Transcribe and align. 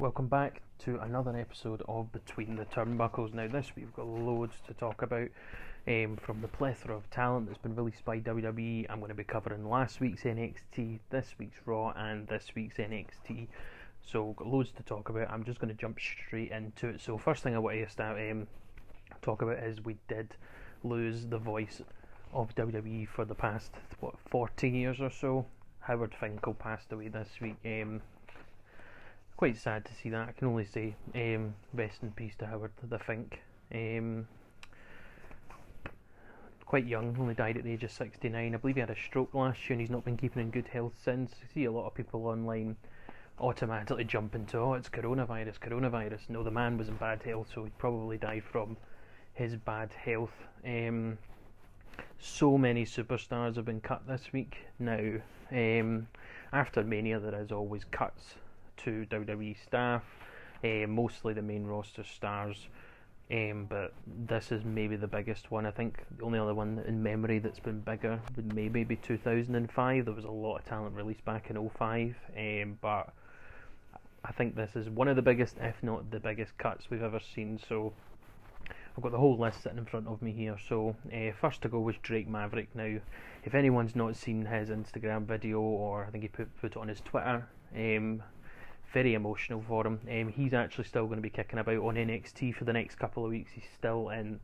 Welcome 0.00 0.26
back 0.26 0.60
to 0.80 0.98
another 0.98 1.36
episode 1.36 1.80
of 1.86 2.10
Between 2.10 2.56
the 2.56 2.64
Turnbuckles. 2.64 3.32
Now, 3.32 3.46
this 3.46 3.76
week 3.76 3.84
we've 3.84 3.94
got 3.94 4.08
loads 4.08 4.56
to 4.66 4.74
talk 4.74 5.02
about 5.02 5.28
um, 5.86 6.16
from 6.20 6.40
the 6.40 6.48
plethora 6.48 6.96
of 6.96 7.08
talent 7.10 7.46
that's 7.46 7.60
been 7.60 7.76
released 7.76 8.04
by 8.04 8.18
WWE. 8.18 8.86
I'm 8.90 8.98
going 8.98 9.10
to 9.10 9.14
be 9.14 9.22
covering 9.22 9.70
last 9.70 10.00
week's 10.00 10.22
NXT, 10.22 10.98
this 11.10 11.36
week's 11.38 11.58
Raw, 11.64 11.92
and 11.96 12.26
this 12.26 12.48
week's 12.56 12.78
NXT. 12.78 13.46
So, 14.02 14.32
got 14.36 14.48
loads 14.48 14.72
to 14.72 14.82
talk 14.82 15.10
about. 15.10 15.30
I'm 15.30 15.44
just 15.44 15.60
going 15.60 15.72
to 15.72 15.80
jump 15.80 16.00
straight 16.00 16.50
into 16.50 16.88
it. 16.88 17.00
So, 17.00 17.16
first 17.16 17.44
thing 17.44 17.54
I 17.54 17.60
want 17.60 17.76
to 17.76 17.88
start 17.88 18.18
um, 18.18 18.48
talk 19.22 19.42
about 19.42 19.58
is 19.58 19.80
we 19.84 19.96
did 20.08 20.34
lose 20.82 21.26
the 21.26 21.38
voice 21.38 21.82
of 22.32 22.52
WWE 22.56 23.06
for 23.06 23.24
the 23.24 23.36
past 23.36 23.70
what 24.00 24.16
40 24.28 24.68
years 24.68 25.00
or 25.00 25.10
so. 25.10 25.46
Howard 25.78 26.16
Finkel 26.18 26.54
passed 26.54 26.90
away 26.90 27.06
this 27.06 27.28
week. 27.40 27.56
Um, 27.64 28.00
quite 29.36 29.56
sad 29.56 29.84
to 29.84 29.94
see 29.94 30.10
that. 30.10 30.28
I 30.28 30.32
can 30.32 30.48
only 30.48 30.64
say 30.64 30.94
um, 31.14 31.54
rest 31.72 32.02
in 32.02 32.12
peace 32.12 32.34
to 32.38 32.46
Howard 32.46 32.72
the 32.88 32.98
Fink. 32.98 33.40
Um, 33.74 34.28
quite 36.64 36.86
young, 36.86 37.16
only 37.18 37.34
died 37.34 37.56
at 37.56 37.64
the 37.64 37.72
age 37.72 37.84
of 37.84 37.90
69. 37.90 38.54
I 38.54 38.56
believe 38.58 38.76
he 38.76 38.80
had 38.80 38.90
a 38.90 38.96
stroke 38.96 39.34
last 39.34 39.58
year 39.68 39.74
and 39.74 39.80
he's 39.80 39.90
not 39.90 40.04
been 40.04 40.16
keeping 40.16 40.42
in 40.42 40.50
good 40.50 40.68
health 40.68 40.94
since. 41.02 41.32
I 41.42 41.52
see 41.52 41.64
a 41.64 41.72
lot 41.72 41.86
of 41.86 41.94
people 41.94 42.26
online 42.26 42.76
automatically 43.40 44.04
jump 44.04 44.34
into, 44.34 44.58
oh, 44.58 44.74
it's 44.74 44.88
coronavirus, 44.88 45.58
coronavirus. 45.58 46.20
No, 46.28 46.42
the 46.42 46.50
man 46.50 46.78
was 46.78 46.88
in 46.88 46.96
bad 46.96 47.22
health, 47.22 47.48
so 47.54 47.64
he 47.64 47.70
probably 47.78 48.16
died 48.16 48.44
from 48.44 48.76
his 49.34 49.56
bad 49.56 49.92
health. 49.92 50.34
Um, 50.64 51.18
so 52.18 52.56
many 52.56 52.84
superstars 52.84 53.56
have 53.56 53.64
been 53.64 53.80
cut 53.80 54.06
this 54.06 54.32
week 54.32 54.58
now. 54.78 55.20
Um, 55.50 56.06
after 56.52 56.84
Mania, 56.84 57.18
there 57.18 57.40
is 57.40 57.50
always 57.50 57.84
cuts 57.90 58.36
to 58.78 59.06
WWE 59.10 59.56
staff, 59.62 60.02
uh, 60.62 60.86
mostly 60.86 61.34
the 61.34 61.42
main 61.42 61.64
roster 61.64 62.04
stars. 62.04 62.68
Um, 63.30 63.66
but 63.70 63.94
this 64.06 64.52
is 64.52 64.64
maybe 64.64 64.96
the 64.96 65.06
biggest 65.06 65.50
one. 65.50 65.64
I 65.64 65.70
think 65.70 66.04
the 66.18 66.24
only 66.24 66.38
other 66.38 66.54
one 66.54 66.84
in 66.86 67.02
memory 67.02 67.38
that's 67.38 67.58
been 67.58 67.80
bigger 67.80 68.20
would 68.36 68.54
maybe 68.54 68.84
be 68.84 68.96
2005. 68.96 70.04
There 70.04 70.14
was 70.14 70.24
a 70.24 70.30
lot 70.30 70.58
of 70.58 70.64
talent 70.66 70.94
released 70.94 71.24
back 71.24 71.48
in 71.48 71.70
05, 71.70 72.14
um, 72.36 72.78
but 72.82 73.14
I 74.24 74.32
think 74.32 74.56
this 74.56 74.76
is 74.76 74.90
one 74.90 75.08
of 75.08 75.16
the 75.16 75.22
biggest, 75.22 75.56
if 75.60 75.82
not 75.82 76.10
the 76.10 76.20
biggest, 76.20 76.56
cuts 76.58 76.90
we've 76.90 77.02
ever 77.02 77.20
seen. 77.20 77.58
So 77.66 77.94
I've 78.96 79.02
got 79.02 79.12
the 79.12 79.18
whole 79.18 79.38
list 79.38 79.62
sitting 79.62 79.78
in 79.78 79.86
front 79.86 80.06
of 80.06 80.22
me 80.22 80.32
here. 80.32 80.56
So 80.68 80.94
uh, 81.12 81.32
first 81.40 81.62
to 81.62 81.68
go 81.68 81.80
was 81.80 81.96
Drake 82.02 82.28
Maverick. 82.28 82.68
Now, 82.74 82.98
if 83.42 83.54
anyone's 83.54 83.96
not 83.96 84.16
seen 84.16 84.44
his 84.44 84.68
Instagram 84.68 85.26
video, 85.26 85.60
or 85.60 86.04
I 86.04 86.10
think 86.10 86.22
he 86.22 86.28
put 86.28 86.54
put 86.60 86.72
it 86.72 86.76
on 86.76 86.88
his 86.88 87.00
Twitter, 87.00 87.48
um, 87.74 88.22
very 88.94 89.14
emotional 89.14 89.62
for 89.66 89.86
him. 89.86 90.00
Um, 90.10 90.28
he's 90.28 90.54
actually 90.54 90.84
still 90.84 91.06
going 91.06 91.18
to 91.18 91.22
be 91.22 91.28
kicking 91.28 91.58
about 91.58 91.78
on 91.78 91.96
NXT 91.96 92.54
for 92.54 92.64
the 92.64 92.72
next 92.72 92.94
couple 92.94 93.24
of 93.24 93.30
weeks. 93.30 93.50
He's 93.52 93.64
still 93.76 94.08
in 94.10 94.40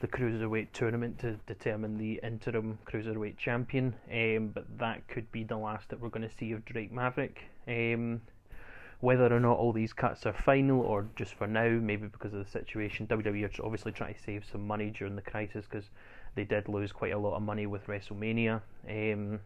the 0.00 0.06
cruiserweight 0.06 0.68
tournament 0.74 1.18
to 1.20 1.32
determine 1.46 1.96
the 1.96 2.20
interim 2.22 2.78
cruiserweight 2.86 3.38
champion. 3.38 3.94
Um, 4.12 4.48
but 4.48 4.66
that 4.78 5.08
could 5.08 5.32
be 5.32 5.42
the 5.42 5.56
last 5.56 5.88
that 5.88 5.98
we're 5.98 6.10
going 6.10 6.28
to 6.28 6.36
see 6.36 6.52
of 6.52 6.64
Drake 6.66 6.92
Maverick. 6.92 7.44
Um, 7.66 8.20
whether 9.00 9.34
or 9.34 9.40
not 9.40 9.58
all 9.58 9.72
these 9.72 9.92
cuts 9.92 10.26
are 10.26 10.32
final 10.32 10.80
or 10.80 11.06
just 11.16 11.34
for 11.34 11.46
now, 11.46 11.68
maybe 11.68 12.06
because 12.06 12.34
of 12.34 12.44
the 12.44 12.50
situation, 12.50 13.06
WWE 13.06 13.44
are 13.44 13.64
obviously 13.64 13.92
trying 13.92 14.14
to 14.14 14.22
save 14.22 14.44
some 14.50 14.66
money 14.66 14.90
during 14.90 15.16
the 15.16 15.22
crisis 15.22 15.64
because 15.68 15.88
they 16.34 16.44
did 16.44 16.68
lose 16.68 16.92
quite 16.92 17.12
a 17.12 17.18
lot 17.18 17.34
of 17.34 17.42
money 17.42 17.66
with 17.66 17.86
WrestleMania. 17.86 18.60
Um, 18.88 19.40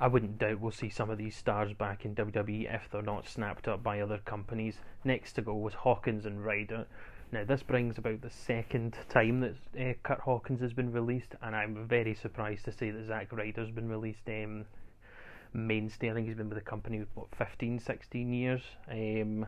I 0.00 0.08
wouldn't 0.08 0.38
doubt 0.38 0.60
we'll 0.60 0.72
see 0.72 0.90
some 0.90 1.10
of 1.10 1.18
these 1.18 1.36
stars 1.36 1.72
back 1.72 2.04
in 2.04 2.14
WWE 2.14 2.74
if 2.74 2.90
they're 2.90 3.02
not 3.02 3.28
snapped 3.28 3.68
up 3.68 3.82
by 3.82 4.00
other 4.00 4.18
companies. 4.18 4.78
Next 5.04 5.34
to 5.34 5.42
go 5.42 5.54
was 5.54 5.74
Hawkins 5.74 6.26
and 6.26 6.44
Ryder. 6.44 6.86
Now, 7.30 7.44
this 7.44 7.62
brings 7.62 7.98
about 7.98 8.20
the 8.20 8.30
second 8.30 8.96
time 9.08 9.40
that 9.40 9.54
uh, 9.78 9.94
Kurt 10.02 10.20
Hawkins 10.20 10.60
has 10.60 10.72
been 10.72 10.92
released, 10.92 11.34
and 11.42 11.54
I'm 11.54 11.86
very 11.86 12.14
surprised 12.14 12.64
to 12.66 12.72
say 12.72 12.90
that 12.90 13.06
Zack 13.06 13.32
Ryder's 13.32 13.70
been 13.70 13.88
released. 13.88 14.28
Um, 14.28 14.66
mainstay, 15.52 16.10
I 16.10 16.14
think 16.14 16.26
he's 16.26 16.36
been 16.36 16.48
with 16.48 16.58
the 16.58 16.64
company 16.64 17.04
for 17.14 17.20
what, 17.20 17.34
15, 17.36 17.78
16 17.78 18.32
years. 18.32 18.62
Um, 18.90 19.46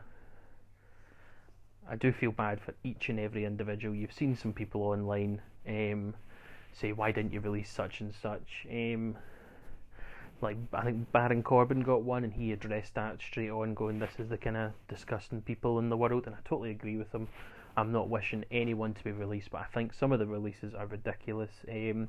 I 1.89 1.97
do 1.97 2.13
feel 2.13 2.33
bad 2.33 2.61
for 2.61 2.75
each 2.83 3.09
and 3.09 3.21
every 3.21 3.45
individual. 3.45 3.95
You've 3.95 4.13
seen 4.13 4.37
some 4.37 4.53
people 4.53 4.83
online 4.83 5.41
um, 5.69 6.15
say, 6.73 6.93
"Why 6.93 7.13
didn't 7.13 7.33
you 7.33 7.41
release 7.41 7.71
such 7.71 8.01
and 8.01 8.13
such?" 8.15 8.67
Um, 8.71 9.17
like 10.41 10.57
I 10.73 10.83
think 10.83 11.11
Baron 11.13 11.43
Corbin 11.43 11.81
got 11.81 12.03
one, 12.03 12.25
and 12.25 12.33
he 12.33 12.53
addressed 12.53 12.95
that 12.95 13.21
straight 13.21 13.51
on, 13.51 13.75
going, 13.75 13.99
"This 13.99 14.19
is 14.19 14.29
the 14.29 14.37
kind 14.37 14.57
of 14.57 14.73
disgusting 14.89 15.41
people 15.43 15.79
in 15.79 15.89
the 15.89 15.97
world," 15.97 16.27
and 16.27 16.35
I 16.35 16.39
totally 16.45 16.71
agree 16.71 16.97
with 16.97 17.13
him. 17.15 17.29
I'm 17.77 17.93
not 17.93 18.09
wishing 18.09 18.45
anyone 18.51 18.95
to 18.95 19.05
be 19.05 19.13
released, 19.13 19.51
but 19.51 19.61
I 19.61 19.65
think 19.65 19.93
some 19.93 20.13
of 20.13 20.19
the 20.19 20.27
releases 20.27 20.75
are 20.75 20.87
ridiculous. 20.87 21.51
Um, 21.69 22.09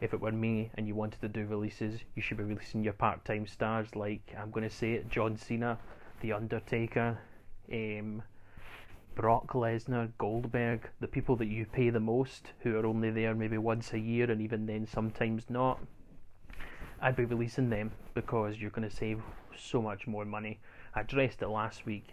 if 0.00 0.14
it 0.14 0.20
were 0.20 0.32
me 0.32 0.70
and 0.74 0.86
you 0.86 0.94
wanted 0.94 1.20
to 1.20 1.28
do 1.28 1.46
releases, 1.46 2.00
you 2.14 2.22
should 2.22 2.36
be 2.36 2.44
releasing 2.44 2.84
your 2.84 2.92
part-time 2.92 3.46
stars, 3.46 3.96
like 3.96 4.34
I'm 4.38 4.50
going 4.50 4.68
to 4.68 4.74
say 4.74 4.92
it: 4.92 5.08
John 5.08 5.36
Cena, 5.36 5.78
The 6.20 6.32
Undertaker, 6.32 7.18
um, 7.72 8.22
Brock 9.14 9.48
Lesnar, 9.54 10.10
Goldberg, 10.18 10.88
the 11.00 11.08
people 11.08 11.36
that 11.36 11.48
you 11.48 11.66
pay 11.66 11.90
the 11.90 12.00
most, 12.00 12.52
who 12.60 12.76
are 12.76 12.86
only 12.86 13.10
there 13.10 13.34
maybe 13.34 13.58
once 13.58 13.92
a 13.92 13.98
year, 13.98 14.30
and 14.30 14.40
even 14.40 14.66
then 14.66 14.86
sometimes 14.86 15.50
not 15.50 15.80
I'd 17.00 17.16
be 17.16 17.24
releasing 17.24 17.70
them 17.70 17.92
because 18.14 18.58
you're 18.58 18.70
going 18.70 18.88
to 18.88 18.94
save 18.94 19.22
so 19.56 19.80
much 19.80 20.06
more 20.06 20.24
money. 20.24 20.58
I 20.94 21.02
addressed 21.02 21.42
it 21.42 21.48
last 21.48 21.86
week. 21.86 22.06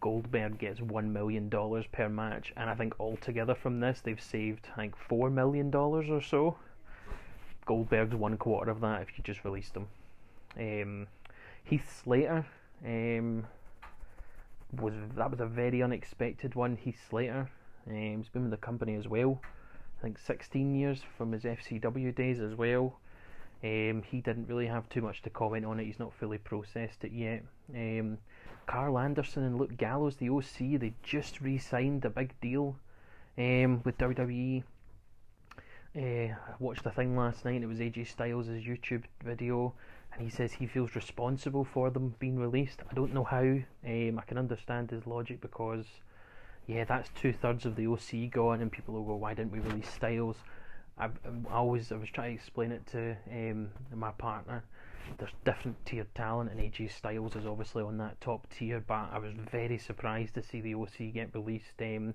Goldberg 0.00 0.58
gets 0.58 0.80
one 0.80 1.12
million 1.12 1.50
dollars 1.50 1.84
per 1.92 2.08
match, 2.08 2.52
and 2.56 2.70
I 2.70 2.74
think 2.74 2.98
altogether 2.98 3.54
from 3.54 3.80
this 3.80 4.00
they've 4.00 4.20
saved 4.20 4.66
think 4.76 4.96
four 4.96 5.28
million 5.28 5.70
dollars 5.70 6.08
or 6.08 6.22
so. 6.22 6.56
Goldberg's 7.66 8.14
one 8.14 8.38
quarter 8.38 8.70
of 8.70 8.80
that 8.80 9.02
if 9.02 9.08
you 9.18 9.24
just 9.24 9.44
released 9.44 9.74
them. 9.74 9.88
Um, 10.58 11.06
Heath 11.62 12.02
Slater 12.02 12.46
um, 12.84 13.46
was 14.80 14.94
that 15.16 15.30
was 15.30 15.40
a 15.40 15.46
very 15.46 15.82
unexpected 15.82 16.54
one. 16.54 16.76
Heath 16.76 17.00
Slater, 17.10 17.50
um, 17.86 18.16
he's 18.16 18.28
been 18.30 18.42
with 18.42 18.52
the 18.52 18.56
company 18.56 18.94
as 18.94 19.06
well. 19.06 19.40
I 19.98 20.02
think 20.02 20.18
16 20.18 20.74
years 20.74 21.02
from 21.18 21.32
his 21.32 21.42
FCW 21.42 22.14
days 22.14 22.40
as 22.40 22.54
well. 22.54 22.98
Um, 23.62 24.02
he 24.02 24.20
didn't 24.20 24.48
really 24.48 24.66
have 24.66 24.88
too 24.88 25.02
much 25.02 25.22
to 25.22 25.30
comment 25.30 25.66
on 25.66 25.80
it. 25.80 25.84
He's 25.84 25.98
not 25.98 26.14
fully 26.14 26.38
processed 26.38 27.04
it 27.04 27.12
yet. 27.12 27.44
Um, 27.74 28.18
Karl 28.66 28.98
Anderson 28.98 29.42
and 29.42 29.58
Luke 29.58 29.76
Gallows, 29.76 30.16
the 30.16 30.30
OC, 30.30 30.80
they 30.80 30.94
just 31.02 31.40
re-signed 31.40 32.04
a 32.04 32.10
big 32.10 32.32
deal 32.40 32.76
um, 33.36 33.82
with 33.84 33.98
WWE. 33.98 34.62
Uh, 35.96 36.00
I 36.00 36.54
watched 36.58 36.86
a 36.86 36.90
thing 36.90 37.16
last 37.16 37.44
night. 37.44 37.62
It 37.62 37.66
was 37.66 37.80
AJ 37.80 38.06
Styles' 38.06 38.46
YouTube 38.46 39.02
video, 39.24 39.74
and 40.12 40.22
he 40.22 40.30
says 40.30 40.52
he 40.52 40.66
feels 40.66 40.94
responsible 40.94 41.64
for 41.64 41.90
them 41.90 42.14
being 42.18 42.38
released. 42.38 42.80
I 42.88 42.94
don't 42.94 43.12
know 43.12 43.24
how. 43.24 43.42
Um, 43.42 44.18
I 44.18 44.22
can 44.26 44.38
understand 44.38 44.90
his 44.90 45.06
logic 45.06 45.40
because, 45.40 45.86
yeah, 46.66 46.84
that's 46.84 47.10
two 47.20 47.32
thirds 47.32 47.66
of 47.66 47.74
the 47.74 47.88
OC 47.88 48.30
gone, 48.30 48.60
and 48.60 48.70
people 48.70 48.94
will 48.94 49.04
go, 49.04 49.16
"Why 49.16 49.34
didn't 49.34 49.52
we 49.52 49.58
release 49.58 49.92
Styles?" 49.92 50.36
I've, 50.98 51.18
I 51.48 51.54
always 51.54 51.90
I 51.92 51.96
was 51.96 52.08
trying 52.10 52.36
to 52.36 52.42
explain 52.42 52.72
it 52.72 52.86
to 52.88 53.16
um, 53.30 53.70
my 53.94 54.10
partner. 54.12 54.64
There's 55.18 55.32
different 55.44 55.84
tiered 55.86 56.14
talent, 56.14 56.50
and 56.50 56.60
AJ 56.60 56.92
Styles 56.92 57.34
is 57.34 57.46
obviously 57.46 57.82
on 57.82 57.98
that 57.98 58.20
top 58.20 58.46
tier. 58.50 58.80
But 58.86 59.08
I 59.12 59.18
was 59.18 59.32
very 59.50 59.78
surprised 59.78 60.34
to 60.34 60.42
see 60.42 60.60
the 60.60 60.74
OC 60.74 61.14
get 61.14 61.34
released. 61.34 61.80
Um, 61.80 62.14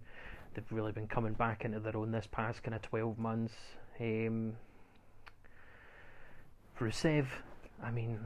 they've 0.53 0.71
really 0.71 0.91
been 0.91 1.07
coming 1.07 1.33
back 1.33 1.65
into 1.65 1.79
their 1.79 1.97
own 1.97 2.11
this 2.11 2.27
past 2.31 2.63
kind 2.63 2.75
of 2.75 2.81
12 2.81 3.17
months. 3.17 3.53
Um, 3.99 4.53
Rusev, 6.79 7.27
I 7.83 7.91
mean, 7.91 8.19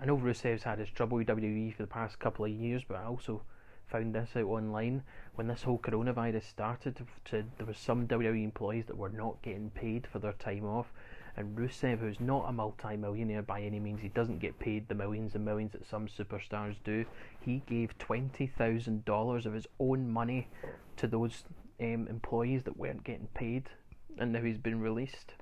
I 0.00 0.06
know 0.06 0.16
Rusev's 0.16 0.62
had 0.62 0.78
his 0.78 0.90
trouble 0.90 1.18
with 1.18 1.26
WWE 1.26 1.74
for 1.74 1.82
the 1.82 1.88
past 1.88 2.18
couple 2.18 2.44
of 2.44 2.50
years, 2.50 2.82
but 2.86 2.98
I 2.98 3.04
also 3.04 3.42
found 3.88 4.14
this 4.14 4.30
out 4.36 4.44
online 4.44 5.02
when 5.34 5.46
this 5.46 5.62
whole 5.62 5.78
coronavirus 5.78 6.44
started. 6.44 6.96
To, 7.26 7.44
there 7.56 7.66
was 7.66 7.78
some 7.78 8.06
WWE 8.06 8.44
employees 8.44 8.86
that 8.86 8.96
were 8.96 9.08
not 9.08 9.42
getting 9.42 9.70
paid 9.70 10.06
for 10.06 10.18
their 10.18 10.32
time 10.34 10.64
off, 10.64 10.92
and 11.36 11.56
Rusev, 11.56 12.00
who's 12.00 12.20
not 12.20 12.48
a 12.48 12.52
multi-millionaire 12.52 13.42
by 13.42 13.62
any 13.62 13.78
means, 13.78 14.00
he 14.00 14.08
doesn't 14.08 14.40
get 14.40 14.58
paid 14.58 14.88
the 14.88 14.94
millions 14.94 15.34
and 15.34 15.44
millions 15.44 15.72
that 15.72 15.88
some 15.88 16.06
superstars 16.06 16.76
do. 16.84 17.04
He 17.40 17.62
gave 17.66 17.96
twenty 17.98 18.46
thousand 18.46 19.04
dollars 19.04 19.46
of 19.46 19.54
his 19.54 19.66
own 19.78 20.10
money 20.10 20.48
to 20.96 21.06
those 21.06 21.44
um, 21.80 22.06
employees 22.08 22.64
that 22.64 22.76
weren't 22.76 23.04
getting 23.04 23.28
paid, 23.34 23.70
and 24.18 24.32
now 24.32 24.42
he's 24.42 24.58
been 24.58 24.80
released. 24.80 25.34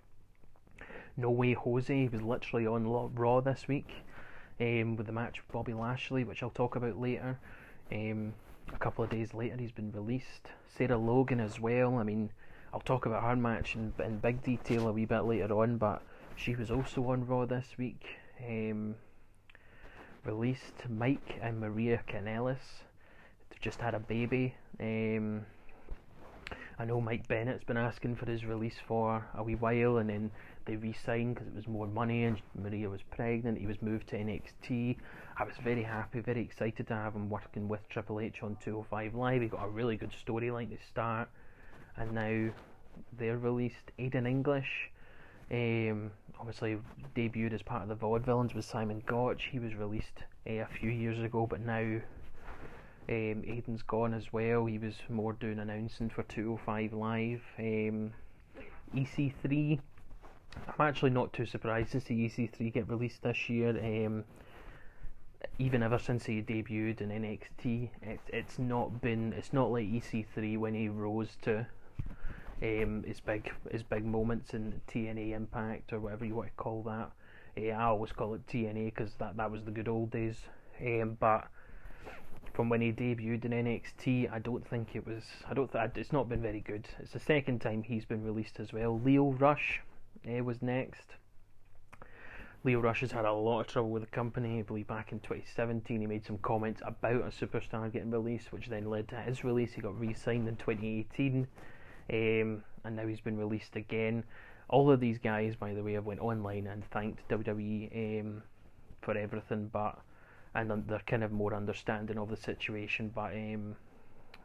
No 1.16 1.30
way, 1.30 1.54
Jose 1.54 1.94
He 1.94 2.08
was 2.08 2.22
literally 2.22 2.66
on 2.66 2.86
Raw 3.14 3.40
this 3.40 3.66
week 3.66 4.04
um, 4.60 4.96
with 4.96 5.06
the 5.06 5.12
match 5.12 5.40
with 5.40 5.52
Bobby 5.52 5.72
Lashley, 5.72 6.24
which 6.24 6.42
I'll 6.42 6.50
talk 6.50 6.76
about 6.76 7.00
later. 7.00 7.38
Um, 7.92 8.34
a 8.72 8.78
couple 8.78 9.04
of 9.04 9.10
days 9.10 9.34
later, 9.34 9.56
he's 9.58 9.72
been 9.72 9.92
released. 9.92 10.50
Sarah 10.76 10.98
Logan 10.98 11.40
as 11.40 11.60
well. 11.60 11.96
I 11.96 12.02
mean, 12.02 12.30
I'll 12.72 12.80
talk 12.80 13.06
about 13.06 13.22
her 13.22 13.36
match 13.36 13.74
in, 13.74 13.92
in 14.04 14.18
big 14.18 14.42
detail 14.42 14.88
a 14.88 14.92
wee 14.92 15.04
bit 15.04 15.20
later 15.20 15.60
on, 15.60 15.78
but 15.78 16.02
she 16.34 16.54
was 16.54 16.70
also 16.70 17.10
on 17.10 17.26
Raw 17.26 17.46
this 17.46 17.78
week. 17.78 18.04
Um, 18.46 18.96
released. 20.24 20.88
Mike 20.88 21.38
and 21.40 21.60
Maria 21.60 22.02
Kanellis. 22.08 22.82
They've 23.50 23.60
just 23.60 23.80
had 23.80 23.94
a 23.94 24.00
baby. 24.00 24.54
Um, 24.80 25.46
I 26.78 26.84
know 26.84 27.00
Mike 27.00 27.26
Bennett's 27.26 27.64
been 27.64 27.78
asking 27.78 28.16
for 28.16 28.26
his 28.26 28.44
release 28.44 28.76
for 28.86 29.26
a 29.34 29.42
wee 29.42 29.54
while, 29.54 29.96
and 29.96 30.10
then 30.10 30.30
they 30.66 30.76
re-signed 30.76 31.36
because 31.36 31.48
it 31.48 31.54
was 31.54 31.66
more 31.66 31.86
money, 31.86 32.24
and 32.24 32.40
Maria 32.54 32.90
was 32.90 33.00
pregnant. 33.02 33.58
He 33.58 33.66
was 33.66 33.80
moved 33.80 34.08
to 34.08 34.16
NXT. 34.16 34.96
I 35.38 35.44
was 35.44 35.54
very 35.62 35.82
happy, 35.82 36.20
very 36.20 36.40
excited 36.40 36.86
to 36.86 36.94
have 36.94 37.14
him 37.14 37.28
working 37.28 37.68
with 37.68 37.86
Triple 37.90 38.20
H 38.20 38.42
on 38.42 38.56
205 38.64 39.14
Live. 39.14 39.42
He 39.42 39.48
got 39.48 39.66
a 39.66 39.68
really 39.68 39.98
good 39.98 40.12
storyline 40.26 40.70
to 40.70 40.82
start, 40.86 41.28
and 41.98 42.12
now 42.12 42.52
they're 43.18 43.36
released. 43.36 43.92
Aiden 43.98 44.26
English, 44.26 44.90
um, 45.50 46.10
obviously 46.40 46.78
debuted 47.14 47.52
as 47.52 47.60
part 47.60 47.82
of 47.82 47.88
the 47.90 47.96
Vaudevillains 47.96 48.54
with 48.54 48.64
Simon 48.64 49.02
Gotch. 49.04 49.50
He 49.52 49.58
was 49.58 49.74
released 49.74 50.24
uh, 50.48 50.52
a 50.52 50.68
few 50.80 50.88
years 50.88 51.22
ago, 51.22 51.46
but 51.46 51.60
now 51.60 52.00
um, 53.10 53.42
Aiden's 53.44 53.82
gone 53.82 54.14
as 54.14 54.32
well. 54.32 54.64
He 54.64 54.78
was 54.78 54.94
more 55.10 55.34
doing 55.34 55.58
announcing 55.58 56.08
for 56.08 56.22
205 56.22 56.94
Live. 56.94 57.42
Um, 57.58 58.14
EC3. 58.94 59.80
I'm 60.66 60.86
actually 60.86 61.10
not 61.10 61.34
too 61.34 61.44
surprised 61.44 61.92
to 61.92 62.00
see 62.00 62.26
EC3 62.26 62.72
get 62.72 62.88
released 62.88 63.22
this 63.22 63.50
year. 63.50 64.06
Um, 64.06 64.24
even 65.58 65.82
ever 65.82 65.98
since 65.98 66.26
he 66.26 66.42
debuted 66.42 67.00
in 67.00 67.08
NXT, 67.08 67.88
it, 68.02 68.20
it's 68.28 68.58
not 68.58 69.00
been. 69.00 69.32
It's 69.32 69.52
not 69.52 69.70
like 69.70 69.86
EC3 69.86 70.58
when 70.58 70.74
he 70.74 70.88
rose 70.88 71.36
to 71.42 71.66
um, 72.62 73.04
his 73.06 73.20
big 73.20 73.50
his 73.70 73.82
big 73.82 74.04
moments 74.04 74.54
in 74.54 74.80
TNA 74.88 75.34
Impact 75.34 75.92
or 75.92 76.00
whatever 76.00 76.24
you 76.24 76.34
want 76.34 76.48
to 76.48 76.54
call 76.54 76.82
that. 76.82 77.10
Uh, 77.58 77.70
I 77.70 77.84
always 77.84 78.12
call 78.12 78.34
it 78.34 78.46
TNA 78.46 78.94
because 78.94 79.14
that 79.14 79.36
that 79.36 79.50
was 79.50 79.64
the 79.64 79.70
good 79.70 79.88
old 79.88 80.10
days. 80.10 80.36
Um, 80.80 81.16
but 81.18 81.48
from 82.52 82.68
when 82.68 82.82
he 82.82 82.92
debuted 82.92 83.44
in 83.46 83.52
NXT, 83.52 84.32
I 84.32 84.38
don't 84.38 84.66
think 84.66 84.94
it 84.94 85.06
was. 85.06 85.24
I 85.48 85.54
don't. 85.54 85.72
Th- 85.72 85.90
it's 85.94 86.12
not 86.12 86.28
been 86.28 86.42
very 86.42 86.60
good. 86.60 86.86
It's 86.98 87.12
the 87.12 87.20
second 87.20 87.60
time 87.60 87.82
he's 87.82 88.04
been 88.04 88.24
released 88.24 88.60
as 88.60 88.72
well. 88.72 89.00
Lio 89.02 89.32
Rush 89.32 89.80
uh, 90.28 90.44
was 90.44 90.60
next. 90.60 91.14
Lio 92.66 92.80
Rush 92.80 93.02
has 93.02 93.12
had 93.12 93.24
a 93.24 93.32
lot 93.32 93.60
of 93.60 93.68
trouble 93.68 93.90
with 93.90 94.02
the 94.02 94.08
company. 94.08 94.58
I 94.58 94.62
believe 94.62 94.88
back 94.88 95.12
in 95.12 95.20
2017 95.20 96.00
he 96.00 96.06
made 96.08 96.26
some 96.26 96.38
comments 96.38 96.82
about 96.84 97.20
a 97.20 97.30
superstar 97.30 97.92
getting 97.92 98.10
released, 98.10 98.52
which 98.52 98.66
then 98.66 98.90
led 98.90 99.06
to 99.10 99.20
his 99.20 99.44
release. 99.44 99.72
He 99.72 99.80
got 99.80 99.96
re-signed 100.00 100.48
in 100.48 100.56
2018, 100.56 101.46
um, 102.10 102.64
and 102.82 102.96
now 102.96 103.06
he's 103.06 103.20
been 103.20 103.38
released 103.38 103.76
again. 103.76 104.24
All 104.68 104.90
of 104.90 104.98
these 104.98 105.16
guys, 105.18 105.54
by 105.54 105.74
the 105.74 105.82
way, 105.84 105.92
have 105.92 106.06
went 106.06 106.18
online 106.18 106.66
and 106.66 106.84
thanked 106.90 107.28
WWE 107.28 108.20
um, 108.20 108.42
for 109.00 109.16
everything, 109.16 109.70
but 109.72 110.00
and 110.56 110.88
they're 110.88 110.98
kind 111.06 111.22
of 111.22 111.30
more 111.30 111.54
understanding 111.54 112.18
of 112.18 112.30
the 112.30 112.36
situation. 112.36 113.12
But 113.14 113.32
um, 113.34 113.76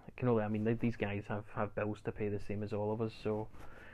I 0.07 0.11
can 0.15 0.27
only, 0.27 0.43
I 0.43 0.47
mean, 0.47 0.77
these 0.79 0.95
guys 0.95 1.23
have, 1.27 1.45
have 1.55 1.73
bills 1.73 1.97
to 2.05 2.11
pay 2.11 2.29
the 2.29 2.39
same 2.39 2.61
as 2.61 2.71
all 2.71 2.93
of 2.93 3.01
us. 3.01 3.13
So 3.23 3.47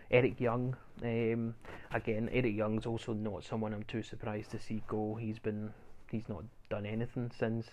Eric 0.10 0.40
Young, 0.40 0.76
um, 1.04 1.56
again, 1.92 2.30
Eric 2.32 2.56
Young's 2.56 2.86
also 2.86 3.14
not 3.14 3.44
someone 3.44 3.74
I'm 3.74 3.84
too 3.84 4.04
surprised 4.04 4.52
to 4.52 4.60
see 4.60 4.82
go. 4.88 5.16
He's 5.16 5.40
been 5.40 5.74
he's 6.10 6.30
not 6.30 6.44
done 6.70 6.86
anything 6.86 7.32
since 7.38 7.68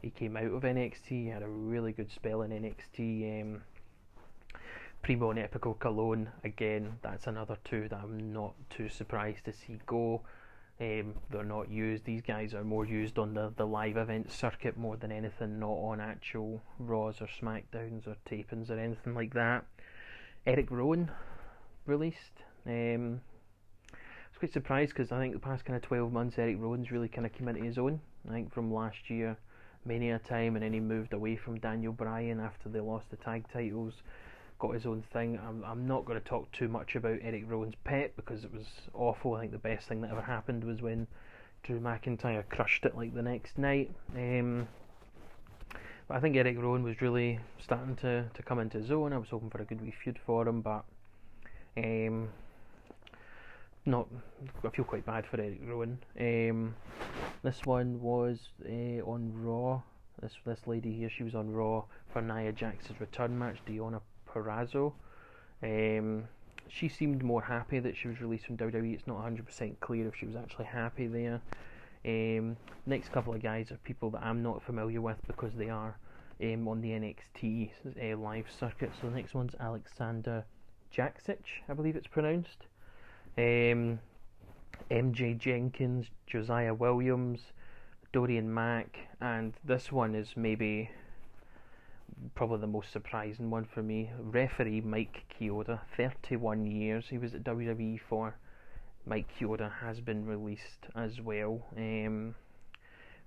he 0.00 0.10
came 0.10 0.36
out 0.36 0.52
of 0.52 0.62
NXT. 0.62 1.08
He 1.08 1.28
had 1.28 1.42
a 1.42 1.48
really 1.48 1.92
good 1.92 2.10
spell 2.10 2.42
in 2.42 2.50
NXT. 2.50 3.42
Um, 3.42 3.62
Primo 5.02 5.30
and 5.30 5.38
Epico 5.38 5.76
Colón, 5.76 6.28
again, 6.44 6.98
that's 7.02 7.26
another 7.26 7.58
two 7.62 7.88
that 7.90 8.00
I'm 8.02 8.32
not 8.32 8.54
too 8.70 8.88
surprised 8.88 9.44
to 9.44 9.52
see 9.52 9.78
go. 9.84 10.22
Um, 10.80 11.14
they're 11.30 11.44
not 11.44 11.70
used. 11.70 12.04
These 12.04 12.22
guys 12.22 12.54
are 12.54 12.64
more 12.64 12.86
used 12.86 13.18
on 13.18 13.34
the, 13.34 13.52
the 13.56 13.66
live 13.66 13.98
event 13.98 14.32
circuit 14.32 14.78
more 14.78 14.96
than 14.96 15.12
anything, 15.12 15.60
not 15.60 15.66
on 15.68 16.00
actual 16.00 16.62
Raws 16.78 17.20
or 17.20 17.28
SmackDowns 17.28 18.08
or 18.08 18.16
tapings 18.26 18.70
or 18.70 18.78
anything 18.78 19.14
like 19.14 19.34
that. 19.34 19.66
Eric 20.46 20.70
Rowan 20.70 21.10
released. 21.86 22.42
Um, 22.66 23.20
I 23.92 23.96
was 24.30 24.38
quite 24.38 24.52
surprised 24.52 24.94
because 24.94 25.12
I 25.12 25.18
think 25.18 25.34
the 25.34 25.40
past 25.40 25.64
kind 25.64 25.76
of 25.76 25.82
12 25.82 26.12
months, 26.12 26.38
Eric 26.38 26.56
Rowan's 26.58 26.90
really 26.90 27.08
kind 27.08 27.26
of 27.26 27.32
come 27.32 27.48
into 27.48 27.62
his 27.62 27.78
own. 27.78 28.00
I 28.28 28.32
think 28.32 28.52
from 28.52 28.72
last 28.72 29.08
year, 29.10 29.36
many 29.84 30.10
a 30.10 30.18
time, 30.18 30.56
and 30.56 30.64
then 30.64 30.72
he 30.72 30.80
moved 30.80 31.12
away 31.12 31.36
from 31.36 31.58
Daniel 31.58 31.92
Bryan 31.92 32.40
after 32.40 32.68
they 32.68 32.80
lost 32.80 33.10
the 33.10 33.16
tag 33.16 33.44
titles 33.52 33.94
got 34.58 34.74
his 34.74 34.86
own 34.86 35.02
thing. 35.12 35.38
I'm, 35.46 35.64
I'm 35.64 35.86
not 35.86 36.04
going 36.04 36.20
to 36.20 36.26
talk 36.26 36.50
too 36.52 36.68
much 36.68 36.96
about 36.96 37.18
Eric 37.22 37.44
Rowan's 37.46 37.74
pet 37.84 38.16
because 38.16 38.44
it 38.44 38.52
was 38.52 38.66
awful. 38.94 39.34
I 39.34 39.40
think 39.40 39.52
the 39.52 39.58
best 39.58 39.88
thing 39.88 40.00
that 40.02 40.10
ever 40.10 40.22
happened 40.22 40.64
was 40.64 40.80
when 40.80 41.06
Drew 41.62 41.80
McIntyre 41.80 42.48
crushed 42.48 42.84
it 42.84 42.96
like 42.96 43.14
the 43.14 43.22
next 43.22 43.58
night. 43.58 43.90
Um, 44.16 44.68
but 46.08 46.16
I 46.16 46.20
think 46.20 46.36
Eric 46.36 46.58
Rowan 46.58 46.82
was 46.82 47.00
really 47.00 47.40
starting 47.62 47.96
to, 47.96 48.26
to 48.32 48.42
come 48.42 48.58
into 48.58 48.78
his 48.78 48.90
own. 48.90 49.12
I 49.12 49.18
was 49.18 49.28
hoping 49.28 49.50
for 49.50 49.60
a 49.60 49.64
good 49.64 49.82
wee 49.82 49.94
feud 50.02 50.18
for 50.24 50.46
him, 50.46 50.60
but 50.60 50.84
um, 51.76 52.28
not. 53.86 54.08
I 54.64 54.68
feel 54.70 54.84
quite 54.84 55.06
bad 55.06 55.26
for 55.26 55.40
Eric 55.40 55.60
Rowan. 55.62 55.98
Um, 56.18 56.74
this 57.42 57.64
one 57.64 58.00
was 58.00 58.48
uh, 58.64 59.02
on 59.04 59.32
Raw. 59.34 59.82
This 60.20 60.34
this 60.46 60.66
lady 60.66 60.92
here, 60.92 61.10
she 61.10 61.24
was 61.24 61.34
on 61.34 61.50
Raw 61.50 61.84
for 62.12 62.22
Nia 62.22 62.52
Jax's 62.52 63.00
return 63.00 63.38
match, 63.38 63.58
Deonna 63.66 64.00
Purrazzo. 64.28 64.92
Um, 65.62 66.24
she 66.68 66.88
seemed 66.88 67.22
more 67.22 67.42
happy 67.42 67.78
that 67.78 67.96
she 67.96 68.08
was 68.08 68.20
released 68.20 68.46
from 68.46 68.56
WWE. 68.56 68.94
It's 68.94 69.06
not 69.06 69.18
100% 69.18 69.80
clear 69.80 70.08
if 70.08 70.16
she 70.16 70.26
was 70.26 70.36
actually 70.36 70.64
happy 70.66 71.06
there. 71.06 71.40
Um, 72.06 72.56
next 72.86 73.12
couple 73.12 73.34
of 73.34 73.42
guys 73.42 73.70
are 73.70 73.76
people 73.78 74.10
that 74.10 74.22
I'm 74.22 74.42
not 74.42 74.62
familiar 74.62 75.00
with 75.00 75.16
because 75.26 75.52
they 75.54 75.70
are 75.70 75.96
um, 76.42 76.68
on 76.68 76.80
the 76.80 76.90
NXT 76.90 77.70
uh, 78.02 78.16
live 78.16 78.46
circuit. 78.50 78.90
So 79.00 79.08
the 79.08 79.16
next 79.16 79.34
one's 79.34 79.54
Alexander 79.60 80.44
Jaksic, 80.94 81.62
I 81.68 81.74
believe 81.74 81.96
it's 81.96 82.06
pronounced. 82.06 82.66
Um, 83.36 83.98
MJ 84.90 85.36
Jenkins, 85.36 86.06
Josiah 86.26 86.74
Williams, 86.74 87.40
Dorian 88.12 88.52
Mack, 88.52 88.96
and 89.20 89.54
this 89.64 89.90
one 89.90 90.14
is 90.14 90.36
maybe 90.36 90.90
probably 92.34 92.60
the 92.60 92.66
most 92.66 92.92
surprising 92.92 93.50
one 93.50 93.64
for 93.64 93.82
me. 93.82 94.10
Referee 94.18 94.82
Mike 94.82 95.24
Chioda, 95.34 95.80
31 95.96 96.66
years 96.66 97.06
he 97.10 97.18
was 97.18 97.34
at 97.34 97.42
WWE 97.42 98.00
for. 98.00 98.36
Mike 99.06 99.28
Chioda 99.38 99.70
has 99.80 100.00
been 100.00 100.24
released 100.24 100.86
as 100.94 101.20
well. 101.20 101.66
Um, 101.76 102.34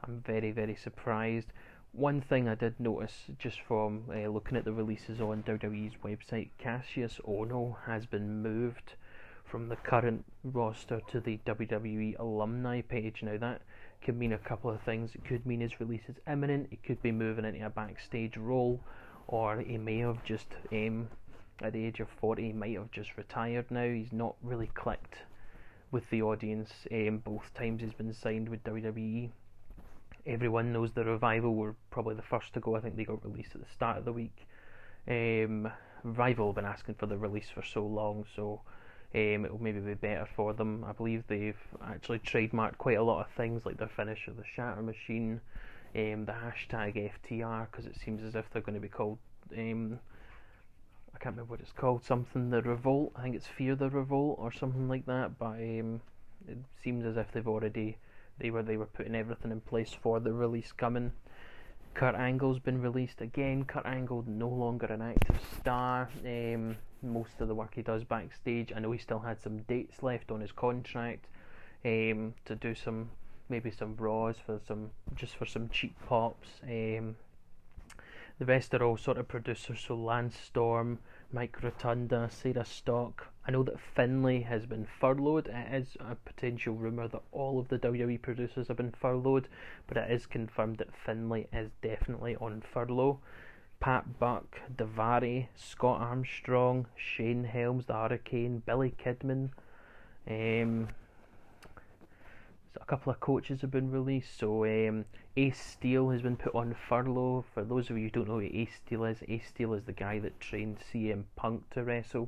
I'm 0.04 0.24
very, 0.25 0.52
very 0.52 0.75
surprised. 0.75 1.48
One 1.97 2.21
thing 2.21 2.47
I 2.47 2.53
did 2.53 2.79
notice 2.79 3.23
just 3.39 3.59
from 3.59 4.03
uh, 4.11 4.27
looking 4.27 4.56
at 4.56 4.66
the 4.66 4.71
releases 4.71 5.19
on 5.19 5.42
WWE's 5.42 5.95
website, 6.06 6.49
Cassius 6.59 7.19
Ohno 7.27 7.75
has 7.87 8.06
been 8.06 8.44
moved 8.44 8.94
from 9.44 9.68
the 9.68 9.77
current 9.77 10.23
roster 10.44 11.01
to 11.09 11.19
the 11.19 11.39
WWE 11.47 12.19
alumni 12.19 12.81
page. 12.81 13.23
Now 13.23 13.37
that 13.39 13.63
could 14.04 14.16
mean 14.16 14.31
a 14.31 14.37
couple 14.37 14.69
of 14.69 14.80
things. 14.83 15.16
It 15.16 15.25
could 15.25 15.47
mean 15.47 15.61
his 15.61 15.80
release 15.80 16.04
is 16.07 16.18
imminent. 16.27 16.68
It 16.69 16.83
could 16.83 17.01
be 17.01 17.11
moving 17.11 17.45
into 17.45 17.66
a 17.66 17.69
backstage 17.71 18.37
role, 18.37 18.80
or 19.25 19.59
he 19.61 19.80
may 19.80 19.97
have 19.97 20.23
just, 20.23 20.49
um, 20.71 21.09
at 21.63 21.73
the 21.73 21.83
age 21.83 21.99
of 21.99 22.09
40, 22.21 22.44
he 22.44 22.54
might 22.54 22.77
have 22.77 22.92
just 22.92 23.18
retired 23.18 23.71
now. 23.71 23.89
He's 23.89 24.13
not 24.13 24.35
really 24.44 24.69
clicked 24.75 25.23
with 25.89 26.07
the 26.11 26.21
audience. 26.21 26.71
Um, 26.92 27.23
both 27.25 27.51
times 27.56 27.81
he's 27.81 27.94
been 27.94 28.13
signed 28.13 28.49
with 28.49 28.63
WWE. 28.63 29.31
Everyone 30.28 30.74
knows 30.74 30.92
the 30.92 31.06
revival 31.06 31.56
were 31.56 31.76
probably 31.90 32.16
the 32.16 32.22
first 32.22 32.54
to 32.54 32.60
go. 32.60 32.76
I 32.76 32.81
think 32.81 32.98
they 32.98 33.06
got 33.06 33.24
released 33.24 33.56
at 33.56 33.62
the 33.62 33.72
start 33.74 33.98
of 33.98 34.06
the 34.06 34.12
week. 34.12 34.46
Um, 35.07 35.72
revival 36.04 36.48
have 36.48 36.56
been 36.56 36.66
asking 36.66 36.96
for 36.96 37.06
the 37.06 37.18
release 37.18 37.50
for 37.50 37.64
so 37.64 37.86
long, 37.86 38.26
so 38.36 38.62
um, 39.16 39.46
it 39.46 39.52
will 39.52 39.62
maybe 39.62 39.80
be 39.80 39.94
better 39.94 40.28
for 40.36 40.54
them. 40.54 40.84
I 40.84 40.92
believe 40.92 41.24
they've 41.28 41.56
actually 41.86 42.19
trademarked 42.19 42.78
quite 42.78 42.98
a 42.98 43.04
lot 43.04 43.26
of 43.26 43.31
things, 43.38 43.66
like 43.66 43.78
their 43.78 43.88
finish 43.88 44.28
of 44.28 44.36
the 44.36 44.44
Shatter 44.44 44.81
Machine, 44.81 45.40
um, 45.96 46.26
the 46.26 46.34
hashtag 46.34 47.12
FTR, 47.26 47.68
because 47.72 47.86
it 47.86 47.96
seems 47.96 48.22
as 48.24 48.36
if 48.36 48.50
they're 48.52 48.62
going 48.62 48.76
to 48.76 48.81
be 48.81 48.90
called. 48.90 49.19
Um, 49.57 50.00
I 51.16 51.19
can't 51.19 51.36
remember 51.36 51.52
what 51.52 51.62
it's 51.62 51.72
called. 51.72 52.04
Something 52.04 52.50
the 52.50 52.62
Revolt. 52.62 53.14
I 53.16 53.24
think 53.24 53.36
it's 53.36 53.48
Fear 53.48 53.76
the 53.76 53.90
Revolt 53.90 54.38
or 54.40 54.52
something 54.52 54.90
like 54.90 55.06
that. 55.06 55.40
But 55.40 55.56
um, 55.56 56.02
it 56.48 56.57
seems 56.84 57.06
as 57.06 57.18
if 57.18 57.31
they've 57.31 57.48
already 57.48 57.98
they 58.39 58.49
were 58.49 58.63
they 58.63 58.77
were 58.77 58.85
putting 58.85 59.15
everything 59.15 59.51
in 59.51 59.61
place 59.61 59.94
for 59.94 60.19
the 60.19 60.33
release 60.33 60.71
coming. 60.71 61.13
Kurt 61.94 62.15
Angle's 62.15 62.59
been 62.59 62.81
released 62.81 63.21
again. 63.21 63.65
Kurt 63.65 63.85
Angle 63.85 64.23
no 64.27 64.47
longer 64.47 64.85
an 64.85 65.01
active 65.01 65.39
star. 65.59 66.09
Um, 66.23 66.77
most 67.01 67.39
of 67.39 67.47
the 67.47 67.56
work 67.56 67.73
he 67.73 67.81
does 67.81 68.03
backstage. 68.03 68.71
I 68.75 68.79
know 68.79 68.91
he 68.91 68.99
still 68.99 69.19
had 69.19 69.41
some 69.41 69.59
dates 69.63 70.03
left 70.03 70.29
on 70.31 70.41
his 70.41 70.51
contract 70.51 71.25
um, 71.83 72.35
to 72.45 72.56
do 72.56 72.75
some 72.75 73.09
maybe 73.49 73.71
some 73.71 73.95
Raws 73.97 74.35
for 74.45 74.59
some 74.67 74.91
just 75.15 75.35
for 75.35 75.45
some 75.45 75.69
cheap 75.69 75.95
pops. 76.07 76.47
Um, 76.63 77.15
the 78.39 78.45
rest 78.45 78.73
are 78.75 78.83
all 78.83 78.97
sort 78.97 79.17
of 79.17 79.27
producers, 79.27 79.83
so 79.87 79.95
Lance 79.95 80.37
Storm, 80.37 80.99
Mike 81.31 81.62
Rotunda, 81.62 82.30
Sarah 82.31 82.64
Stock. 82.64 83.28
I 83.46 83.52
know 83.52 83.64
that 83.64 83.80
Finlay 83.96 84.42
has 84.42 84.66
been 84.66 84.88
furloughed. 85.00 85.48
It 85.48 85.74
is 85.74 85.98
a 86.00 86.16
potential 86.16 86.74
rumour 86.74 87.10
that 87.10 87.22
all 87.34 87.60
of 87.60 87.68
the 87.68 87.78
WWE 87.78 88.22
producers 88.22 88.69
have 88.69 88.78
been 88.78 88.94
furloughed, 88.94 89.50
but 89.88 89.98
it 89.98 90.10
is 90.10 90.26
confirmed 90.26 90.78
that 90.78 90.96
Finlay 91.06 91.48
is 91.52 91.72
definitely 91.81 92.38
on 92.38 92.62
furlough. 92.62 93.19
Pat 93.81 94.19
Buck, 94.19 94.60
Daivari, 94.76 95.48
Scott 95.56 96.02
Armstrong, 96.02 96.88
Shane 96.96 97.44
Helms, 97.44 97.88
the 97.88 97.94
Hurricane, 97.94 98.64
Billy 98.66 98.96
Kidman. 98.98 99.50
Um, 100.30 100.88
a 102.80 102.86
couple 102.86 103.12
of 103.12 103.19
coaches 103.19 103.62
have 103.62 103.72
been 103.72 103.92
released. 103.92 104.38
So 104.38 104.64
um, 104.64 105.06
Ace 105.37 105.59
Steel 105.59 106.09
has 106.09 106.23
been 106.23 106.35
put 106.35 106.56
on 106.56 106.75
furlough. 106.89 107.45
For 107.53 107.63
those 107.63 107.91
of 107.91 107.97
you 107.97 108.06
who 108.06 108.09
don't 108.09 108.27
know 108.27 108.39
who 108.39 108.49
Ace 108.51 108.73
Steel 108.83 109.06
is, 109.06 109.19
Ace 109.27 109.47
Steel 109.47 109.75
is 109.75 109.83
the 109.83 109.91
guy 109.91 110.17
that 110.17 110.39
trained 110.39 110.79
CM 110.91 111.25
Punk 111.35 111.69
to 111.75 111.83
wrestle. 111.83 112.27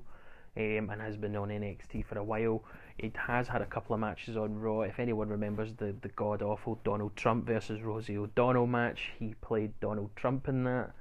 Um, 0.55 0.89
and 0.91 1.01
has 1.01 1.17
been 1.17 1.35
on 1.35 1.49
NXT 1.49 2.05
for 2.05 2.19
a 2.19 2.23
while. 2.23 2.63
It 2.99 3.15
has 3.17 3.47
had 3.47 3.61
a 3.63 3.65
couple 3.65 3.95
of 3.95 3.99
matches 3.99 4.37
on 4.37 4.59
Raw. 4.59 4.81
If 4.81 4.99
anyone 4.99 5.29
remembers 5.29 5.73
the, 5.73 5.95
the 6.01 6.09
god 6.09 6.43
awful 6.43 6.79
Donald 6.83 7.15
Trump 7.15 7.45
versus 7.45 7.81
Rosie 7.81 8.17
O'Donnell 8.17 8.67
match, 8.67 9.11
he 9.17 9.33
played 9.41 9.71
Donald 9.79 10.11
Trump 10.15 10.47
in 10.47 10.63
that. 10.65 10.91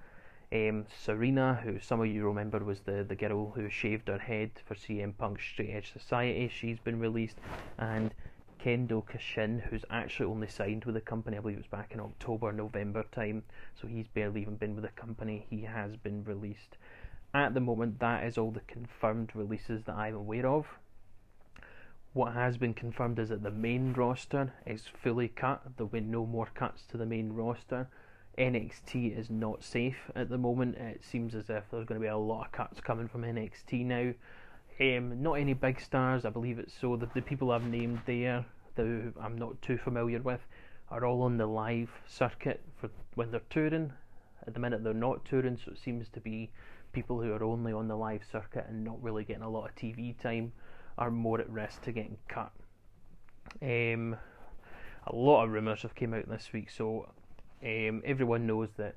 Um, 0.51 0.87
Serena, 1.05 1.61
who 1.63 1.79
some 1.79 2.01
of 2.01 2.07
you 2.07 2.27
remember 2.27 2.59
was 2.61 2.81
the, 2.81 3.05
the 3.07 3.17
girl 3.17 3.51
who 3.55 3.69
shaved 3.69 4.09
her 4.09 4.19
head 4.19 4.51
for 4.65 4.75
CM 4.75 5.17
Punk's 5.17 5.45
Straight 5.45 5.71
Edge 5.71 5.93
Society, 5.93 6.49
she's 6.49 6.79
been 6.79 7.01
released. 7.01 7.37
And 7.79 8.15
Kendo 8.59 9.05
Kashin, 9.05 9.61
who's 9.61 9.85
actually 9.91 10.27
only 10.27 10.49
signed 10.49 10.85
with 10.85 10.95
the 10.95 11.01
company, 11.01 11.37
I 11.37 11.41
believe 11.41 11.57
it 11.57 11.61
was 11.61 11.67
back 11.67 11.93
in 11.93 12.01
October, 12.01 12.53
November 12.53 13.05
time, 13.13 13.45
so 13.81 13.87
he's 13.87 14.09
barely 14.09 14.43
even 14.43 14.57
been 14.57 14.75
with 14.75 14.85
the 14.85 14.91
company. 14.91 15.47
He 15.49 15.63
has 15.63 15.97
been 15.97 16.25
released. 16.25 16.77
At 17.33 17.55
the 17.55 17.61
moment, 17.61 18.01
that 18.01 18.25
is 18.25 18.39
all 18.39 18.51
the 18.51 18.61
confirmed 18.61 19.31
releases 19.35 19.85
that 19.85 19.95
I'm 19.95 20.15
aware 20.15 20.47
of. 20.47 20.67
What 22.15 22.33
has 22.33 22.57
been 22.57 22.75
confirmed 22.75 23.19
is 23.19 23.29
that 23.29 23.43
the 23.43 23.51
main 23.51 23.93
roster 23.93 24.53
is 24.67 24.87
fully 24.87 25.29
cut. 25.29 25.63
There'll 25.77 25.89
be 25.89 26.01
no 26.01 26.27
more 26.27 26.49
cuts 26.55 26.85
to 26.87 26.97
the 26.97 27.07
main 27.07 27.33
roster. 27.33 27.89
NXT 28.39 29.17
is 29.17 29.31
not 29.31 29.63
safe 29.63 30.11
at 30.15 30.29
the 30.29 30.39
moment. 30.39 30.77
It 30.77 31.05
seems 31.05 31.35
as 31.35 31.51
if 31.51 31.65
there's 31.71 31.85
going 31.85 32.01
to 32.01 32.05
be 32.05 32.07
a 32.07 32.17
lot 32.17 32.47
of 32.47 32.53
cuts 32.53 32.81
coming 32.81 33.09
from 33.09 33.23
NXT 33.23 33.85
now. 33.85 34.15
Um, 34.81 35.23
not 35.23 35.35
any 35.35 35.55
big 35.55 35.81
stars, 35.81 36.25
I 36.25 36.31
believe 36.31 36.59
it's 36.59 36.75
so. 36.81 36.97
The, 36.97 37.09
the 37.15 37.23
people 37.23 37.51
I've 37.51 37.67
named 37.67 38.01
there, 38.07 38.45
that 38.77 39.13
I'm 39.21 39.37
not 39.37 39.61
too 39.61 39.77
familiar 39.77 40.21
with, 40.21 40.41
are 40.91 41.05
all 41.05 41.23
on 41.23 41.37
the 41.37 41.47
live 41.47 41.91
circuit 42.07 42.63
for 42.81 42.89
when 43.15 43.31
they're 43.31 43.41
touring. 43.51 43.93
At 44.47 44.55
the 44.55 44.61
minute, 44.61 44.85
they're 44.85 44.95
not 44.95 45.25
touring, 45.25 45.59
so 45.63 45.73
it 45.73 45.79
seems 45.79 46.09
to 46.11 46.21
be 46.21 46.51
people 46.93 47.21
who 47.21 47.33
are 47.33 47.43
only 47.43 47.73
on 47.73 47.89
the 47.89 47.97
live 47.97 48.23
circuit 48.31 48.67
and 48.69 48.85
not 48.85 49.03
really 49.03 49.25
getting 49.25 49.43
a 49.43 49.51
lot 49.51 49.69
of 49.69 49.75
TV 49.75 50.17
time 50.19 50.53
are 50.97 51.11
more 51.11 51.41
at 51.41 51.51
risk 51.51 51.83
to 51.83 51.93
getting 51.93 52.17
cut. 52.29 52.53
Um, 53.61 54.17
a 55.07 55.15
lot 55.15 55.45
of 55.45 55.51
rumours 55.51 55.83
have 55.83 55.95
came 55.95 56.15
out 56.15 56.29
this 56.29 56.51
week, 56.53 56.71
so 56.71 57.13
um, 57.63 58.03
everyone 58.05 58.47
knows 58.47 58.69
that 58.77 58.95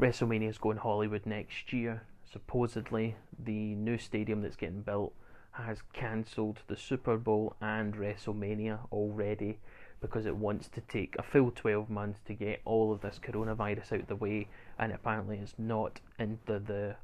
WrestleMania 0.00 0.48
is 0.48 0.58
going 0.58 0.78
Hollywood 0.78 1.26
next 1.26 1.72
year 1.72 2.02
supposedly 2.32 3.16
the 3.38 3.74
new 3.74 3.98
stadium 3.98 4.42
that's 4.42 4.56
getting 4.56 4.82
built 4.82 5.12
has 5.52 5.82
cancelled 5.92 6.60
the 6.68 6.76
Super 6.76 7.16
Bowl 7.16 7.56
and 7.60 7.94
WrestleMania 7.94 8.78
already 8.92 9.58
because 10.00 10.26
it 10.26 10.36
wants 10.36 10.68
to 10.68 10.80
take 10.82 11.14
a 11.18 11.22
full 11.22 11.50
12 11.50 11.90
months 11.90 12.20
to 12.26 12.34
get 12.34 12.60
all 12.64 12.92
of 12.92 13.00
this 13.00 13.20
coronavirus 13.22 13.92
out 13.92 14.00
of 14.00 14.06
the 14.06 14.16
way, 14.16 14.48
and 14.78 14.92
apparently 14.92 15.38
it's 15.38 15.54
not 15.58 16.00
into 16.18 16.58
the 16.58 16.96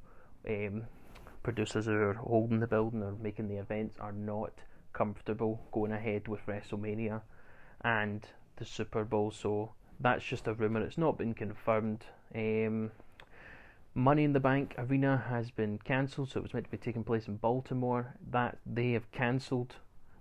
um, 0.49 0.85
producers 1.43 1.87
who 1.87 1.95
are 1.95 2.15
holding 2.15 2.61
the 2.61 2.67
building 2.67 3.03
or 3.03 3.13
making 3.21 3.49
the 3.49 3.57
events 3.57 3.99
are 4.01 4.13
not 4.13 4.53
comfortable 4.93 5.61
going 5.73 5.93
ahead 5.93 6.27
with 6.27 6.47
WrestleMania 6.47 7.21
and 7.83 8.27
the 8.57 8.65
Super 8.65 9.05
Bowl. 9.05 9.31
So 9.31 9.73
that's 10.01 10.25
just 10.25 10.47
a 10.47 10.55
rumor; 10.55 10.81
it's 10.81 10.97
not 10.97 11.19
been 11.19 11.35
confirmed. 11.35 12.05
Um, 12.35 12.93
Money 13.97 14.25
in 14.25 14.35
the 14.35 14.41
Bank 14.41 14.75
Arena 14.77 15.25
has 15.31 15.51
been 15.51 15.79
cancelled, 15.79 16.29
so 16.29 16.39
it 16.39 16.43
was 16.43 16.53
meant 16.53 16.67
to 16.67 16.71
be 16.71 16.77
taking 16.77 17.03
place 17.03 17.29
in 17.29 17.37
Baltimore. 17.37 18.15
That 18.31 18.59
they 18.67 18.93
have 18.93 19.11
cancelled 19.11 19.77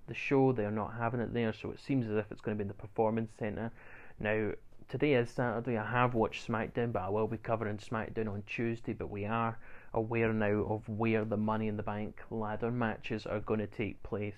the 0.08 0.14
show; 0.14 0.54
they 0.54 0.64
are 0.64 0.72
not 0.72 0.94
having 0.98 1.20
it 1.20 1.34
there, 1.34 1.52
so 1.52 1.72
it 1.72 1.82
seems 1.82 2.08
as 2.08 2.16
if 2.16 2.32
it's 2.32 2.40
going 2.40 2.56
to 2.58 2.64
be 2.64 2.70
in 2.70 2.70
the 2.70 2.74
Performance 2.74 3.34
Centre. 3.38 3.74
Now, 4.18 4.52
today 4.88 5.16
is 5.16 5.30
Saturday. 5.30 5.78
I 5.78 5.92
have 5.92 6.14
watched 6.14 6.48
SmackDown, 6.48 6.94
but 6.94 7.02
I 7.02 7.10
will 7.10 7.28
be 7.28 7.36
covering 7.36 7.78
SmackDown 7.80 8.32
on 8.32 8.44
Tuesday. 8.48 8.94
But 8.94 9.10
we 9.10 9.26
are 9.26 9.60
aware 9.94 10.32
now 10.32 10.68
of 10.70 10.88
where 10.88 11.26
the 11.26 11.36
Money 11.36 11.68
in 11.68 11.76
the 11.76 11.84
Bank 11.84 12.22
ladder 12.32 12.72
matches 12.72 13.26
are 13.26 13.42
going 13.42 13.60
to 13.60 13.68
take 13.68 14.02
place. 14.04 14.36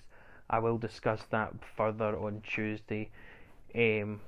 I 0.50 0.58
will 0.58 0.78
discuss 0.78 1.22
that 1.30 1.54
further 1.76 2.18
on 2.18 2.40
Tuesday. 2.40 3.10
Um, 3.72 4.20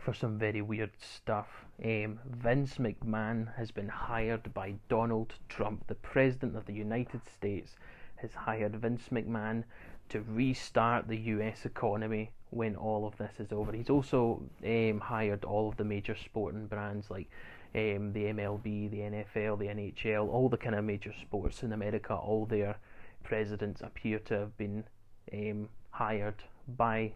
for 0.00 0.14
some 0.14 0.38
very 0.38 0.62
weird 0.62 0.90
stuff. 0.98 1.64
Um, 1.84 2.18
Vince 2.24 2.76
McMahon 2.78 3.54
has 3.56 3.70
been 3.70 3.88
hired 3.88 4.52
by 4.54 4.74
Donald 4.88 5.34
Trump, 5.48 5.86
the 5.86 5.94
President 5.94 6.56
of 6.56 6.66
the 6.66 6.72
United 6.72 7.20
States, 7.26 7.76
has 8.16 8.32
hired 8.34 8.76
Vince 8.76 9.08
McMahon 9.10 9.64
to 10.08 10.20
restart 10.28 11.08
the 11.08 11.16
US 11.16 11.64
economy 11.64 12.30
when 12.50 12.76
all 12.76 13.06
of 13.06 13.16
this 13.16 13.40
is 13.40 13.52
over. 13.52 13.72
He's 13.72 13.90
also 13.90 14.42
um, 14.64 15.00
hired 15.00 15.44
all 15.44 15.68
of 15.68 15.76
the 15.76 15.84
major 15.84 16.14
sporting 16.14 16.66
brands 16.66 17.10
like 17.10 17.28
um, 17.74 18.12
the 18.12 18.24
MLB, 18.24 18.90
the 18.90 18.98
NFL, 18.98 19.58
the 19.58 19.66
NHL, 19.66 20.28
all 20.28 20.48
the 20.48 20.58
kind 20.58 20.74
of 20.74 20.84
major 20.84 21.14
sports 21.20 21.62
in 21.62 21.72
America. 21.72 22.14
All 22.14 22.44
their 22.44 22.76
presidents 23.24 23.80
appear 23.80 24.18
to 24.20 24.34
have 24.34 24.56
been 24.58 24.84
um, 25.32 25.68
hired 25.90 26.42
by 26.76 27.12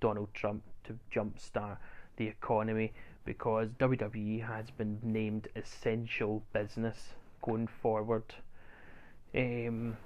Donald 0.00 0.32
Trump 0.32 0.62
to 0.84 0.96
jumpstart 1.12 1.78
the 2.18 2.26
economy 2.26 2.92
because 3.24 3.68
WWE 3.78 4.46
has 4.46 4.70
been 4.70 4.98
named 5.02 5.48
essential 5.56 6.42
business 6.52 7.14
going 7.42 7.66
forward. 7.66 8.24
Um, 9.34 9.96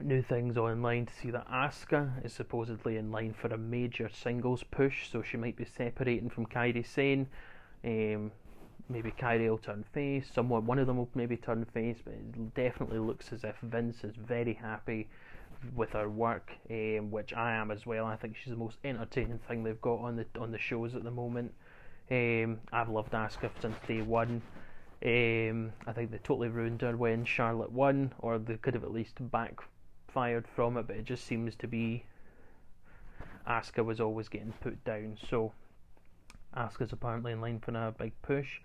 new 0.00 0.22
things 0.22 0.56
online 0.56 1.06
to 1.06 1.12
see 1.14 1.30
that 1.30 1.48
Asuka 1.50 2.24
is 2.24 2.32
supposedly 2.32 2.96
in 2.96 3.10
line 3.10 3.34
for 3.34 3.48
a 3.48 3.58
major 3.58 4.08
singles 4.08 4.62
push, 4.70 5.10
so 5.10 5.22
she 5.22 5.36
might 5.36 5.56
be 5.56 5.64
separating 5.64 6.30
from 6.30 6.46
Kairi 6.46 6.86
Sane. 6.86 7.26
Um, 7.84 8.30
maybe 8.88 9.10
Kairi 9.10 9.48
will 9.48 9.58
turn 9.58 9.84
face. 9.92 10.30
Someone, 10.32 10.66
one 10.66 10.78
of 10.78 10.86
them 10.86 10.96
will 10.96 11.10
maybe 11.14 11.36
turn 11.36 11.64
face, 11.64 11.98
but 12.04 12.14
it 12.14 12.54
definitely 12.54 13.00
looks 13.00 13.32
as 13.32 13.44
if 13.44 13.56
Vince 13.62 14.04
is 14.04 14.14
very 14.16 14.54
happy 14.54 15.08
with 15.74 15.90
her 15.90 16.08
work, 16.08 16.52
um, 16.70 17.10
which 17.10 17.32
I 17.32 17.52
am 17.52 17.70
as 17.70 17.86
well. 17.86 18.04
I 18.06 18.16
think 18.16 18.36
she's 18.36 18.52
the 18.52 18.58
most 18.58 18.78
entertaining 18.84 19.40
thing 19.48 19.64
they've 19.64 19.80
got 19.80 20.00
on 20.00 20.16
the 20.16 20.26
on 20.40 20.52
the 20.52 20.58
shows 20.58 20.94
at 20.94 21.04
the 21.04 21.10
moment. 21.10 21.52
Um, 22.10 22.60
I've 22.72 22.88
loved 22.88 23.12
Asuka 23.12 23.50
since 23.60 23.76
day 23.86 24.02
one. 24.02 24.42
Um, 25.04 25.72
I 25.86 25.92
think 25.92 26.10
they 26.10 26.18
totally 26.18 26.48
ruined 26.48 26.82
her 26.82 26.96
when 26.96 27.24
Charlotte 27.24 27.70
won, 27.70 28.12
or 28.18 28.38
they 28.38 28.56
could 28.56 28.74
have 28.74 28.84
at 28.84 28.92
least 28.92 29.16
backfired 29.20 30.46
from 30.48 30.76
it. 30.76 30.86
But 30.86 30.96
it 30.96 31.04
just 31.04 31.24
seems 31.24 31.54
to 31.56 31.68
be 31.68 32.04
Asuka 33.46 33.84
was 33.84 34.00
always 34.00 34.28
getting 34.28 34.52
put 34.60 34.82
down. 34.84 35.16
So 35.28 35.52
Asuka's 36.56 36.92
apparently 36.92 37.32
in 37.32 37.40
line 37.40 37.60
for 37.60 37.72
a 37.72 37.92
big 37.92 38.12
push. 38.22 38.60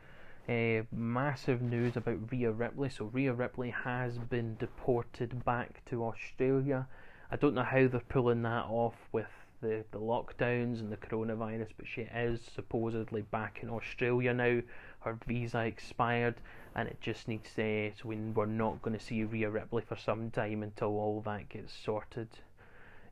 Uh, 0.49 0.83
massive 0.91 1.61
news 1.61 1.95
about 1.95 2.29
Rhea 2.29 2.51
Ripley. 2.51 2.89
So 2.89 3.05
Rhea 3.05 3.31
Ripley 3.31 3.69
has 3.69 4.17
been 4.17 4.57
deported 4.57 5.45
back 5.45 5.81
to 5.85 6.03
Australia. 6.03 6.85
I 7.31 7.37
don't 7.37 7.53
know 7.53 7.63
how 7.63 7.87
they're 7.87 8.01
pulling 8.09 8.41
that 8.41 8.65
off 8.65 8.95
with 9.13 9.29
the, 9.61 9.85
the 9.91 9.99
lockdowns 9.99 10.81
and 10.81 10.91
the 10.91 10.97
coronavirus, 10.97 11.69
but 11.77 11.87
she 11.87 12.01
is 12.01 12.41
supposedly 12.53 13.21
back 13.21 13.59
in 13.63 13.69
Australia 13.69 14.33
now. 14.33 14.59
Her 14.99 15.17
visa 15.25 15.59
expired, 15.59 16.35
and 16.75 16.89
it 16.89 16.99
just 16.99 17.29
needs 17.29 17.49
to. 17.55 17.93
So 17.97 18.09
we, 18.09 18.17
we're 18.17 18.45
not 18.45 18.81
going 18.81 18.97
to 18.97 19.03
see 19.03 19.23
Rhea 19.23 19.49
Ripley 19.49 19.83
for 19.87 19.95
some 19.95 20.29
time 20.29 20.61
until 20.61 20.89
all 20.89 21.21
that 21.25 21.47
gets 21.47 21.73
sorted. 21.73 22.27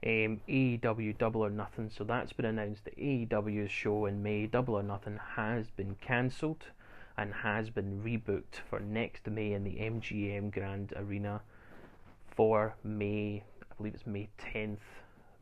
Um, 0.06 0.42
AEW 0.50 1.18
Double 1.18 1.46
or 1.46 1.50
Nothing. 1.50 1.92
So 1.96 2.04
that's 2.04 2.34
been 2.34 2.46
announced. 2.46 2.84
The 2.84 2.92
AEW's 2.92 3.72
show 3.72 4.06
in 4.06 4.22
May, 4.22 4.48
Double 4.48 4.74
or 4.74 4.84
Nothing, 4.84 5.18
has 5.36 5.68
been 5.70 5.96
cancelled 6.02 6.66
and 7.18 7.34
has 7.34 7.70
been 7.70 8.02
rebooked 8.04 8.62
for 8.70 8.80
next 8.80 9.28
May 9.28 9.54
in 9.54 9.64
the 9.64 9.78
MGM 9.78 10.52
Grand 10.52 10.94
Arena 10.96 11.42
for 12.36 12.76
May, 12.84 13.44
I 13.70 13.76
believe 13.76 13.94
it's 13.94 14.08
May 14.08 14.30
10th, 14.40 14.78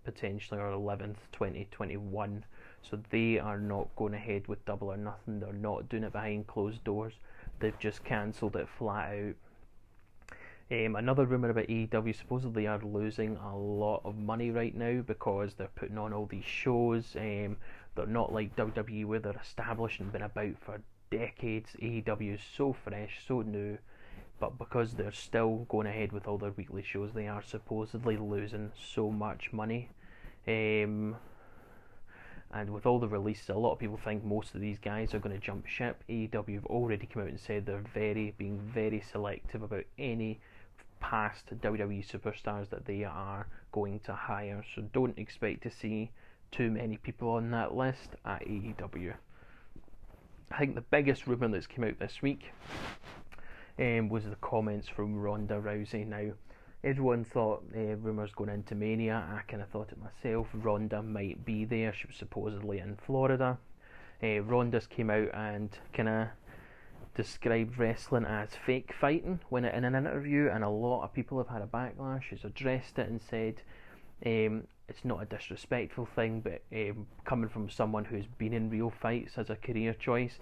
potentially, 0.04 0.60
or 0.60 0.72
11th, 0.72 1.18
2021. 1.32 2.44
So 2.82 3.00
they 3.10 3.40
are 3.40 3.60
not 3.60 3.96
going 3.96 4.14
ahead 4.14 4.48
with 4.48 4.66
Double 4.66 4.92
or 4.92 4.98
Nothing, 4.98 5.40
they're 5.40 5.54
not 5.54 5.90
doing 5.90 6.04
it 6.04 6.14
behind 6.14 6.48
closed 6.48 6.84
doors, 6.84 7.14
they've 7.60 7.78
just 7.80 8.04
cancelled 8.04 8.56
it 8.56 8.68
flat 8.78 9.14
out. 9.14 9.36
Um, 10.72 10.96
another 10.96 11.26
rumour 11.26 11.50
about 11.50 11.68
AEW 11.68 12.16
supposedly 12.16 12.68
are 12.68 12.80
losing 12.80 13.38
a 13.38 13.58
lot 13.58 14.02
of 14.06 14.18
money 14.18 14.52
right 14.52 14.76
now 14.76 15.02
because 15.02 15.56
they're 15.56 15.68
putting 15.76 15.98
on 15.98 16.14
all 16.14 16.28
these 16.28 16.46
shows. 16.46 17.16
Um, 17.16 17.58
they're 17.96 18.06
not 18.06 18.32
like 18.32 18.56
WWE 18.56 19.06
where 19.06 19.20
they're 19.20 19.42
established 19.42 20.00
and 20.00 20.12
been 20.12 20.22
about 20.22 20.54
for 20.62 20.80
decades. 21.12 21.72
AEW 21.82 22.36
is 22.36 22.42
so 22.56 22.74
fresh, 22.74 23.20
so 23.28 23.42
new. 23.42 23.78
but 24.40 24.58
because 24.58 24.94
they're 24.94 25.12
still 25.12 25.66
going 25.70 25.88
ahead 25.88 26.12
with 26.12 26.28
all 26.28 26.38
their 26.38 26.52
weekly 26.52 26.82
shows, 26.84 27.12
they 27.14 27.28
are 27.28 27.42
supposedly 27.42 28.16
losing 28.18 28.72
so 28.78 29.12
much 29.12 29.52
money. 29.52 29.90
Um, 30.48 31.18
and 32.52 32.72
with 32.72 32.86
all 32.86 33.00
the 33.00 33.08
releases, 33.08 33.50
a 33.50 33.54
lot 33.54 33.74
of 33.74 33.80
people 33.80 33.98
think 33.98 34.24
most 34.24 34.56
of 34.56 34.62
these 34.62 34.80
guys 34.80 35.14
are 35.14 35.20
going 35.20 35.36
to 35.36 35.46
jump 35.46 35.68
ship. 35.68 36.04
AEW 36.10 36.56
have 36.56 36.66
already 36.66 37.06
come 37.06 37.22
out 37.24 37.28
and 37.28 37.40
said 37.40 37.66
they're 37.66 37.84
very 37.94 38.34
being 38.38 38.60
very 38.60 39.02
selective 39.02 39.62
about 39.62 39.84
any 39.98 40.40
past 41.00 41.46
WWE 41.62 42.06
superstars 42.06 42.70
that 42.70 42.86
they 42.86 43.04
are 43.04 43.48
going 43.72 44.00
to 44.02 44.14
hire. 44.14 44.64
So 44.74 44.82
don't 44.94 45.18
expect 45.18 45.64
to 45.64 45.72
see 45.72 46.12
too 46.52 46.72
many 46.72 46.98
people 46.98 47.30
on 47.30 47.52
that 47.52 47.76
list 47.76 48.16
at 48.26 48.42
AEW. 48.48 49.14
I 50.52 50.58
think 50.58 50.76
the 50.76 50.82
biggest 50.82 51.28
rumour 51.28 51.48
that's 51.48 51.68
come 51.68 51.84
out 51.84 52.00
this 52.00 52.22
week 52.22 52.52
um, 53.78 54.10
was 54.10 54.26
the 54.26 54.36
comments 54.42 54.88
from 54.88 55.16
Ronda 55.16 55.56
Rousey. 55.56 56.06
Now, 56.06 56.32
everyone 56.84 57.24
thought 57.24 57.64
uh, 57.76 57.96
rumours 57.98 58.32
going 58.36 58.50
into 58.50 58.76
Mania. 58.76 59.24
I 59.32 59.42
kind 59.50 59.62
of 59.62 59.70
thought 59.70 59.92
it 59.92 60.00
myself. 60.00 60.48
Ronda 60.54 61.04
might 61.04 61.46
be 61.46 61.66
there. 61.66 61.94
She 61.94 62.08
was 62.08 62.16
supposedly 62.16 62.80
in 62.80 62.98
Florida. 63.06 63.58
Uh, 64.22 64.42
Ronda's 64.42 64.88
came 64.88 65.10
out 65.10 65.30
and 65.34 65.70
kind 65.94 66.10
of 66.10 66.28
described 67.16 67.78
wrestling 67.78 68.26
as 68.26 68.50
fake 68.66 68.94
fighting 69.00 69.40
when 69.50 69.66
in 69.66 69.86
an 69.86 69.96
interview, 69.96 70.50
and 70.50 70.64
a 70.64 70.70
lot 70.70 71.04
of 71.04 71.14
people 71.14 71.38
have 71.38 71.48
had 71.48 71.62
a 71.62 71.68
backlash. 71.68 72.24
She's 72.30 72.44
addressed 72.44 72.98
it 72.98 73.08
and 73.08 73.22
said 73.22 73.62
um, 74.26 74.64
it's 74.88 75.06
not 75.06 75.22
a 75.22 75.26
disrespectful 75.26 76.08
thing, 76.16 76.42
but 76.42 76.62
um, 76.74 77.08
coming 77.26 77.50
from 77.50 77.70
someone 77.70 78.06
who's 78.06 78.26
been 78.26 78.54
in 78.54 78.70
real 78.70 78.92
fights 79.02 79.38
as 79.38 79.50
a 79.50 79.56
career 79.56 79.94
choice, 79.94 80.40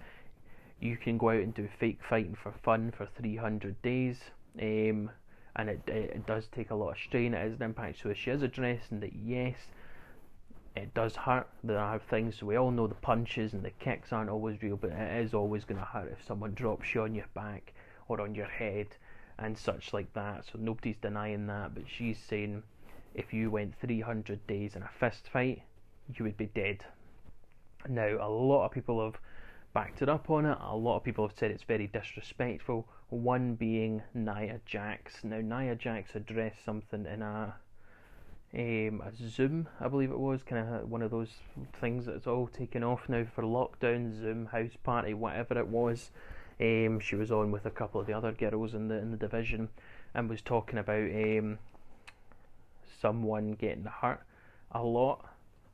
you 0.80 0.96
can 0.96 1.18
go 1.18 1.30
out 1.30 1.42
and 1.42 1.54
do 1.54 1.68
fake 1.78 2.00
fighting 2.08 2.36
for 2.40 2.52
fun 2.62 2.92
for 2.96 3.06
300 3.20 3.80
days, 3.82 4.18
um, 4.60 5.10
and 5.56 5.68
it, 5.68 5.80
it 5.86 6.26
does 6.26 6.46
take 6.46 6.70
a 6.70 6.74
lot 6.74 6.92
of 6.92 6.98
strain. 6.98 7.34
It 7.34 7.46
is 7.46 7.56
an 7.56 7.62
impact. 7.62 7.98
So 8.02 8.12
she 8.14 8.30
is 8.30 8.42
addressing 8.42 9.00
that 9.00 9.14
yes, 9.14 9.56
it 10.76 10.94
does 10.94 11.16
hurt. 11.16 11.48
There 11.64 11.78
are 11.78 11.98
things 11.98 12.42
we 12.42 12.56
all 12.56 12.70
know 12.70 12.86
the 12.86 12.94
punches 12.94 13.52
and 13.52 13.64
the 13.64 13.70
kicks 13.70 14.12
aren't 14.12 14.30
always 14.30 14.62
real, 14.62 14.76
but 14.76 14.90
it 14.90 15.24
is 15.24 15.34
always 15.34 15.64
going 15.64 15.80
to 15.80 15.84
hurt 15.84 16.12
if 16.12 16.24
someone 16.26 16.54
drops 16.54 16.94
you 16.94 17.02
on 17.02 17.14
your 17.14 17.26
back 17.34 17.74
or 18.06 18.20
on 18.20 18.34
your 18.34 18.46
head 18.46 18.86
and 19.38 19.58
such 19.58 19.92
like 19.92 20.12
that. 20.14 20.44
So 20.46 20.58
nobody's 20.58 20.96
denying 20.96 21.46
that, 21.48 21.74
but 21.74 21.84
she's 21.88 22.18
saying 22.18 22.62
if 23.14 23.32
you 23.32 23.50
went 23.50 23.74
300 23.80 24.46
days 24.46 24.76
in 24.76 24.82
a 24.82 24.90
fist 24.98 25.28
fight, 25.32 25.62
you 26.14 26.24
would 26.24 26.36
be 26.36 26.46
dead. 26.46 26.84
Now, 27.88 28.18
a 28.20 28.28
lot 28.28 28.66
of 28.66 28.72
people 28.72 29.04
have 29.04 29.20
backed 29.74 30.02
it 30.02 30.08
up 30.08 30.30
on 30.30 30.46
it. 30.46 30.58
A 30.60 30.76
lot 30.76 30.96
of 30.96 31.04
people 31.04 31.26
have 31.26 31.36
said 31.36 31.50
it's 31.50 31.62
very 31.62 31.86
disrespectful. 31.86 32.86
One 33.10 33.54
being 33.54 34.02
Nia 34.14 34.60
Jax. 34.66 35.24
Now, 35.24 35.40
Nia 35.40 35.74
Jax 35.74 36.14
addressed 36.14 36.64
something 36.64 37.06
in 37.06 37.22
a 37.22 37.54
um, 38.54 39.02
a 39.04 39.12
Zoom, 39.28 39.68
I 39.78 39.88
believe 39.88 40.10
it 40.10 40.18
was, 40.18 40.42
kind 40.42 40.66
of 40.66 40.90
one 40.90 41.02
of 41.02 41.10
those 41.10 41.34
things 41.80 42.06
that's 42.06 42.26
all 42.26 42.46
taken 42.46 42.82
off 42.82 43.06
now 43.06 43.26
for 43.34 43.42
lockdown, 43.42 44.18
Zoom, 44.18 44.46
house 44.46 44.76
party, 44.82 45.12
whatever 45.12 45.58
it 45.58 45.68
was. 45.68 46.10
Um, 46.58 46.98
she 46.98 47.14
was 47.14 47.30
on 47.30 47.50
with 47.52 47.66
a 47.66 47.70
couple 47.70 48.00
of 48.00 48.06
the 48.06 48.14
other 48.14 48.32
girls 48.32 48.74
in 48.74 48.88
the 48.88 48.96
in 48.96 49.10
the 49.10 49.16
division, 49.16 49.68
and 50.14 50.28
was 50.30 50.40
talking 50.40 50.78
about 50.78 51.10
um, 51.10 51.58
someone 53.00 53.52
getting 53.52 53.84
hurt 53.84 54.22
a 54.72 54.82
lot 54.82 55.24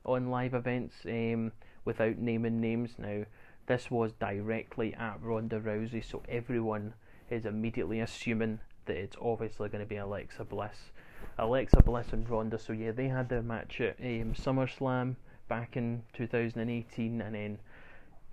on 0.05 0.31
live 0.31 0.55
events 0.55 0.97
um, 1.07 1.53
without 1.85 2.19
naming 2.19 2.61
names. 2.61 2.95
Now, 2.99 3.25
this 3.67 3.91
was 3.91 4.13
directly 4.13 4.95
at 4.95 5.23
Ronda 5.23 5.61
Rousey, 5.61 6.05
so 6.05 6.23
everyone 6.29 6.95
is 7.31 7.47
immediately 7.47 8.01
assuming 8.01 8.61
that 8.87 8.97
it's 8.97 9.17
obviously 9.21 9.69
going 9.69 9.83
to 9.83 9.89
be 9.89 9.97
Alexa 9.97 10.45
Bliss. 10.45 10.91
Alexa 11.39 11.83
Bliss 11.83 12.13
and 12.13 12.29
Ronda, 12.29 12.59
so 12.59 12.73
yeah, 12.73 12.93
they 12.93 13.09
had 13.09 13.29
their 13.29 13.43
match 13.43 13.81
at 13.81 13.99
um, 13.99 14.35
SummerSlam 14.35 15.17
back 15.49 15.77
in 15.77 16.03
2018, 16.13 17.21
and 17.21 17.35
then 17.35 17.59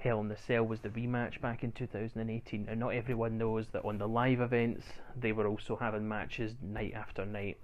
Hell 0.02 0.20
in 0.20 0.30
the 0.30 0.38
Cell 0.38 0.64
was 0.64 0.80
the 0.80 0.90
rematch 0.90 1.40
back 1.42 1.64
in 1.64 1.72
2018. 1.72 2.68
And 2.68 2.80
not 2.80 2.90
everyone 2.90 3.38
knows 3.38 3.68
that 3.72 3.86
on 3.86 4.00
the 4.00 4.08
live 4.08 4.42
events, 4.42 4.84
they 5.16 5.32
were 5.32 5.48
also 5.48 5.76
having 5.76 6.08
matches 6.08 6.56
night 6.62 6.94
after 6.96 7.24
night. 7.24 7.58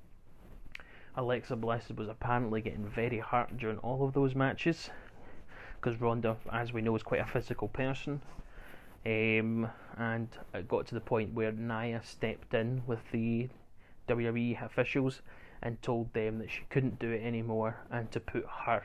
Alexa 1.18 1.56
Bliss 1.56 1.90
was 1.98 2.08
apparently 2.08 2.62
getting 2.62 2.86
very 2.86 3.18
hurt 3.18 3.58
during 3.58 3.80
all 3.80 4.06
of 4.06 4.14
those 4.14 4.36
matches 4.36 4.92
because 5.76 6.00
Ronda, 6.00 6.38
as 6.54 6.72
we 6.72 6.82
know, 6.82 6.96
is 6.96 7.02
quite 7.02 7.22
a 7.22 7.26
physical 7.26 7.68
person. 7.68 8.22
Um, 9.04 9.68
and 9.98 10.28
it 10.54 10.68
got 10.68 10.86
to 10.88 10.94
the 10.94 11.02
point 11.02 11.34
where 11.34 11.52
Nia 11.52 12.02
stepped 12.04 12.54
in 12.54 12.84
with 12.86 13.00
the 13.12 13.50
WWE 14.08 14.64
officials 14.64 15.22
and 15.64 15.82
told 15.82 16.14
them 16.14 16.38
that 16.38 16.52
she 16.52 16.62
couldn't 16.70 17.00
do 17.00 17.10
it 17.10 17.24
anymore 17.24 17.78
and 17.90 18.12
to 18.12 18.20
put 18.20 18.46
her 18.66 18.84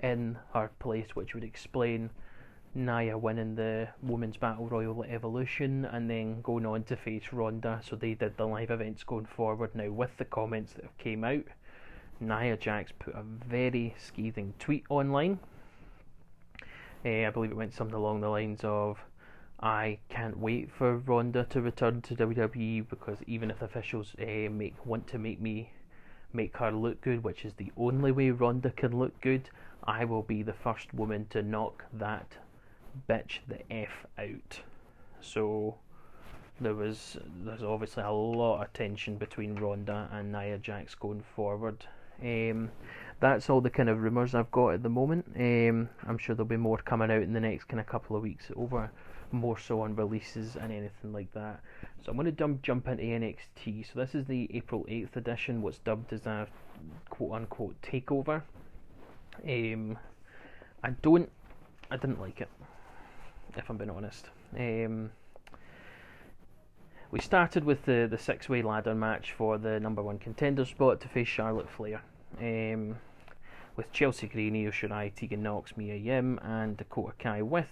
in 0.00 0.38
her 0.54 0.70
place, 0.78 1.16
which 1.16 1.34
would 1.34 1.42
explain 1.42 2.10
Nia 2.76 3.16
winning 3.16 3.54
the 3.54 3.88
Women's 4.02 4.36
Battle 4.36 4.68
Royal 4.68 5.02
Evolution 5.04 5.86
and 5.86 6.10
then 6.10 6.42
going 6.42 6.66
on 6.66 6.82
to 6.84 6.94
face 6.94 7.32
Ronda. 7.32 7.80
So 7.82 7.96
they 7.96 8.12
did 8.12 8.36
the 8.36 8.46
live 8.46 8.70
events 8.70 9.02
going 9.02 9.24
forward. 9.24 9.74
Now, 9.74 9.88
with 9.88 10.14
the 10.18 10.26
comments 10.26 10.74
that 10.74 10.84
have 10.84 10.98
came 10.98 11.24
out, 11.24 11.44
Nia 12.20 12.58
Jax 12.58 12.92
put 12.98 13.14
a 13.14 13.22
very 13.22 13.94
scathing 13.98 14.52
tweet 14.58 14.84
online. 14.90 15.38
Uh, 17.02 17.24
I 17.24 17.30
believe 17.30 17.52
it 17.52 17.56
went 17.56 17.72
something 17.72 17.96
along 17.96 18.20
the 18.20 18.28
lines 18.28 18.60
of, 18.62 18.98
I 19.58 19.98
can't 20.10 20.38
wait 20.38 20.70
for 20.70 20.98
Ronda 20.98 21.44
to 21.44 21.62
return 21.62 22.02
to 22.02 22.14
WWE 22.14 22.90
because 22.90 23.18
even 23.26 23.50
if 23.50 23.62
officials 23.62 24.14
uh, 24.20 24.50
make 24.50 24.74
want 24.84 25.06
to 25.08 25.18
make 25.18 25.40
me 25.40 25.70
make 26.30 26.58
her 26.58 26.70
look 26.70 27.00
good, 27.00 27.24
which 27.24 27.46
is 27.46 27.54
the 27.54 27.72
only 27.78 28.12
way 28.12 28.30
Ronda 28.32 28.70
can 28.70 28.98
look 28.98 29.18
good, 29.22 29.48
I 29.84 30.04
will 30.04 30.22
be 30.22 30.42
the 30.42 30.52
first 30.52 30.92
woman 30.92 31.26
to 31.30 31.42
knock 31.42 31.86
that 31.94 32.36
bitch 33.08 33.38
the 33.48 33.60
f 33.72 34.06
out. 34.18 34.60
So 35.20 35.76
there 36.60 36.74
was 36.74 37.16
there's 37.44 37.62
obviously 37.62 38.02
a 38.02 38.10
lot 38.10 38.62
of 38.62 38.72
tension 38.72 39.16
between 39.16 39.56
Ronda 39.56 40.08
and 40.12 40.32
Nia 40.32 40.58
Jax 40.58 40.94
going 40.94 41.22
forward. 41.34 41.84
Um, 42.22 42.70
that's 43.20 43.50
all 43.50 43.60
the 43.60 43.70
kind 43.70 43.88
of 43.88 44.00
rumours 44.00 44.34
I've 44.34 44.50
got 44.50 44.74
at 44.74 44.82
the 44.82 44.88
moment. 44.88 45.26
Um, 45.36 45.88
I'm 46.06 46.18
sure 46.18 46.34
there'll 46.34 46.48
be 46.48 46.56
more 46.56 46.78
coming 46.78 47.10
out 47.10 47.22
in 47.22 47.32
the 47.32 47.40
next 47.40 47.64
kind 47.64 47.80
of 47.80 47.86
couple 47.86 48.16
of 48.16 48.22
weeks 48.22 48.50
over 48.56 48.90
more 49.32 49.58
so 49.58 49.80
on 49.80 49.96
releases 49.96 50.56
and 50.56 50.72
anything 50.72 51.12
like 51.12 51.32
that. 51.32 51.60
So 52.04 52.10
I'm 52.10 52.16
going 52.16 52.26
to 52.26 52.32
jump 52.32 52.62
jump 52.62 52.88
into 52.88 53.02
NXT. 53.02 53.92
So 53.92 54.00
this 54.00 54.14
is 54.14 54.26
the 54.26 54.48
April 54.54 54.84
8th 54.88 55.16
edition, 55.16 55.62
what's 55.62 55.78
dubbed 55.78 56.12
as 56.12 56.26
a 56.26 56.46
quote 57.10 57.32
unquote 57.32 57.80
takeover. 57.82 58.42
Um, 59.44 59.98
I 60.82 60.90
don't, 61.02 61.30
I 61.90 61.96
didn't 61.96 62.20
like 62.20 62.40
it, 62.40 62.48
if 63.56 63.70
I'm 63.70 63.76
being 63.76 63.90
honest. 63.90 64.30
Um, 64.58 65.10
we 67.10 67.20
started 67.20 67.64
with 67.64 67.84
the, 67.84 68.06
the 68.10 68.18
six 68.18 68.48
way 68.48 68.62
ladder 68.62 68.94
match 68.94 69.32
for 69.32 69.58
the 69.58 69.80
number 69.80 70.02
one 70.02 70.18
contender 70.18 70.64
spot 70.64 71.00
to 71.00 71.08
face 71.08 71.28
Charlotte 71.28 71.70
Flair. 71.70 72.02
Um, 72.40 72.96
with 73.76 73.92
Chelsea 73.92 74.26
Green, 74.26 74.56
Io 74.56 74.70
Shirai, 74.70 75.14
Tegan 75.14 75.42
Nox, 75.42 75.76
Mia 75.76 75.96
Yim, 75.96 76.38
and 76.42 76.76
Dakota 76.76 77.12
Kai 77.18 77.42
with 77.42 77.68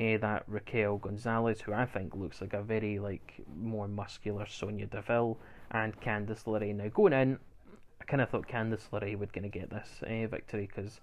uh, 0.00 0.18
that 0.18 0.44
Raquel 0.46 0.98
Gonzalez, 0.98 1.60
who 1.60 1.72
I 1.72 1.86
think 1.86 2.14
looks 2.14 2.40
like 2.40 2.54
a 2.54 2.62
very 2.62 2.98
like 2.98 3.34
more 3.54 3.88
muscular 3.88 4.46
Sonya 4.46 4.86
Deville, 4.86 5.38
and 5.70 5.98
Candice 6.00 6.44
LeRae. 6.44 6.74
Now 6.74 6.88
going 6.88 7.12
in, 7.12 7.38
I 8.00 8.04
kind 8.04 8.22
of 8.22 8.28
thought 8.28 8.48
Candice 8.48 8.88
LeRae 8.92 9.18
would 9.18 9.32
going 9.32 9.50
to 9.50 9.58
get 9.58 9.70
this 9.70 10.02
uh, 10.02 10.26
victory 10.26 10.68
because 10.74 11.00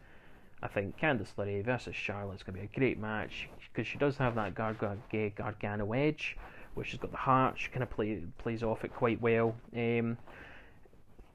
I 0.64 0.68
think 0.70 0.98
Candice 0.98 1.34
LeRae 1.38 1.64
versus 1.64 1.94
Charlotte 1.94 2.36
is 2.36 2.44
going 2.44 2.56
to 2.56 2.62
be 2.62 2.66
a 2.74 2.80
great 2.80 2.98
match 2.98 3.50
because 3.72 3.86
she 3.86 3.98
does 3.98 4.16
have 4.18 4.36
that 4.36 4.56
Garg- 4.56 5.36
Gargano 5.36 5.92
edge, 5.92 6.38
which 6.74 6.88
she's 6.88 7.00
got 7.00 7.12
the 7.12 7.18
heart. 7.18 7.56
She 7.58 7.70
kind 7.70 7.84
of 7.84 7.90
play, 7.90 8.22
plays 8.38 8.64
off 8.64 8.86
it 8.86 8.94
quite 8.96 9.22
well. 9.22 9.56
Um, 9.76 10.18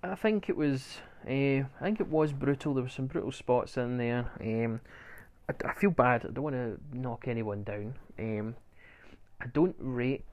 I 0.03 0.15
think 0.15 0.49
it 0.49 0.57
was. 0.57 0.99
Uh, 1.27 1.61
I 1.61 1.83
think 1.83 2.01
it 2.01 2.09
was 2.09 2.33
brutal. 2.33 2.73
There 2.73 2.83
were 2.83 2.89
some 2.89 3.07
brutal 3.07 3.31
spots 3.31 3.77
in 3.77 3.99
there. 3.99 4.31
Um, 4.41 4.81
I, 5.47 5.69
I, 5.69 5.75
feel 5.75 5.91
bad. 5.91 6.25
I 6.25 6.31
don't 6.31 6.45
want 6.45 6.57
to 6.57 6.79
knock 6.93 7.29
anyone 7.29 7.65
down. 7.65 7.97
Um, 8.19 8.55
I 9.43 9.47
don't 9.49 9.77
rate 9.79 10.25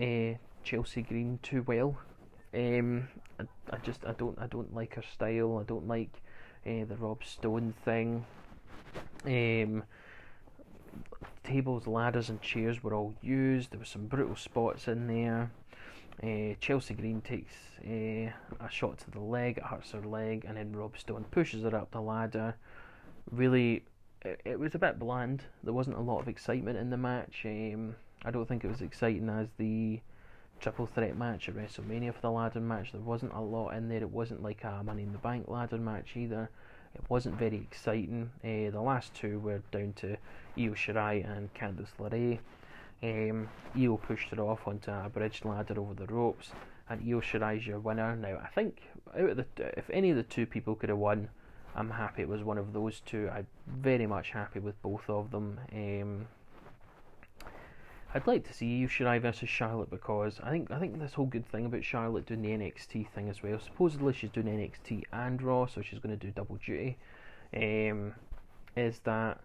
uh, 0.00 0.38
Chelsea 0.64 1.02
Green 1.02 1.38
too 1.44 1.62
well. 1.64 1.96
Um, 2.52 3.08
I, 3.38 3.44
I 3.70 3.78
just 3.78 4.04
I 4.04 4.12
don't 4.14 4.36
I 4.40 4.48
don't 4.48 4.74
like 4.74 4.94
her 4.94 5.04
style. 5.12 5.58
I 5.60 5.64
don't 5.64 5.86
like 5.86 6.22
uh, 6.66 6.84
the 6.84 6.96
Rob 6.96 7.22
Stone 7.24 7.74
thing. 7.84 8.24
Um, 9.24 9.84
tables, 11.44 11.86
ladders, 11.86 12.28
and 12.28 12.40
chairs 12.42 12.82
were 12.82 12.94
all 12.94 13.14
used. 13.22 13.70
There 13.70 13.78
were 13.78 13.84
some 13.84 14.06
brutal 14.06 14.36
spots 14.36 14.88
in 14.88 15.06
there. 15.06 15.50
Uh, 16.22 16.54
Chelsea 16.60 16.94
Green 16.94 17.20
takes 17.20 17.52
uh, 17.86 18.32
a 18.64 18.70
shot 18.70 18.98
to 18.98 19.10
the 19.10 19.20
leg, 19.20 19.58
it 19.58 19.64
hurts 19.64 19.92
her 19.92 20.00
leg, 20.00 20.44
and 20.48 20.56
then 20.56 20.74
Rob 20.74 20.98
Stone 20.98 21.26
pushes 21.30 21.62
her 21.62 21.76
up 21.76 21.90
the 21.90 22.00
ladder. 22.00 22.56
Really, 23.30 23.84
it, 24.22 24.40
it 24.44 24.58
was 24.58 24.74
a 24.74 24.78
bit 24.78 24.98
bland. 24.98 25.42
There 25.62 25.74
wasn't 25.74 25.96
a 25.96 26.00
lot 26.00 26.20
of 26.20 26.28
excitement 26.28 26.78
in 26.78 26.90
the 26.90 26.96
match. 26.96 27.42
Um, 27.44 27.96
I 28.24 28.30
don't 28.30 28.48
think 28.48 28.64
it 28.64 28.68
was 28.68 28.80
exciting 28.80 29.28
as 29.28 29.48
the 29.58 30.00
triple 30.60 30.86
threat 30.86 31.16
match 31.16 31.48
at 31.48 31.54
WrestleMania 31.54 32.14
for 32.14 32.20
the 32.20 32.30
ladder 32.30 32.60
match. 32.60 32.92
There 32.92 33.00
wasn't 33.00 33.32
a 33.34 33.40
lot 33.40 33.70
in 33.70 33.88
there. 33.88 34.02
It 34.02 34.10
wasn't 34.10 34.42
like 34.42 34.64
a 34.64 34.82
Money 34.82 35.02
in 35.02 35.12
the 35.12 35.18
Bank 35.18 35.48
ladder 35.48 35.78
match 35.78 36.16
either. 36.16 36.50
It 36.94 37.02
wasn't 37.08 37.38
very 37.38 37.56
exciting. 37.56 38.30
Uh, 38.42 38.70
the 38.70 38.80
last 38.80 39.14
two 39.14 39.38
were 39.38 39.60
down 39.70 39.92
to 39.96 40.16
Io 40.58 40.72
Shirai 40.72 41.28
and 41.28 41.52
Candice 41.54 41.94
LeRae. 41.98 42.38
Um, 43.02 43.48
Io 43.76 43.98
pushed 43.98 44.30
her 44.30 44.42
off 44.42 44.66
onto 44.66 44.90
a 44.90 45.10
bridge 45.12 45.44
ladder 45.44 45.78
over 45.78 45.94
the 45.94 46.06
ropes, 46.06 46.52
and 46.88 47.02
Io 47.02 47.20
Shirai's 47.20 47.66
your 47.66 47.78
winner. 47.78 48.16
Now, 48.16 48.38
I 48.42 48.48
think 48.48 48.82
out 49.14 49.30
of 49.30 49.36
the 49.36 49.46
if 49.78 49.90
any 49.90 50.10
of 50.10 50.16
the 50.16 50.22
two 50.22 50.46
people 50.46 50.74
could 50.74 50.88
have 50.88 50.98
won, 50.98 51.28
I'm 51.74 51.90
happy 51.90 52.22
it 52.22 52.28
was 52.28 52.42
one 52.42 52.56
of 52.56 52.72
those 52.72 53.00
two. 53.00 53.28
I'm 53.30 53.46
very 53.66 54.06
much 54.06 54.30
happy 54.30 54.60
with 54.60 54.80
both 54.80 55.08
of 55.10 55.30
them. 55.30 55.60
Um, 55.72 56.28
I'd 58.14 58.26
like 58.26 58.46
to 58.46 58.52
see 58.52 58.86
Shirai 58.86 59.20
versus 59.20 59.48
Charlotte 59.48 59.90
because 59.90 60.40
I 60.42 60.50
think 60.50 60.70
I 60.70 60.78
think 60.78 60.98
this 60.98 61.14
whole 61.14 61.26
good 61.26 61.46
thing 61.46 61.66
about 61.66 61.84
Charlotte 61.84 62.26
doing 62.26 62.42
the 62.42 62.50
NXT 62.50 63.08
thing 63.10 63.28
as 63.28 63.42
well. 63.42 63.58
Supposedly 63.58 64.12
she's 64.12 64.30
doing 64.30 64.46
NXT 64.46 65.02
and 65.12 65.42
Raw, 65.42 65.66
so 65.66 65.82
she's 65.82 65.98
going 65.98 66.16
to 66.16 66.26
do 66.26 66.32
double 66.32 66.56
duty. 66.56 66.96
Um, 67.54 68.14
is 68.76 69.00
that 69.04 69.40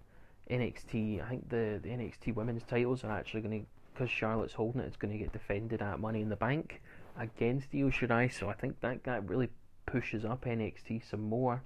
NXT? 0.50 1.26
I 1.26 1.30
think 1.30 1.50
the 1.50 1.80
the 1.82 1.90
NXT 1.90 2.36
Women's 2.36 2.64
titles 2.64 3.04
are 3.04 3.12
actually 3.12 3.42
going 3.42 3.62
to 3.62 3.66
because 3.94 4.10
Charlotte's 4.10 4.54
holding 4.54 4.82
it, 4.82 4.86
it's 4.86 4.98
going 4.98 5.12
to 5.12 5.18
get 5.18 5.34
defended 5.34 5.82
at 5.82 6.00
Money 6.00 6.22
in 6.22 6.30
the 6.30 6.36
Bank 6.36 6.82
against 7.18 7.68
Io 7.74 7.90
Shirai. 7.90 8.32
So 8.32 8.50
I 8.50 8.54
think 8.54 8.80
that 8.82 9.04
that 9.04 9.28
really 9.28 9.50
pushes 9.86 10.24
up 10.24 10.46
NXT 10.46 11.10
some 11.10 11.22
more. 11.22 11.62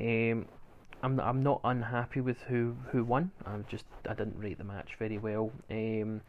Um, 0.00 0.46
I'm 1.02 1.20
I'm 1.20 1.42
not 1.42 1.60
unhappy 1.64 2.20
with 2.20 2.38
who 2.48 2.76
who 2.90 3.04
won. 3.04 3.30
I'm 3.46 3.64
just 3.68 3.84
I 4.08 4.14
didn't 4.14 4.38
rate 4.38 4.58
the 4.58 4.64
match 4.64 4.96
very 4.98 5.18
well. 5.18 5.52
Um, 5.70 6.22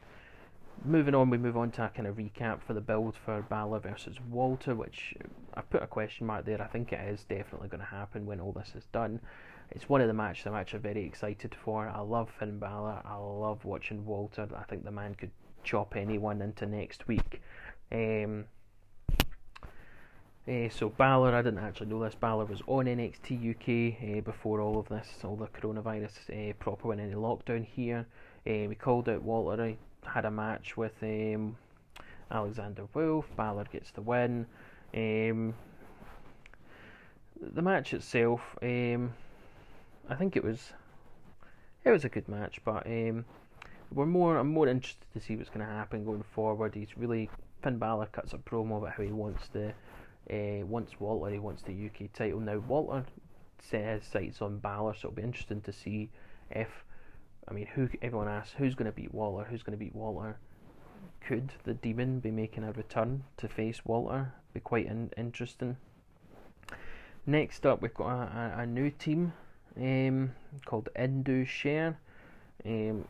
moving 0.86 1.16
on, 1.16 1.30
we 1.30 1.38
move 1.38 1.58
on 1.58 1.72
to 1.72 1.86
a 1.86 1.90
kind 1.90 2.08
of 2.08 2.18
recap 2.18 2.62
for 2.62 2.74
the 2.74 2.82
build 2.82 3.16
for 3.16 3.42
Balor 3.42 3.80
versus 3.80 4.18
Walter, 4.30 4.76
which 4.76 5.16
I 5.56 5.62
put 5.62 5.82
a 5.82 5.88
question 5.88 6.28
mark 6.28 6.46
there. 6.46 6.62
I 6.62 6.68
think 6.68 6.94
it 6.94 7.00
is 7.10 7.24
definitely 7.24 7.70
going 7.70 7.82
to 7.82 7.88
happen 7.88 8.26
when 8.26 8.40
all 8.40 8.52
this 8.52 8.74
is 8.76 8.86
done. 8.92 9.20
It's 9.72 9.90
one 9.90 10.02
of 10.02 10.08
the 10.08 10.14
matches 10.14 10.48
I'm 10.48 10.56
actually 10.56 10.80
very 10.80 11.04
excited 11.04 11.56
for. 11.64 11.88
I 11.88 12.00
love 12.00 12.30
Finn 12.40 12.60
Balor. 12.60 13.02
I 13.06 13.16
love 13.16 13.66
watching 13.66 14.06
Walter. 14.06 14.48
I 14.56 14.64
think 14.64 14.84
the 14.84 14.92
man 14.92 15.16
could 15.16 15.32
chop 15.64 15.96
anyone 15.96 16.42
into 16.42 16.66
next 16.66 17.08
week. 17.08 17.42
Um, 17.92 18.46
uh, 20.50 20.70
so 20.70 20.90
Balor, 20.90 21.36
I 21.36 21.42
didn't 21.42 21.60
actually 21.60 21.88
know 21.88 22.04
this. 22.04 22.16
Balor 22.16 22.46
was 22.46 22.62
on 22.68 22.86
NXT 22.86 23.52
UK 23.52 24.18
uh, 24.18 24.22
before 24.22 24.62
all 24.62 24.80
of 24.80 24.90
this, 24.90 25.08
all 25.24 25.36
the 25.36 25.48
coronavirus 25.48 26.52
uh, 26.52 26.54
proper 26.54 26.88
went 26.88 27.02
into 27.02 27.18
lockdown 27.18 27.66
here. 27.66 28.06
we 28.46 28.76
called 28.76 29.08
out 29.10 29.22
Walter. 29.22 29.62
I 29.62 29.78
had 30.10 30.26
a 30.26 30.32
match 30.32 30.76
with 30.76 30.94
um, 31.04 31.56
Alexander 32.32 32.88
Wolfe. 32.94 33.30
Balor 33.36 33.66
gets 33.72 33.92
the 33.92 34.02
win. 34.02 34.46
Um, 34.96 35.54
the 37.42 37.62
match 37.62 37.94
itself, 37.94 38.42
um, 38.62 39.14
I 40.10 40.16
think 40.16 40.36
it 40.36 40.44
was, 40.44 40.74
it 41.86 41.92
was 41.92 42.06
a 42.06 42.10
good 42.10 42.28
match, 42.28 42.60
but 42.66 42.86
um, 42.86 43.24
we're 43.94 44.06
more. 44.06 44.38
I'm 44.38 44.52
more 44.52 44.68
interested 44.68 45.06
to 45.14 45.20
see 45.20 45.36
what's 45.36 45.50
going 45.50 45.66
to 45.66 45.72
happen 45.72 46.06
going 46.06 46.24
forward. 46.24 46.76
He's 46.76 46.98
really 46.98 47.30
Finn 47.62 47.78
Balor 47.78 48.08
cuts 48.08 48.34
a 48.34 48.38
promo 48.38 48.78
about 48.78 48.94
how 48.94 49.04
he 49.04 49.12
wants 49.12 49.48
the 49.50 49.74
uh, 50.32 50.66
wants 50.66 51.00
Walter, 51.00 51.32
he 51.32 51.40
wants 51.40 51.64
the 51.64 51.74
UK 51.88 52.12
title. 52.14 52.40
Now, 52.40 52.58
Walter 52.60 53.06
says 53.62 54.04
sights 54.06 54.42
on 54.42 54.60
Balor, 54.60 54.94
so 54.94 55.08
it'll 55.08 55.12
be 55.16 55.24
interesting 55.24 55.62
to 55.62 55.74
see 55.74 56.10
if, 56.50 56.68
I 57.48 57.54
mean, 57.54 57.68
who 57.68 57.90
everyone 58.02 58.28
asks 58.28 58.56
who's 58.58 58.76
going 58.76 58.92
to 58.92 58.96
beat 58.96 59.14
Walter, 59.14 59.46
who's 59.50 59.64
going 59.64 59.78
to 59.78 59.84
beat 59.84 59.96
Walter. 59.96 60.38
Could 61.22 61.52
the 61.64 61.74
Demon 61.74 62.20
be 62.20 62.32
making 62.32 62.64
a 62.64 62.72
return 62.72 63.24
to 63.38 63.48
face 63.48 63.82
Walter? 63.86 64.34
Be 64.54 64.60
quite 64.60 64.86
in- 64.86 65.12
interesting. 65.18 65.78
Next 67.26 67.66
up, 67.66 67.82
we've 67.82 67.94
got 67.94 68.08
a, 68.08 68.56
a, 68.58 68.62
a 68.62 68.66
new 68.66 68.90
team 68.90 69.34
um, 69.78 70.32
called 70.66 70.90
Indus 70.98 71.48
Sher. 71.48 71.98
Um, 72.66 73.06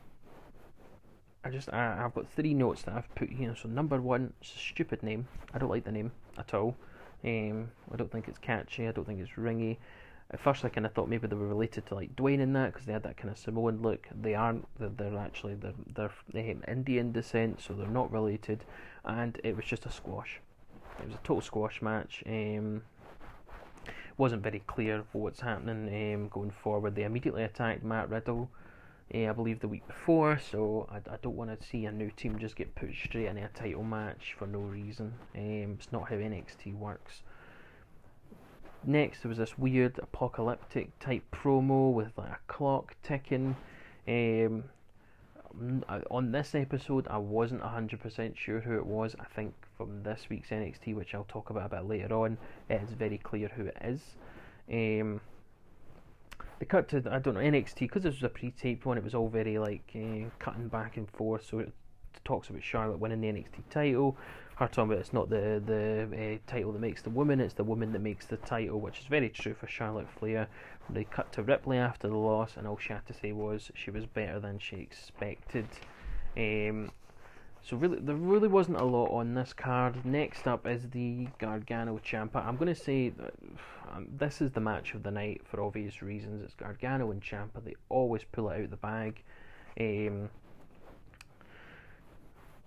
I 1.43 1.49
just 1.49 1.71
I, 1.71 1.95
have 1.95 2.13
got 2.13 2.29
three 2.29 2.53
notes 2.53 2.81
that 2.83 2.95
I've 2.95 3.15
put 3.15 3.29
here. 3.29 3.55
So 3.61 3.69
number 3.69 4.01
one, 4.01 4.33
it's 4.41 4.53
a 4.53 4.57
stupid 4.57 5.03
name. 5.03 5.27
I 5.53 5.57
don't 5.57 5.69
like 5.69 5.85
the 5.85 5.91
name 5.91 6.11
at 6.37 6.53
all. 6.53 6.75
Um, 7.23 7.71
I 7.91 7.95
don't 7.95 8.11
think 8.11 8.27
it's 8.27 8.37
catchy. 8.37 8.87
I 8.87 8.91
don't 8.91 9.05
think 9.05 9.19
it's 9.19 9.31
ringy. 9.31 9.77
At 10.31 10.39
first, 10.39 10.63
I 10.63 10.69
kind 10.69 10.85
of 10.85 10.93
thought 10.93 11.09
maybe 11.09 11.27
they 11.27 11.35
were 11.35 11.47
related 11.47 11.87
to 11.87 11.95
like 11.95 12.15
Dwayne 12.15 12.39
in 12.39 12.53
that 12.53 12.73
because 12.73 12.85
they 12.85 12.93
had 12.93 13.03
that 13.03 13.17
kind 13.17 13.31
of 13.31 13.37
Samoan 13.37 13.81
look. 13.81 14.07
They 14.21 14.35
aren't. 14.35 14.67
They're, 14.79 14.89
they're 14.89 15.17
actually 15.17 15.55
they're 15.55 15.73
they're 15.93 16.51
um, 16.51 16.63
Indian 16.67 17.11
descent, 17.11 17.61
so 17.61 17.73
they're 17.73 17.87
not 17.87 18.11
related. 18.11 18.63
And 19.03 19.39
it 19.43 19.55
was 19.55 19.65
just 19.65 19.85
a 19.85 19.91
squash. 19.91 20.39
It 20.99 21.07
was 21.07 21.15
a 21.15 21.19
total 21.19 21.41
squash 21.41 21.81
match. 21.81 22.23
Um, 22.27 22.83
wasn't 24.17 24.43
very 24.43 24.61
clear 24.67 25.03
what's 25.13 25.39
happening 25.39 26.13
um, 26.13 26.27
going 26.27 26.51
forward. 26.51 26.93
They 26.93 27.05
immediately 27.05 27.43
attacked 27.43 27.83
Matt 27.83 28.09
Riddle 28.09 28.49
I 29.11 29.31
believe 29.33 29.59
the 29.59 29.67
week 29.67 29.87
before, 29.87 30.39
so 30.39 30.87
I, 30.91 30.97
I 30.97 31.17
don't 31.21 31.35
want 31.35 31.59
to 31.59 31.67
see 31.67 31.85
a 31.85 31.91
new 31.91 32.11
team 32.11 32.37
just 32.37 32.55
get 32.55 32.75
put 32.75 32.93
straight 32.93 33.25
into 33.25 33.43
a 33.43 33.47
title 33.49 33.83
match 33.83 34.35
for 34.37 34.45
no 34.45 34.59
reason. 34.59 35.13
Um, 35.35 35.77
it's 35.79 35.91
not 35.91 36.09
how 36.09 36.15
NXT 36.15 36.75
works. 36.75 37.23
Next, 38.83 39.23
there 39.23 39.29
was 39.29 39.39
this 39.39 39.57
weird 39.57 39.99
apocalyptic 39.99 40.97
type 40.99 41.23
promo 41.31 41.91
with 41.91 42.17
like 42.17 42.31
a 42.31 42.39
clock 42.47 42.95
ticking. 43.01 43.55
Um, 44.07 44.65
on 46.11 46.31
this 46.31 46.53
episode, 46.53 47.07
I 47.07 47.17
wasn't 47.17 47.61
100% 47.61 48.37
sure 48.37 48.59
who 48.59 48.77
it 48.77 48.85
was. 48.85 49.15
I 49.19 49.25
think 49.25 49.53
from 49.75 50.03
this 50.03 50.27
week's 50.29 50.49
NXT, 50.49 50.95
which 50.95 51.15
I'll 51.15 51.25
talk 51.25 51.49
about 51.49 51.65
a 51.65 51.77
bit 51.77 51.85
later 51.85 52.13
on, 52.13 52.37
it 52.69 52.81
is 52.81 52.93
very 52.93 53.17
clear 53.17 53.49
who 53.49 53.65
it 53.65 53.77
is. 53.83 54.01
Um, 54.71 55.19
they 56.59 56.65
cut 56.65 56.89
to 56.89 56.97
I 57.09 57.19
don't 57.19 57.33
know 57.33 57.39
NXT 57.39 57.79
because 57.79 58.03
this 58.03 58.15
was 58.15 58.23
a 58.23 58.29
pre-taped 58.29 58.85
one. 58.85 58.97
It 58.97 59.03
was 59.03 59.15
all 59.15 59.29
very 59.29 59.57
like 59.57 59.91
uh, 59.95 60.29
cutting 60.39 60.67
back 60.67 60.97
and 60.97 61.09
forth. 61.09 61.45
So 61.49 61.59
it 61.59 61.71
talks 62.25 62.49
about 62.49 62.63
Charlotte 62.63 62.99
winning 62.99 63.21
the 63.21 63.27
NXT 63.27 63.69
title. 63.69 64.17
Her 64.57 64.67
talking 64.67 64.91
about 64.91 64.99
it's 64.99 65.13
not 65.13 65.29
the 65.29 65.63
the 65.65 66.35
uh, 66.35 66.51
title 66.51 66.73
that 66.73 66.79
makes 66.79 67.01
the 67.01 67.09
woman, 67.09 67.39
it's 67.39 67.53
the 67.53 67.63
woman 67.63 67.93
that 67.93 68.01
makes 68.01 68.25
the 68.25 68.37
title, 68.37 68.81
which 68.81 68.99
is 68.99 69.05
very 69.05 69.29
true 69.29 69.53
for 69.53 69.67
Charlotte 69.67 70.07
Flair. 70.19 70.47
They 70.89 71.05
cut 71.05 71.31
to 71.33 71.43
Ripley 71.43 71.77
after 71.77 72.09
the 72.09 72.17
loss, 72.17 72.57
and 72.57 72.67
all 72.67 72.77
she 72.77 72.91
had 72.91 73.05
to 73.07 73.13
say 73.13 73.31
was 73.31 73.71
she 73.73 73.89
was 73.89 74.05
better 74.05 74.39
than 74.39 74.59
she 74.59 74.77
expected. 74.77 75.67
Um, 76.35 76.91
so 77.63 77.77
really, 77.77 77.99
there 77.99 78.15
really 78.15 78.47
wasn't 78.47 78.77
a 78.77 78.83
lot 78.83 79.11
on 79.11 79.33
this 79.33 79.53
card. 79.53 80.05
Next 80.05 80.47
up 80.47 80.65
is 80.65 80.89
the 80.89 81.27
Gargano 81.39 81.99
Ciampa. 81.99 82.45
I'm 82.45 82.55
going 82.55 82.73
to 82.73 82.79
say 82.79 83.13
um, 83.91 84.07
this 84.17 84.41
is 84.41 84.51
the 84.51 84.61
match 84.61 84.93
of 84.93 85.03
the 85.03 85.11
night 85.11 85.41
for 85.49 85.61
obvious 85.61 86.01
reasons. 86.01 86.41
It's 86.43 86.55
Gargano 86.55 87.11
and 87.11 87.21
Ciampa. 87.21 87.63
They 87.63 87.75
always 87.89 88.23
pull 88.23 88.49
it 88.49 88.55
out 88.55 88.63
of 88.65 88.69
the 88.69 88.77
bag. 88.77 89.23
Um, 89.79 90.29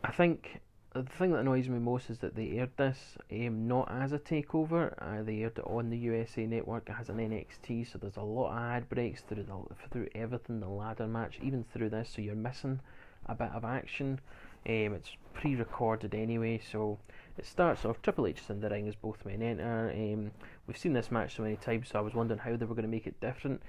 I 0.04 0.10
think 0.10 0.60
the 0.94 1.04
thing 1.04 1.32
that 1.32 1.38
annoys 1.38 1.68
me 1.68 1.78
most 1.78 2.10
is 2.10 2.18
that 2.18 2.34
they 2.34 2.58
aired 2.58 2.76
this 2.76 3.16
um, 3.30 3.66
not 3.66 3.90
as 3.90 4.12
a 4.12 4.18
takeover. 4.18 4.94
Uh, 4.98 5.22
they 5.22 5.42
aired 5.42 5.58
it 5.58 5.64
on 5.66 5.88
the 5.88 5.96
USA 5.96 6.44
Network. 6.44 6.88
It 6.88 6.92
has 6.92 7.08
an 7.08 7.16
NXT, 7.16 7.90
so 7.90 7.98
there's 7.98 8.18
a 8.18 8.22
lot 8.22 8.52
of 8.52 8.58
ad 8.58 8.88
breaks 8.88 9.22
through 9.22 9.44
the, 9.44 9.88
through 9.90 10.08
everything. 10.14 10.60
The 10.60 10.68
ladder 10.68 11.06
match, 11.06 11.38
even 11.42 11.64
through 11.72 11.90
this, 11.90 12.10
so 12.14 12.20
you're 12.20 12.34
missing 12.34 12.80
a 13.26 13.34
bit 13.34 13.50
of 13.54 13.64
action. 13.64 14.20
Um, 14.66 14.94
it's 14.94 15.16
pre-recorded 15.34 16.14
anyway, 16.14 16.60
so 16.70 16.98
it 17.36 17.46
starts 17.46 17.84
off. 17.84 18.00
Triple 18.02 18.26
H 18.26 18.40
is 18.40 18.50
in 18.50 18.60
the 18.60 18.70
ring 18.70 18.86
as 18.88 18.94
both 18.94 19.24
men 19.24 19.42
enter. 19.42 19.90
Um, 19.90 20.30
we've 20.66 20.78
seen 20.78 20.92
this 20.92 21.10
match 21.10 21.36
so 21.36 21.42
many 21.42 21.56
times, 21.56 21.88
so 21.88 21.98
I 21.98 22.02
was 22.02 22.14
wondering 22.14 22.40
how 22.40 22.56
they 22.56 22.64
were 22.64 22.74
going 22.74 22.82
to 22.84 22.88
make 22.88 23.06
it 23.06 23.20
different. 23.20 23.62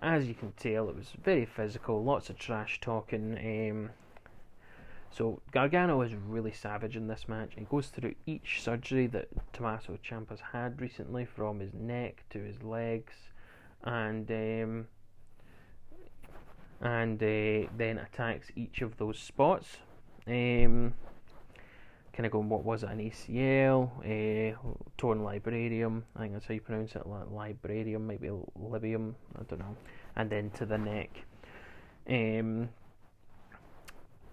As 0.00 0.26
you 0.26 0.34
can 0.34 0.52
tell, 0.52 0.88
it 0.88 0.96
was 0.96 1.12
very 1.22 1.46
physical, 1.46 2.02
lots 2.02 2.28
of 2.28 2.38
trash 2.38 2.80
talking. 2.80 3.38
Um, 3.38 3.90
so 5.10 5.40
Gargano 5.52 6.00
is 6.00 6.14
really 6.14 6.52
savage 6.52 6.96
in 6.96 7.06
this 7.06 7.28
match. 7.28 7.52
He 7.56 7.64
goes 7.64 7.88
through 7.88 8.14
each 8.26 8.62
surgery 8.62 9.06
that 9.08 9.28
Tommaso 9.52 9.98
Ciampa's 10.02 10.40
had 10.52 10.80
recently, 10.80 11.24
from 11.24 11.60
his 11.60 11.74
neck 11.74 12.24
to 12.30 12.40
his 12.40 12.62
legs, 12.62 13.14
and 13.84 14.28
um, 14.30 14.86
and 16.80 17.22
uh, 17.22 17.68
then 17.76 17.98
attacks 17.98 18.50
each 18.56 18.82
of 18.82 18.96
those 18.96 19.18
spots. 19.18 19.76
Um, 20.26 20.94
kind 22.12 22.26
of 22.26 22.32
going, 22.32 22.48
what 22.48 22.64
was 22.64 22.82
it? 22.82 22.90
An 22.90 22.98
ACL, 22.98 23.90
uh, 24.04 24.56
torn 24.98 25.24
librarium. 25.24 26.04
I 26.14 26.20
think 26.20 26.32
that's 26.34 26.46
how 26.46 26.54
you 26.54 26.60
pronounce 26.60 26.94
it. 26.94 27.06
Librarium, 27.06 28.06
maybe 28.06 28.28
libium. 28.28 29.14
I 29.38 29.42
don't 29.48 29.60
know. 29.60 29.76
And 30.16 30.30
then 30.30 30.50
to 30.50 30.66
the 30.66 30.78
neck. 30.78 31.24
Um, 32.08 32.68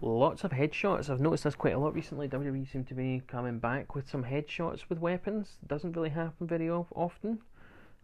lots 0.01 0.43
of 0.43 0.51
headshots. 0.51 1.09
I've 1.09 1.21
noticed 1.21 1.45
this 1.45 1.55
quite 1.55 1.73
a 1.73 1.79
lot 1.79 1.93
recently. 1.93 2.27
WWE 2.27 2.69
seem 2.69 2.83
to 2.85 2.93
be 2.93 3.21
coming 3.27 3.59
back 3.59 3.95
with 3.95 4.09
some 4.09 4.25
headshots 4.25 4.89
with 4.89 4.99
weapons. 4.99 5.57
Doesn't 5.65 5.93
really 5.93 6.09
happen 6.09 6.47
very 6.47 6.69
often. 6.69 7.39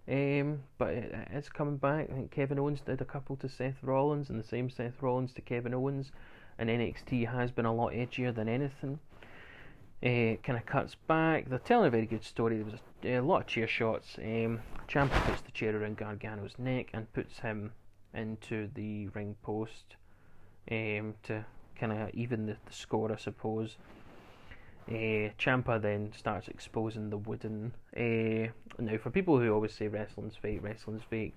Um, 0.08 0.60
but 0.78 0.90
it, 0.90 1.16
it's 1.32 1.50
coming 1.50 1.78
back. 1.78 2.10
I 2.12 2.14
think 2.14 2.32
Kevin 2.32 2.60
Owens 2.60 2.82
did 2.82 3.02
a 3.02 3.06
couple 3.06 3.36
to 3.38 3.50
Seth 3.50 3.82
Rollins, 3.82 4.30
and 4.30 4.40
the 4.40 4.48
same 4.48 4.70
Seth 4.70 5.02
Rollins 5.02 5.34
to 5.34 5.42
Kevin 5.42 5.74
Owens 5.74 6.12
and 6.58 6.70
NXT 6.70 7.28
has 7.32 7.52
been 7.52 7.66
a 7.66 7.74
lot 7.74 7.92
edgier 7.94 8.34
than 8.34 8.48
anything. 8.48 9.00
uh, 10.04 10.36
kind 10.44 10.58
of 10.58 10.66
cuts 10.66 10.96
back. 11.08 11.50
They're 11.50 11.60
telling 11.60 11.88
a 11.88 11.92
very 11.92 12.06
good 12.06 12.24
story. 12.24 12.58
There 12.58 12.66
was 12.66 12.76
a, 13.04 13.16
a 13.16 13.22
lot 13.22 13.42
of 13.42 13.48
chair 13.48 13.68
shots. 13.68 14.18
Um, 14.20 14.60
Ciampa 14.88 15.20
puts 15.26 15.42
the 15.42 15.52
chair 15.52 15.76
around 15.76 15.98
Gargano's 15.98 16.58
neck 16.58 16.90
and 16.94 17.12
puts 17.14 17.40
him 17.40 17.72
into 18.14 18.70
the 18.76 19.08
ring 19.10 19.36
post 19.42 19.96
um, 20.72 21.16
to 21.24 21.46
kind 21.76 21.92
of 21.92 22.10
even 22.14 22.46
the, 22.46 22.58
the, 22.66 22.74
score, 22.74 23.12
I 23.12 23.18
suppose. 23.18 23.78
Uh, 24.88 25.34
Ciampa 25.40 25.82
then 25.82 26.12
starts 26.16 26.48
exposing 26.48 27.10
the 27.10 27.18
wooden. 27.18 27.74
Uh, 27.98 28.52
now, 28.78 28.98
for 29.02 29.10
people 29.10 29.40
who 29.40 29.52
always 29.52 29.74
say 29.74 29.88
wrestling's 29.88 30.36
fake, 30.36 30.60
wrestling's 30.62 31.04
fake, 31.10 31.36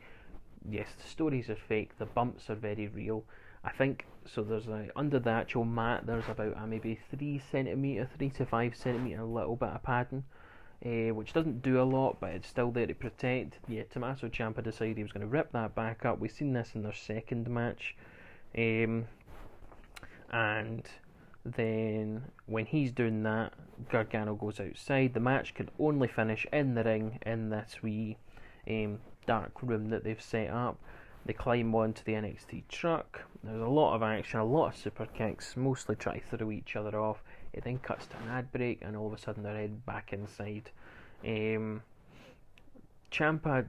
yes, 0.69 0.89
the 1.03 1.09
stories 1.09 1.49
are 1.49 1.57
fake. 1.57 1.93
The 1.99 2.07
bumps 2.07 2.51
are 2.51 2.55
very 2.55 2.89
real. 2.89 3.25
I 3.69 3.73
think 3.73 4.07
so. 4.25 4.43
There's 4.43 4.67
a 4.67 4.89
under 4.97 5.19
the 5.19 5.29
actual 5.29 5.67
mat. 5.67 6.07
There's 6.07 6.27
about 6.27 6.57
a 6.57 6.67
maybe 6.67 6.99
three 7.11 7.43
centimeter, 7.51 8.09
three 8.17 8.31
to 8.31 8.47
five 8.47 8.75
centimeter, 8.75 9.23
little 9.23 9.57
bit 9.57 9.69
of 9.69 9.83
padding, 9.83 10.25
uh, 10.87 11.13
which 11.15 11.35
doesn't 11.35 11.61
do 11.61 11.79
a 11.79 11.85
lot, 11.85 12.17
but 12.19 12.31
it's 12.31 12.49
still 12.49 12.71
there 12.71 12.87
to 12.87 12.95
protect. 12.95 13.59
Yeah, 13.69 13.83
Tommaso 13.91 14.29
Ciampa 14.29 14.65
decided 14.65 14.97
he 14.97 15.03
was 15.03 15.13
going 15.13 15.21
to 15.21 15.31
rip 15.31 15.53
that 15.53 15.75
back 15.75 16.07
up. 16.07 16.19
We've 16.19 16.33
seen 16.33 16.55
this 16.55 16.71
in 16.75 16.83
their 16.83 16.95
second 16.95 17.47
match, 17.51 17.95
um, 18.57 19.05
and 20.33 20.89
then 21.45 22.25
when 22.47 22.65
he's 22.65 22.91
doing 22.91 23.23
that, 23.25 23.53
Gargano 23.91 24.35
goes 24.35 24.61
outside. 24.61 25.13
The 25.13 25.21
match 25.21 25.53
can 25.53 25.69
only 25.79 26.09
finish 26.09 26.47
in 26.55 26.75
the 26.75 26.85
ring 26.85 27.19
in 27.27 27.51
this 27.51 27.83
wee 27.83 28.17
um, 28.67 29.01
dark 29.27 29.63
room 29.63 29.91
that 29.91 30.05
they've 30.05 30.23
set 30.23 30.49
up. 30.49 30.79
They 31.29 31.35
climb 31.35 31.75
onto 31.75 32.03
the 32.05 32.15
NXT 32.15 32.69
truck. 32.71 33.21
There's 33.45 33.61
a 33.61 33.69
lot 33.69 33.95
of 33.95 34.03
action, 34.03 34.41
a 34.41 34.45
lot 34.47 34.69
of 34.69 34.77
super 34.79 35.05
kicks, 35.05 35.59
mostly 35.59 35.95
try 35.95 36.21
to 36.21 36.37
throw 36.39 36.51
each 36.51 36.75
other 36.75 36.99
off. 36.99 37.23
It 37.53 37.65
then 37.65 37.81
cuts 37.81 38.07
to 38.07 38.17
an 38.17 38.31
ad 38.31 38.51
break, 38.51 38.79
and 38.81 38.97
all 38.97 39.09
of 39.09 39.13
a 39.13 39.19
sudden 39.19 39.43
they're 39.43 39.55
heading 39.55 39.83
back 39.85 40.15
inside. 40.15 40.71
Um, 41.23 41.83
Ciampa, 43.13 43.67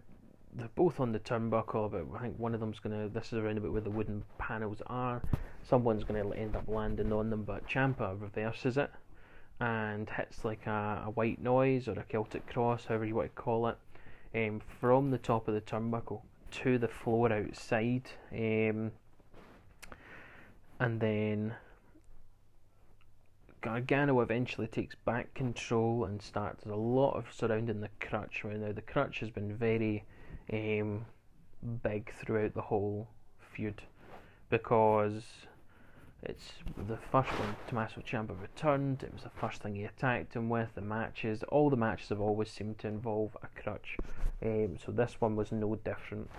they're 0.54 0.70
both 0.74 1.02
on 1.02 1.12
the 1.12 1.20
turnbuckle, 1.20 1.92
but 1.92 2.06
I 2.16 2.22
think 2.22 2.40
one 2.40 2.54
of 2.54 2.62
them's 2.62 2.80
gonna. 2.80 3.10
This 3.10 3.34
is 3.34 3.40
around 3.40 3.58
about 3.58 3.74
where 3.74 3.82
the 3.82 3.92
wooden 3.92 4.24
panels 4.38 4.82
are. 4.88 5.22
Someone's 5.62 6.06
gonna 6.06 6.34
end 6.34 6.56
up 6.56 6.70
landing 6.70 7.12
on 7.12 7.30
them, 7.30 7.44
but 7.44 7.68
Ciampa 7.68 8.16
reverses 8.22 8.78
it 8.78 8.92
and 9.60 10.10
hits 10.10 10.46
like 10.46 10.66
a, 10.66 11.04
a 11.08 11.10
white 11.10 11.42
noise 11.42 11.90
or 11.90 12.00
a 12.00 12.04
Celtic 12.04 12.48
cross, 12.48 12.86
however 12.86 13.04
you 13.04 13.16
want 13.16 13.36
to 13.36 13.42
call 13.42 13.68
it, 13.68 13.78
um, 14.34 14.62
from 14.80 15.12
the 15.12 15.18
top 15.18 15.50
of 15.50 15.54
the 15.54 15.60
turnbuckle 15.60 16.22
to 16.52 16.78
the 16.78 16.88
floor 16.88 17.32
outside. 17.32 18.10
Um, 18.32 18.92
and 20.80 21.00
then 21.00 21.56
Gargano 23.62 24.22
eventually 24.22 24.68
takes 24.68 24.96
back 24.96 25.34
control 25.34 26.06
and 26.06 26.22
starts 26.22 26.66
a 26.66 26.76
lot 26.76 27.18
of 27.18 27.26
surrounding 27.34 27.82
the 27.82 27.90
crutch. 28.00 28.44
Right 28.44 28.60
now, 28.60 28.72
the 28.72 28.82
crutch 28.82 29.20
has 29.20 29.30
been 29.30 29.56
very 29.56 30.06
um, 30.52 31.06
big 31.84 32.14
throughout 32.14 32.54
the 32.54 32.62
whole 32.62 33.08
feud 33.54 33.82
because 34.50 35.24
it's 36.24 36.52
the 36.78 36.98
first 36.98 37.30
one 37.32 37.56
Tommaso 37.68 38.02
Ciampa 38.02 38.40
returned. 38.40 39.04
It 39.04 39.14
was 39.14 39.24
the 39.24 39.30
first 39.30 39.62
thing 39.62 39.76
he 39.76 39.86
attacked 39.86 40.36
him 40.36 40.50
with. 40.50 40.76
The 40.76 40.82
matches, 40.82 41.44
all 41.44 41.70
the 41.70 41.78
matches 41.78 42.10
have 42.10 42.20
always 42.20 42.50
seemed 42.50 42.80
to 42.80 42.88
involve 42.88 43.38
a 43.42 43.62
crutch, 43.62 43.98
um, 44.44 44.78
so 44.84 44.92
this 44.92 45.20
one 45.20 45.36
was 45.36 45.52
no 45.52 45.76
different. 45.76 46.30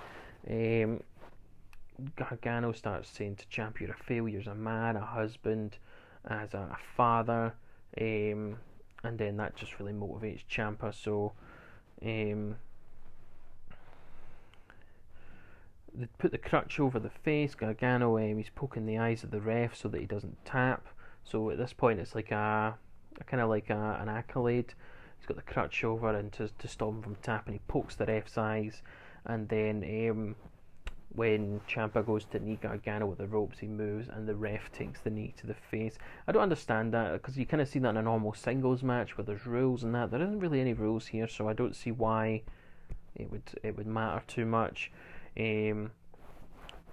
Um, 0.48 1.02
Gargano 2.16 2.72
starts 2.72 3.10
saying 3.10 3.36
to 3.36 3.46
Ciampa, 3.46 3.80
"You're 3.80 3.92
a 3.92 3.96
failure 3.96 4.40
as 4.40 4.46
a 4.46 4.54
man, 4.54 4.96
a 4.96 5.04
husband, 5.04 5.78
as 6.26 6.54
a, 6.54 6.76
father," 6.96 7.54
um, 8.00 8.58
and 9.02 9.18
then 9.18 9.36
that 9.38 9.56
just 9.56 9.78
really 9.78 9.92
motivates 9.92 10.44
Ciampa. 10.48 10.94
So. 10.94 11.32
Um, 12.02 12.56
they 16.02 16.08
put 16.18 16.32
the 16.32 16.38
crutch 16.38 16.80
over 16.80 16.98
the 16.98 17.10
face. 17.10 17.54
Gargano, 17.54 18.18
um, 18.18 18.36
he's 18.36 18.50
poking 18.54 18.86
the 18.86 18.98
eyes 18.98 19.24
of 19.24 19.30
the 19.30 19.40
ref 19.40 19.74
so 19.76 19.88
that 19.88 20.00
he 20.00 20.06
doesn't 20.06 20.44
tap. 20.44 20.86
So 21.24 21.50
at 21.50 21.58
this 21.58 21.72
point, 21.72 22.00
it's 22.00 22.14
like 22.14 22.30
a, 22.30 22.76
a 23.20 23.24
kind 23.24 23.42
of 23.42 23.48
like 23.48 23.70
a, 23.70 23.98
an 24.00 24.08
accolade. 24.08 24.74
He's 25.18 25.26
got 25.26 25.36
the 25.36 25.42
crutch 25.42 25.84
over 25.84 26.14
and 26.16 26.32
to 26.32 26.48
to 26.48 26.68
stop 26.68 26.90
him 26.90 27.02
from 27.02 27.16
tapping, 27.16 27.54
he 27.54 27.60
pokes 27.68 27.94
the 27.94 28.06
ref's 28.06 28.38
eyes, 28.38 28.82
and 29.26 29.48
then 29.48 29.84
um, 30.10 30.34
when 31.14 31.60
Ciampa 31.68 32.06
goes 32.06 32.24
to 32.26 32.38
knee 32.38 32.58
Gargano 32.60 33.06
with 33.06 33.18
the 33.18 33.26
ropes, 33.26 33.58
he 33.58 33.66
moves 33.66 34.08
and 34.08 34.28
the 34.28 34.34
ref 34.34 34.70
takes 34.72 35.00
the 35.00 35.10
knee 35.10 35.34
to 35.38 35.46
the 35.46 35.54
face. 35.54 35.98
I 36.26 36.32
don't 36.32 36.42
understand 36.42 36.94
that 36.94 37.12
because 37.14 37.36
you 37.36 37.46
kind 37.46 37.60
of 37.60 37.68
see 37.68 37.80
that 37.80 37.90
in 37.90 37.96
a 37.96 38.02
normal 38.02 38.32
singles 38.32 38.82
match 38.82 39.18
where 39.18 39.24
there's 39.24 39.44
rules 39.44 39.82
and 39.82 39.94
that. 39.94 40.10
There 40.10 40.22
isn't 40.22 40.38
really 40.38 40.60
any 40.60 40.72
rules 40.72 41.08
here, 41.08 41.26
so 41.26 41.48
I 41.48 41.52
don't 41.52 41.74
see 41.74 41.90
why 41.90 42.42
it 43.16 43.30
would 43.30 43.42
it 43.62 43.76
would 43.76 43.86
matter 43.86 44.22
too 44.26 44.46
much. 44.46 44.92
Um, 45.38 45.90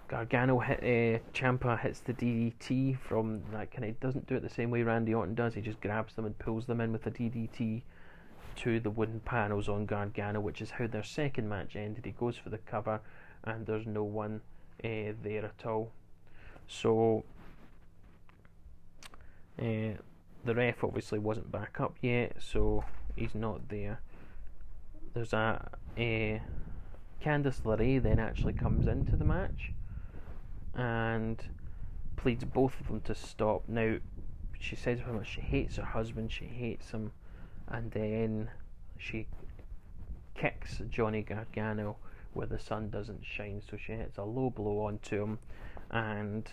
Gargano 0.08 0.60
hit 0.60 0.80
uh, 0.80 1.20
Ciampa 1.34 1.80
hits 1.80 2.00
the 2.00 2.14
DDT 2.14 2.98
from 2.98 3.42
that 3.52 3.72
kind 3.72 3.86
of 3.86 4.00
doesn't 4.00 4.28
do 4.28 4.36
it 4.36 4.42
the 4.42 4.50
same 4.50 4.72
way 4.72 4.84
Randy 4.84 5.14
Orton 5.14 5.36
does. 5.36 5.54
He 5.54 5.62
just 5.62 5.82
grabs 5.82 6.16
them 6.16 6.26
and 6.26 6.38
pulls 6.40 6.66
them 6.66 6.80
in 6.80 6.92
with 6.94 7.04
the 7.04 7.12
DDT 7.12 7.82
to 8.58 8.80
the 8.80 8.90
wooden 8.90 9.20
panels 9.20 9.68
on 9.68 9.86
Gargano, 9.86 10.40
which 10.40 10.62
is 10.62 10.72
how 10.72 10.88
their 10.88 11.04
second 11.04 11.50
match 11.50 11.76
ended. 11.76 12.06
He 12.06 12.12
goes 12.12 12.38
for 12.38 12.50
the 12.50 12.58
cover, 12.58 13.02
and 13.44 13.66
there's 13.66 13.86
no 13.86 14.04
one 14.04 14.42
uh, 14.84 15.14
there 15.22 15.46
at 15.46 15.66
all. 15.66 15.92
So 16.68 17.24
uh, 19.60 19.98
the 20.46 20.56
ref 20.56 20.84
obviously 20.84 21.20
wasn't 21.20 21.52
back 21.52 21.80
up 21.80 21.96
yet, 22.02 22.38
so 22.40 22.84
he's 23.16 23.36
not 23.36 23.68
there. 23.70 24.00
There's 25.14 25.34
a, 25.34 25.70
a 25.98 26.42
Candice 27.24 27.62
LeRae 27.62 28.02
then 28.02 28.20
actually 28.20 28.54
comes 28.54 28.88
into 28.88 29.16
the 29.16 29.26
match 29.26 29.74
and 30.76 31.44
pleads 32.16 32.44
both 32.44 32.80
of 32.80 32.88
them 32.88 33.02
to 33.02 33.16
stop. 33.16 33.64
Now, 33.68 33.98
she 34.60 34.76
says 34.76 35.00
how 35.06 35.14
much 35.14 35.28
she 35.28 35.42
hates 35.42 35.78
her 35.78 35.84
husband, 35.84 36.32
she 36.32 36.46
hates 36.46 36.92
him, 36.92 37.12
and 37.68 37.92
then 37.92 38.50
she 38.98 39.28
kicks 40.36 40.82
Johnny 40.90 41.22
Gargano 41.24 41.98
where 42.34 42.48
the 42.48 42.60
sun 42.60 42.90
doesn't 42.90 43.26
shine, 43.26 43.62
so 43.68 43.78
she 43.78 43.94
hits 43.94 44.18
a 44.18 44.24
low 44.24 44.50
blow 44.50 44.82
onto 44.82 45.24
him 45.24 45.40
and 45.90 46.50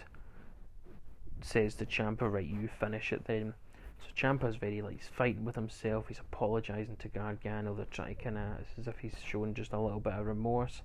says 1.43 1.75
to 1.75 1.87
Ciampa, 1.87 2.31
right, 2.31 2.47
you 2.47 2.69
finish 2.69 3.13
it 3.13 3.27
then. 3.27 3.55
So 4.05 4.11
Ciampa's 4.15 4.57
very 4.57 4.83
like 4.83 4.97
he's 4.97 5.09
fighting 5.09 5.45
with 5.45 5.55
himself. 5.55 6.09
He's 6.09 6.21
apologising 6.21 6.97
to 6.97 7.09
Gargano. 7.09 7.75
They're 7.75 7.87
trying 7.87 8.17
kind 8.17 8.37
of 8.37 8.61
it's 8.61 8.79
as 8.79 8.87
if 8.87 8.99
he's 8.99 9.15
showing 9.25 9.55
just 9.55 9.73
a 9.73 9.81
little 9.81 10.01
bit 10.01 10.13
of 10.13 10.27
remorse. 10.27 10.83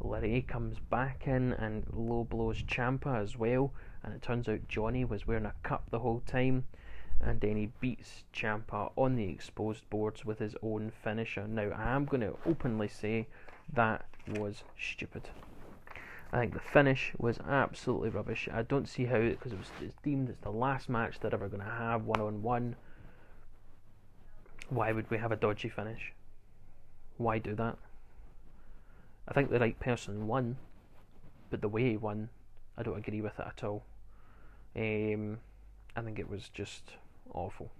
Larry 0.00 0.42
comes 0.42 0.78
back 0.78 1.26
in 1.26 1.52
and 1.54 1.86
low 1.92 2.24
blows 2.24 2.62
Ciampa 2.62 3.22
as 3.22 3.36
well. 3.36 3.72
And 4.02 4.12
it 4.12 4.22
turns 4.22 4.48
out 4.48 4.68
Johnny 4.68 5.04
was 5.04 5.26
wearing 5.26 5.46
a 5.46 5.54
cup 5.62 5.84
the 5.90 6.00
whole 6.00 6.20
time. 6.26 6.64
And 7.20 7.40
then 7.40 7.56
he 7.56 7.70
beats 7.80 8.24
Ciampa 8.34 8.90
on 8.96 9.14
the 9.16 9.28
exposed 9.30 9.88
boards 9.90 10.24
with 10.24 10.38
his 10.38 10.56
own 10.62 10.90
finisher. 11.04 11.46
Now 11.46 11.70
I 11.70 11.94
am 11.94 12.04
going 12.04 12.22
to 12.22 12.36
openly 12.44 12.88
say 12.88 13.28
that 13.72 14.04
was 14.28 14.64
stupid. 14.78 15.28
I 16.32 16.38
think 16.38 16.54
the 16.54 16.60
finish 16.60 17.12
was 17.18 17.38
absolutely 17.46 18.08
rubbish. 18.08 18.48
I 18.50 18.62
don't 18.62 18.88
see 18.88 19.04
how, 19.04 19.20
because 19.20 19.52
it 19.52 19.58
was 19.58 19.70
it's 19.82 19.94
deemed 20.02 20.30
it's 20.30 20.40
the 20.40 20.50
last 20.50 20.88
match 20.88 21.20
they're 21.20 21.34
ever 21.34 21.48
going 21.48 21.62
to 21.62 21.70
have 21.70 22.06
one 22.06 22.20
on 22.20 22.42
one. 22.42 22.76
Why 24.70 24.92
would 24.92 25.10
we 25.10 25.18
have 25.18 25.30
a 25.30 25.36
dodgy 25.36 25.68
finish? 25.68 26.12
Why 27.18 27.38
do 27.38 27.54
that? 27.56 27.76
I 29.28 29.34
think 29.34 29.50
the 29.50 29.60
right 29.60 29.78
person 29.78 30.26
won, 30.26 30.56
but 31.50 31.60
the 31.60 31.68
way 31.68 31.90
he 31.90 31.96
won, 31.98 32.30
I 32.78 32.82
don't 32.82 32.96
agree 32.96 33.20
with 33.20 33.38
it 33.38 33.46
at 33.46 33.62
all. 33.62 33.84
Um, 34.74 35.38
I 35.94 36.00
think 36.00 36.18
it 36.18 36.30
was 36.30 36.48
just 36.48 36.92
awful. 37.34 37.70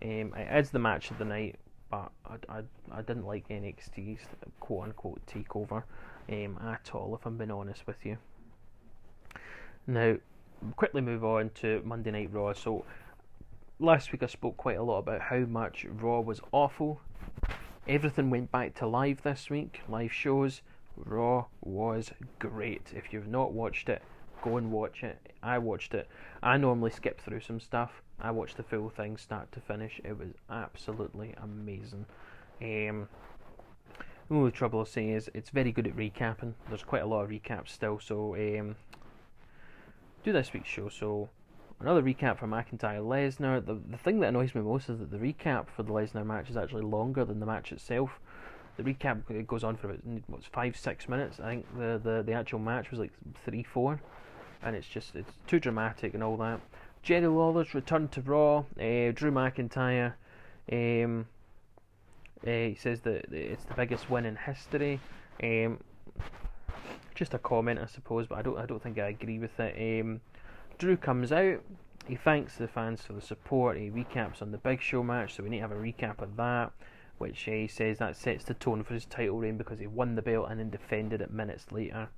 Um, 0.00 0.32
it 0.36 0.56
is 0.56 0.70
the 0.70 0.78
match 0.78 1.10
of 1.10 1.18
the 1.18 1.24
night, 1.24 1.56
but 1.90 2.12
I, 2.24 2.36
I, 2.48 2.62
I 2.92 3.02
didn't 3.02 3.26
like 3.26 3.48
NXT's 3.48 4.22
quote 4.60 4.84
unquote 4.84 5.26
takeover 5.26 5.82
at 6.30 6.90
all, 6.94 7.16
if 7.18 7.26
I'm 7.26 7.36
being 7.36 7.50
honest 7.50 7.86
with 7.86 8.06
you. 8.06 8.18
Now, 9.86 10.16
quickly 10.76 11.00
move 11.00 11.24
on 11.24 11.50
to 11.56 11.82
Monday 11.84 12.10
Night 12.12 12.30
Raw. 12.32 12.52
So, 12.52 12.84
last 13.78 14.12
week 14.12 14.22
I 14.22 14.26
spoke 14.26 14.56
quite 14.56 14.76
a 14.76 14.82
lot 14.82 14.98
about 14.98 15.22
how 15.22 15.40
much 15.40 15.84
Raw 15.84 16.20
was 16.20 16.40
awful. 16.52 17.00
Everything 17.88 18.30
went 18.30 18.52
back 18.52 18.74
to 18.76 18.86
live 18.86 19.22
this 19.22 19.50
week, 19.50 19.80
live 19.88 20.12
shows. 20.12 20.62
Raw 20.96 21.46
was 21.62 22.12
great. 22.38 22.92
If 22.94 23.12
you've 23.12 23.26
not 23.26 23.52
watched 23.52 23.88
it, 23.88 24.02
go 24.42 24.56
and 24.56 24.70
watch 24.70 25.02
it. 25.02 25.18
I 25.42 25.58
watched 25.58 25.94
it. 25.94 26.08
I 26.42 26.58
normally 26.58 26.90
skip 26.90 27.20
through 27.20 27.40
some 27.40 27.58
stuff. 27.58 28.02
I 28.20 28.30
watched 28.30 28.56
the 28.56 28.62
full 28.62 28.90
thing 28.90 29.16
start 29.16 29.50
to 29.52 29.60
finish. 29.60 30.00
It 30.04 30.18
was 30.18 30.28
absolutely 30.48 31.34
amazing. 31.42 32.04
Um, 32.62 33.08
the 34.30 34.36
only 34.36 34.52
trouble 34.52 34.78
I'll 34.78 34.86
say 34.86 35.10
is 35.10 35.28
it's 35.34 35.50
very 35.50 35.72
good 35.72 35.88
at 35.88 35.96
recapping. 35.96 36.54
There's 36.68 36.84
quite 36.84 37.02
a 37.02 37.06
lot 37.06 37.22
of 37.24 37.30
recaps 37.30 37.70
still, 37.70 37.98
so 37.98 38.36
um, 38.36 38.76
do 40.22 40.32
this 40.32 40.52
week's 40.52 40.68
show. 40.68 40.88
So 40.88 41.28
another 41.80 42.00
recap 42.00 42.38
for 42.38 42.46
McIntyre 42.46 43.02
Lesnar. 43.02 43.64
The 43.64 43.74
the 43.74 43.98
thing 43.98 44.20
that 44.20 44.28
annoys 44.28 44.54
me 44.54 44.60
most 44.60 44.88
is 44.88 45.00
that 45.00 45.10
the 45.10 45.18
recap 45.18 45.66
for 45.74 45.82
the 45.82 45.92
Lesnar 45.92 46.24
match 46.24 46.48
is 46.48 46.56
actually 46.56 46.82
longer 46.82 47.24
than 47.24 47.40
the 47.40 47.46
match 47.46 47.72
itself. 47.72 48.20
The 48.76 48.84
recap 48.84 49.28
it 49.30 49.48
goes 49.48 49.64
on 49.64 49.76
for 49.76 49.90
about 49.90 50.00
what's 50.28 50.46
five 50.46 50.76
six 50.76 51.08
minutes. 51.08 51.40
I 51.40 51.48
think 51.48 51.66
the, 51.76 52.00
the, 52.02 52.22
the 52.22 52.32
actual 52.32 52.60
match 52.60 52.92
was 52.92 53.00
like 53.00 53.12
three 53.44 53.64
four, 53.64 54.00
and 54.62 54.76
it's 54.76 54.86
just 54.86 55.16
it's 55.16 55.32
too 55.48 55.58
dramatic 55.58 56.14
and 56.14 56.22
all 56.22 56.36
that. 56.36 56.60
Jerry 57.02 57.26
Lawler's 57.26 57.74
return 57.74 58.06
to 58.08 58.20
Raw. 58.20 58.58
Uh, 58.78 59.10
Drew 59.12 59.32
McIntyre. 59.32 60.12
Um, 60.70 61.26
he 62.44 62.76
says 62.78 63.00
that 63.02 63.32
it's 63.32 63.64
the 63.64 63.74
biggest 63.74 64.10
win 64.10 64.24
in 64.24 64.36
history. 64.36 65.00
Um, 65.42 65.78
just 67.14 67.34
a 67.34 67.38
comment, 67.38 67.78
I 67.78 67.86
suppose, 67.86 68.26
but 68.26 68.38
I 68.38 68.42
don't 68.42 68.58
I 68.58 68.66
don't 68.66 68.82
think 68.82 68.98
I 68.98 69.08
agree 69.08 69.38
with 69.38 69.58
it. 69.60 70.00
Um, 70.00 70.20
Drew 70.78 70.96
comes 70.96 71.32
out. 71.32 71.60
He 72.06 72.16
thanks 72.16 72.56
the 72.56 72.66
fans 72.66 73.02
for 73.02 73.12
the 73.12 73.20
support. 73.20 73.76
He 73.76 73.90
recaps 73.90 74.40
on 74.40 74.50
the 74.50 74.58
Big 74.58 74.80
Show 74.80 75.02
match, 75.02 75.34
so 75.34 75.42
we 75.42 75.50
need 75.50 75.58
to 75.58 75.62
have 75.62 75.72
a 75.72 75.76
recap 75.76 76.20
of 76.22 76.36
that. 76.36 76.72
Which 77.18 77.46
uh, 77.46 77.52
he 77.52 77.68
says 77.68 77.98
that 77.98 78.16
sets 78.16 78.44
the 78.44 78.54
tone 78.54 78.82
for 78.82 78.94
his 78.94 79.04
title 79.04 79.38
reign 79.38 79.58
because 79.58 79.78
he 79.78 79.86
won 79.86 80.14
the 80.14 80.22
belt 80.22 80.46
and 80.48 80.58
then 80.58 80.70
defended 80.70 81.20
it 81.20 81.30
minutes 81.30 81.70
later. 81.70 82.08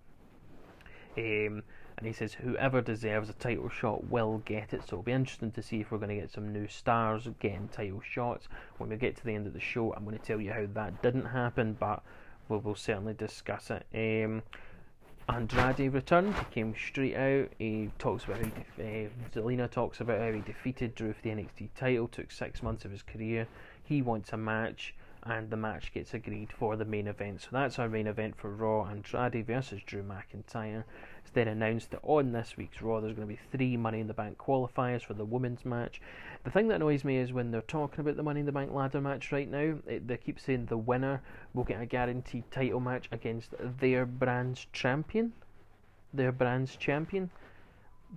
Um, 1.19 1.65
and 1.99 2.07
he 2.07 2.13
says 2.13 2.35
whoever 2.35 2.81
deserves 2.81 3.29
a 3.29 3.35
title 3.35 3.69
shot 3.69 4.09
will 4.09 4.43
get 4.45 4.73
it. 4.73 4.83
So 4.83 4.97
it'll 4.97 5.03
be 5.03 5.13
interesting 5.13 5.53
to 5.53 5.63
see 5.63 5.81
if 5.81 5.91
we're 5.91 5.99
going 5.99 6.09
to 6.09 6.21
get 6.21 6.31
some 6.31 6.53
new 6.53 6.67
stars 6.67 7.29
getting 7.41 7.69
title 7.69 8.01
shots. 8.01 8.49
When 8.79 8.91
we 8.91 8.97
get 8.97 9.17
to 9.17 9.25
the 9.25 9.35
end 9.35 9.47
of 9.47 9.53
the 9.53 9.61
show, 9.61 9.93
I'm 9.95 10.05
going 10.05 10.19
to 10.19 10.25
tell 10.25 10.41
you 10.41 10.53
how 10.53 10.67
that 10.75 11.03
didn't 11.03 11.27
happen, 11.27 11.77
but 11.79 12.03
we'll, 12.49 12.61
we'll 12.61 12.75
certainly 12.75 13.15
discuss 13.15 13.71
it. 13.71 13.87
Um, 13.95 14.43
Andrade 15.29 15.93
returned. 15.93 16.35
He 16.35 16.45
came 16.47 16.75
straight 16.75 17.17
out. 17.17 17.49
He 17.59 17.91
talks 17.99 18.25
about 18.25 18.39
how 18.39 18.51
he, 18.77 19.07
uh, 19.07 19.09
Zelina 19.33 19.71
talks 19.71 20.01
about 20.01 20.19
how 20.19 20.33
he 20.33 20.41
defeated 20.41 20.95
Drew 20.95 21.13
for 21.13 21.23
the 21.23 21.31
NXT 21.31 21.71
title. 21.77 22.09
Took 22.09 22.31
six 22.33 22.63
months 22.63 22.85
of 22.85 22.91
his 22.91 23.03
career. 23.03 23.47
He 23.85 24.03
wants 24.03 24.33
a 24.33 24.37
match, 24.37 24.95
and 25.23 25.49
the 25.49 25.57
match 25.57 25.93
gets 25.95 26.13
agreed 26.13 26.53
for 26.53 26.77
the 26.77 26.85
main 26.85 27.07
event. 27.07 27.43
So 27.43 27.49
that's 27.53 27.79
our 27.79 27.89
main 27.89 28.09
event 28.09 28.37
for 28.37 28.51
Raw: 28.51 28.85
Andrade 28.85 29.47
versus 29.47 29.81
Drew 29.87 30.03
McIntyre. 30.03 30.85
It's 31.23 31.31
then 31.31 31.49
announced 31.49 31.93
that 31.93 32.01
on 32.03 32.33
this 32.33 32.57
week's 32.57 32.83
Raw, 32.83 33.01
there's 33.01 33.15
going 33.15 33.29
to 33.29 33.35
be 33.35 33.41
three 33.53 33.77
Money 33.77 34.01
in 34.01 34.09
the 34.09 34.15
Bank 34.15 34.39
qualifiers 34.39 35.03
for 35.05 35.15
the 35.15 35.25
women's 35.25 35.65
match. 35.65 36.01
The 36.45 36.51
thing 36.51 36.69
that 36.69 36.77
annoys 36.77 37.05
me 37.05 37.19
is 37.19 37.33
when 37.33 37.53
they're 37.53 37.63
talking 37.63 38.01
about 38.01 38.17
the 38.17 38.25
Money 38.25 38.41
in 38.41 38.47
the 38.47 38.53
Bank 38.53 38.73
ladder 38.73 39.01
match 39.01 39.31
right 39.31 39.49
now, 39.49 39.79
it, 39.87 40.09
they 40.09 40.17
keep 40.17 40.41
saying 40.41 40.67
the 40.67 40.77
winner 40.77 41.23
will 41.55 41.65
get 41.65 41.81
a 41.81 41.87
guaranteed 41.87 42.51
title 42.51 42.81
match 42.81 43.09
against 43.13 43.55
their 43.79 44.05
brand's 44.05 44.67
champion. 44.73 45.33
Their 46.13 46.33
brand's 46.33 46.75
champion. 46.77 47.31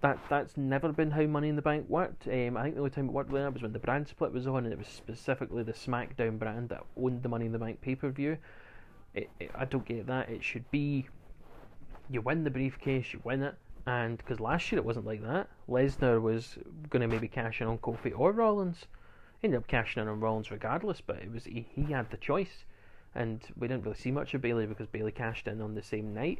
That 0.01 0.19
that's 0.27 0.57
never 0.57 0.91
been 0.91 1.11
how 1.11 1.23
Money 1.23 1.47
in 1.47 1.55
the 1.55 1.61
Bank 1.61 1.87
worked. 1.87 2.27
Um, 2.27 2.57
I 2.57 2.63
think 2.63 2.75
the 2.75 2.81
only 2.81 2.91
time 2.91 3.05
it 3.07 3.13
worked 3.13 3.31
like 3.31 3.43
that 3.43 3.53
was 3.53 3.61
when 3.61 3.71
the 3.71 3.79
brand 3.79 4.07
split 4.07 4.33
was 4.33 4.47
on, 4.47 4.65
and 4.65 4.73
it 4.73 4.77
was 4.79 4.87
specifically 4.87 5.63
the 5.63 5.71
SmackDown 5.71 6.37
brand 6.39 6.69
that 6.69 6.83
owned 6.97 7.23
the 7.23 7.29
Money 7.29 7.45
in 7.45 7.51
the 7.51 7.59
Bank 7.59 7.79
pay 7.81 7.95
per 7.95 8.09
view. 8.09 8.37
I 9.15 9.63
don't 9.63 9.85
get 9.85 10.07
that. 10.07 10.27
It 10.29 10.43
should 10.43 10.69
be 10.71 11.07
you 12.09 12.21
win 12.21 12.43
the 12.43 12.49
briefcase, 12.49 13.13
you 13.13 13.21
win 13.23 13.43
it, 13.43 13.55
and 13.85 14.17
because 14.17 14.39
last 14.39 14.71
year 14.71 14.79
it 14.79 14.85
wasn't 14.85 15.05
like 15.05 15.21
that. 15.23 15.47
Lesnar 15.69 16.21
was 16.21 16.57
going 16.89 17.01
to 17.01 17.07
maybe 17.07 17.27
cash 17.27 17.61
in 17.61 17.67
on 17.67 17.77
Kofi 17.77 18.13
or 18.17 18.31
Rollins. 18.31 18.85
He 19.41 19.47
ended 19.47 19.59
up 19.59 19.67
cashing 19.67 20.01
in 20.01 20.09
on 20.09 20.19
Rollins 20.19 20.51
regardless, 20.51 21.01
but 21.01 21.17
it 21.17 21.31
was 21.31 21.45
he, 21.45 21.67
he 21.69 21.91
had 21.91 22.09
the 22.09 22.17
choice, 22.17 22.65
and 23.13 23.41
we 23.57 23.67
didn't 23.67 23.83
really 23.83 23.97
see 23.97 24.11
much 24.11 24.33
of 24.33 24.41
Bayley 24.41 24.65
because 24.65 24.87
Bayley 24.87 25.11
cashed 25.11 25.47
in 25.47 25.61
on 25.61 25.75
the 25.75 25.83
same 25.83 26.13
night. 26.13 26.39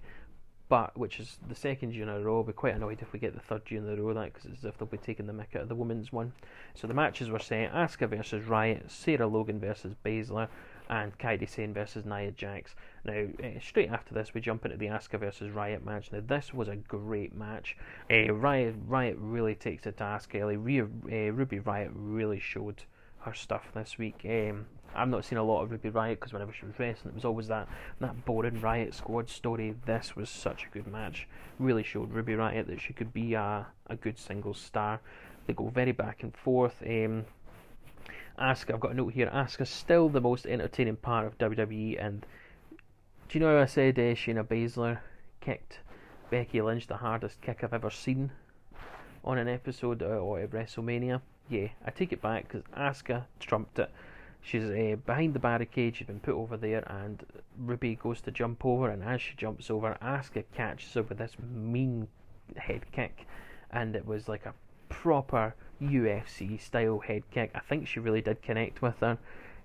But 0.68 0.98
which 0.98 1.20
is 1.20 1.38
the 1.48 1.54
second 1.54 1.94
year 1.94 2.04
in 2.04 2.10
a 2.10 2.20
row. 2.20 2.38
I'll 2.38 2.44
be 2.44 2.52
quite 2.52 2.74
annoyed 2.74 3.00
if 3.00 3.14
we 3.14 3.20
get 3.20 3.36
the 3.36 3.40
third 3.40 3.70
year 3.70 3.84
in 3.84 3.88
a 3.88 4.02
row 4.02 4.16
that 4.16 4.34
because 4.34 4.46
it's 4.50 4.60
as 4.60 4.66
if 4.66 4.80
they'll 4.80 4.88
be 4.88 4.98
taking 4.98 5.28
the 5.28 5.34
mick 5.34 5.56
out 5.56 5.62
of 5.62 5.70
the 5.70 5.76
women's 5.76 6.12
one. 6.12 6.34
So 6.74 6.88
the 6.88 6.94
matches 6.96 7.30
were 7.30 7.38
set: 7.38 7.72
Asuka 7.72 8.10
versus 8.10 8.46
Riot, 8.46 8.90
Sarah 8.90 9.28
Logan 9.28 9.60
versus 9.60 9.94
Baszler, 10.04 10.48
and 10.90 11.18
Kairi 11.18 11.50
Sane 11.50 11.74
versus 11.74 12.06
Nia 12.06 12.32
Jax. 12.32 12.76
Now, 13.04 13.28
uh, 13.44 13.60
straight 13.62 13.90
after 13.90 14.14
this, 14.14 14.34
we 14.34 14.42
jump 14.42 14.66
into 14.66 14.78
the 14.78 14.88
Asuka 14.88 15.20
versus 15.20 15.52
Riot 15.52 15.86
match. 15.86 16.12
Now, 16.12 16.22
this 16.26 16.54
was 16.54 16.68
a 16.68 16.76
great 16.76 17.36
match. 17.36 17.78
Uh, 18.12 18.34
Riot, 18.34 18.76
Riot 18.88 19.18
really 19.20 19.56
takes 19.56 19.86
it 19.86 19.98
to 19.98 20.04
Asuka. 20.04 20.44
uh, 20.44 21.32
Ruby 21.32 21.60
Riot 21.60 21.92
really 21.94 22.40
showed 22.40 22.84
her 23.22 23.34
stuff 23.34 23.72
this 23.74 23.98
week. 23.98 24.22
Um, 24.26 24.68
I've 24.96 25.10
not 25.10 25.26
seen 25.26 25.38
a 25.38 25.44
lot 25.44 25.62
of 25.62 25.72
Ruby 25.72 25.90
Riot 25.90 26.20
because 26.20 26.32
whenever 26.32 26.54
she 26.54 26.66
was 26.66 26.80
wrestling, 26.80 27.12
it 27.12 27.16
was 27.16 27.26
always 27.26 27.48
that 27.48 27.68
that 28.00 28.24
boring 28.26 28.62
Riot 28.62 28.94
Squad 28.94 29.30
story. 29.30 29.76
This 29.86 30.16
was 30.16 30.30
such 30.30 30.66
a 30.66 30.70
good 30.70 30.88
match. 30.88 31.28
Really 31.60 31.84
showed 31.84 32.14
Ruby 32.14 32.36
Riot 32.36 32.68
that 32.68 32.80
she 32.80 32.94
could 32.94 33.12
be 33.12 33.34
a 33.34 33.68
a 33.88 33.96
good 33.96 34.18
single 34.18 34.54
star. 34.54 35.02
They 35.48 35.54
go 35.54 35.68
very 35.68 35.92
back 35.92 36.24
and 36.24 36.36
forth. 36.36 36.82
Um, 36.86 37.26
Asuka, 38.40 38.74
I've 38.74 38.80
got 38.80 38.92
a 38.92 38.96
note 38.96 39.14
here. 39.14 39.30
Asuka's 39.34 39.70
still 39.70 40.10
the 40.10 40.20
most 40.20 40.46
entertaining 40.46 40.98
part 40.98 41.26
of 41.26 41.38
WWE, 41.38 42.04
and 42.04 42.26
do 43.30 43.40
you 43.40 43.40
know 43.40 43.56
how 43.56 43.62
I 43.62 43.66
said 43.66 43.98
uh, 43.98 44.14
Shayna 44.14 44.44
Baszler 44.44 45.00
kicked 45.40 45.80
Becky 46.30 46.62
Lynch 46.62 46.88
the 46.88 46.98
hardest 46.98 47.42
kick 47.42 47.64
I've 47.64 47.74
ever 47.74 47.90
seen 47.90 48.32
on 49.24 49.38
an 49.38 49.48
episode 49.48 50.02
uh, 50.02 50.18
or 50.18 50.40
at 50.40 50.52
WrestleMania? 50.52 51.22
Yeah, 51.50 51.68
I 51.86 51.92
take 51.92 52.12
it 52.12 52.22
back 52.22 52.48
because 52.48 52.64
Asuka 52.76 53.24
trumped 53.40 53.80
it. 53.80 53.90
She's 54.42 54.64
uh, 54.64 54.98
behind 55.06 55.34
the 55.34 55.40
barricade. 55.40 55.96
She's 55.96 56.08
been 56.08 56.20
put 56.20 56.36
over 56.36 56.58
there, 56.58 56.84
and 56.92 57.26
Ruby 57.58 57.96
goes 57.96 58.20
to 58.22 58.32
jump 58.32 58.66
over, 58.66 58.90
and 58.90 59.04
as 59.04 59.22
she 59.22 59.36
jumps 59.38 59.70
over, 59.70 59.98
Asuka 60.02 60.44
catches 60.54 60.94
her 60.94 61.04
with 61.04 61.20
this 61.20 61.38
mean 61.40 62.08
head 62.58 62.92
kick, 62.92 63.26
and 63.72 63.96
it 63.96 64.06
was 64.06 64.28
like 64.28 64.46
a 64.46 64.54
proper 64.90 65.56
UFC 65.82 66.60
style 66.60 67.00
head 67.00 67.24
kick. 67.32 67.52
I 67.56 67.60
think 67.60 67.88
she 67.88 68.00
really 68.00 68.22
did 68.22 68.42
connect 68.42 68.82
with 68.82 69.00
her. 69.00 69.18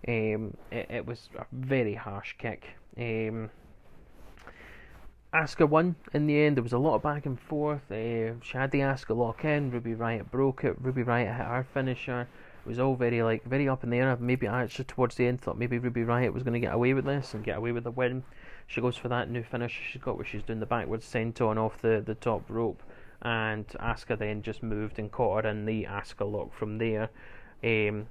Um, 0.09 0.57
it, 0.71 0.87
it, 0.91 1.07
was 1.07 1.29
a 1.39 1.45
very 1.53 1.95
harsh 1.95 2.35
kick. 2.39 2.65
Um, 2.97 3.51
Asuka 5.33 5.69
won 5.69 5.95
in 6.13 6.27
the 6.27 6.41
end. 6.41 6.57
There 6.57 6.63
was 6.63 6.73
a 6.73 6.79
lot 6.79 6.97
of 6.97 7.03
back 7.03 7.27
and 7.27 7.39
forth. 7.39 7.91
Uh, 7.91 8.41
she 8.43 8.57
had 8.57 8.71
the 8.71 8.81
Asuka 8.81 9.17
lock 9.17 9.45
in. 9.45 9.71
Ruby 9.71 9.95
Riot 9.95 10.31
broke 10.31 10.65
it. 10.65 10.77
Ruby 10.81 11.03
Riot 11.03 11.29
hit 11.29 11.47
her 11.47 11.67
finisher. 11.75 12.23
It 12.65 12.69
was 12.69 12.79
all 12.79 12.95
very 12.95 13.23
like 13.23 13.45
very 13.45 13.69
up 13.69 13.85
in 13.85 13.91
the 13.91 13.99
air. 13.99 14.17
Maybe 14.19 14.49
I 14.49 14.65
actually 14.65 14.87
towards 14.87 15.15
the 15.15 15.27
end 15.27 15.41
thought 15.41 15.57
maybe 15.57 15.79
Ruby 15.79 16.03
Riot 16.03 16.35
was 16.35 16.43
going 16.43 16.55
to 16.55 16.67
get 16.67 16.75
away 16.75 16.95
with 16.95 17.05
this 17.05 17.33
and 17.33 17.45
get 17.45 17.57
away 17.57 17.73
with 17.73 17.85
the 17.85 17.91
win. 17.91 18.25
She 18.67 18.81
goes 18.81 18.97
for 18.97 19.09
that 19.09 19.31
new 19.31 19.43
finish 19.43 19.81
she's 19.93 20.03
got 20.03 20.17
where 20.17 20.27
she's 20.27 20.43
doing 20.43 20.61
the 20.61 20.67
backwards 20.67 21.07
senton 21.11 21.57
off 21.57 21.81
the, 21.81 22.03
the 22.05 22.15
top 22.15 22.43
rope 22.49 22.83
and 23.23 23.67
Asuka 23.81 24.19
then 24.19 24.43
just 24.43 24.63
moved 24.63 24.99
and 24.99 25.11
caught 25.11 25.45
her 25.45 25.51
in 25.51 25.65
the 25.65 25.85
Asuka 25.85 26.31
lock 26.31 26.55
from 26.55 26.79
there. 26.79 27.11
Um, 27.63 28.07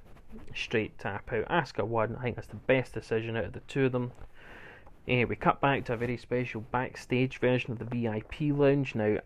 straight 0.54 0.98
tap 0.98 1.32
out. 1.32 1.48
Asuka 1.48 1.84
won. 1.84 2.16
I 2.16 2.22
think 2.22 2.36
that's 2.36 2.48
the 2.48 2.56
best 2.56 2.94
decision 2.94 3.36
out 3.36 3.44
of 3.44 3.52
the 3.52 3.60
two 3.60 3.86
of 3.86 3.92
them. 3.92 4.12
Uh, 5.08 5.24
we 5.28 5.34
cut 5.34 5.60
back 5.60 5.84
to 5.84 5.94
a 5.94 5.96
very 5.96 6.16
special 6.16 6.60
backstage 6.60 7.38
version 7.38 7.72
of 7.72 7.78
the 7.78 7.84
VIP 7.84 8.56
lounge. 8.56 8.94
Now, 8.94 9.16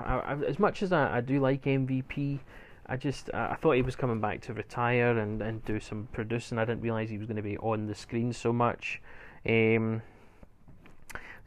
I, 0.00 0.14
I, 0.14 0.36
as 0.46 0.58
much 0.58 0.82
as 0.82 0.92
I, 0.92 1.18
I, 1.18 1.20
do 1.20 1.38
like 1.38 1.64
MVP, 1.64 2.40
I 2.86 2.96
just 2.96 3.32
I 3.32 3.54
thought 3.54 3.72
he 3.72 3.82
was 3.82 3.94
coming 3.94 4.20
back 4.20 4.40
to 4.42 4.54
retire 4.54 5.18
and, 5.18 5.40
and 5.40 5.64
do 5.64 5.78
some 5.78 6.08
producing. 6.12 6.58
I 6.58 6.64
didn't 6.64 6.80
realise 6.80 7.10
he 7.10 7.18
was 7.18 7.26
going 7.26 7.36
to 7.36 7.42
be 7.42 7.58
on 7.58 7.86
the 7.86 7.94
screen 7.94 8.32
so 8.32 8.52
much. 8.52 9.00
Um, 9.46 10.02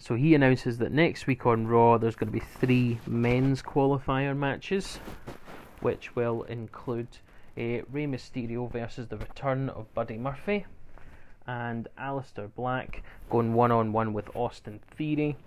so 0.04 0.16
he 0.16 0.36
announces 0.36 0.80
that 0.80 0.92
next 0.92 1.28
week 1.28 1.46
on 1.46 1.66
Raw 1.66 1.98
there's 1.98 2.18
going 2.18 2.28
to 2.28 2.38
be 2.38 2.46
three 2.60 3.00
men's 3.08 3.62
qualifier 3.62 4.36
matches, 4.36 5.00
which 5.80 6.14
will 6.14 6.44
include 6.44 7.08
uh, 7.58 7.88
Rey 7.90 8.06
Mysterio 8.06 8.70
versus 8.70 9.08
the 9.08 9.16
return 9.16 9.70
of 9.70 9.94
Buddy 9.94 10.18
Murphy, 10.18 10.66
and 11.48 11.88
Aleister 11.98 12.54
Black 12.54 13.02
going 13.30 13.54
one 13.54 13.72
on 13.72 13.94
one 13.94 14.12
with 14.12 14.30
Austin 14.36 14.82
Theory, 14.98 15.38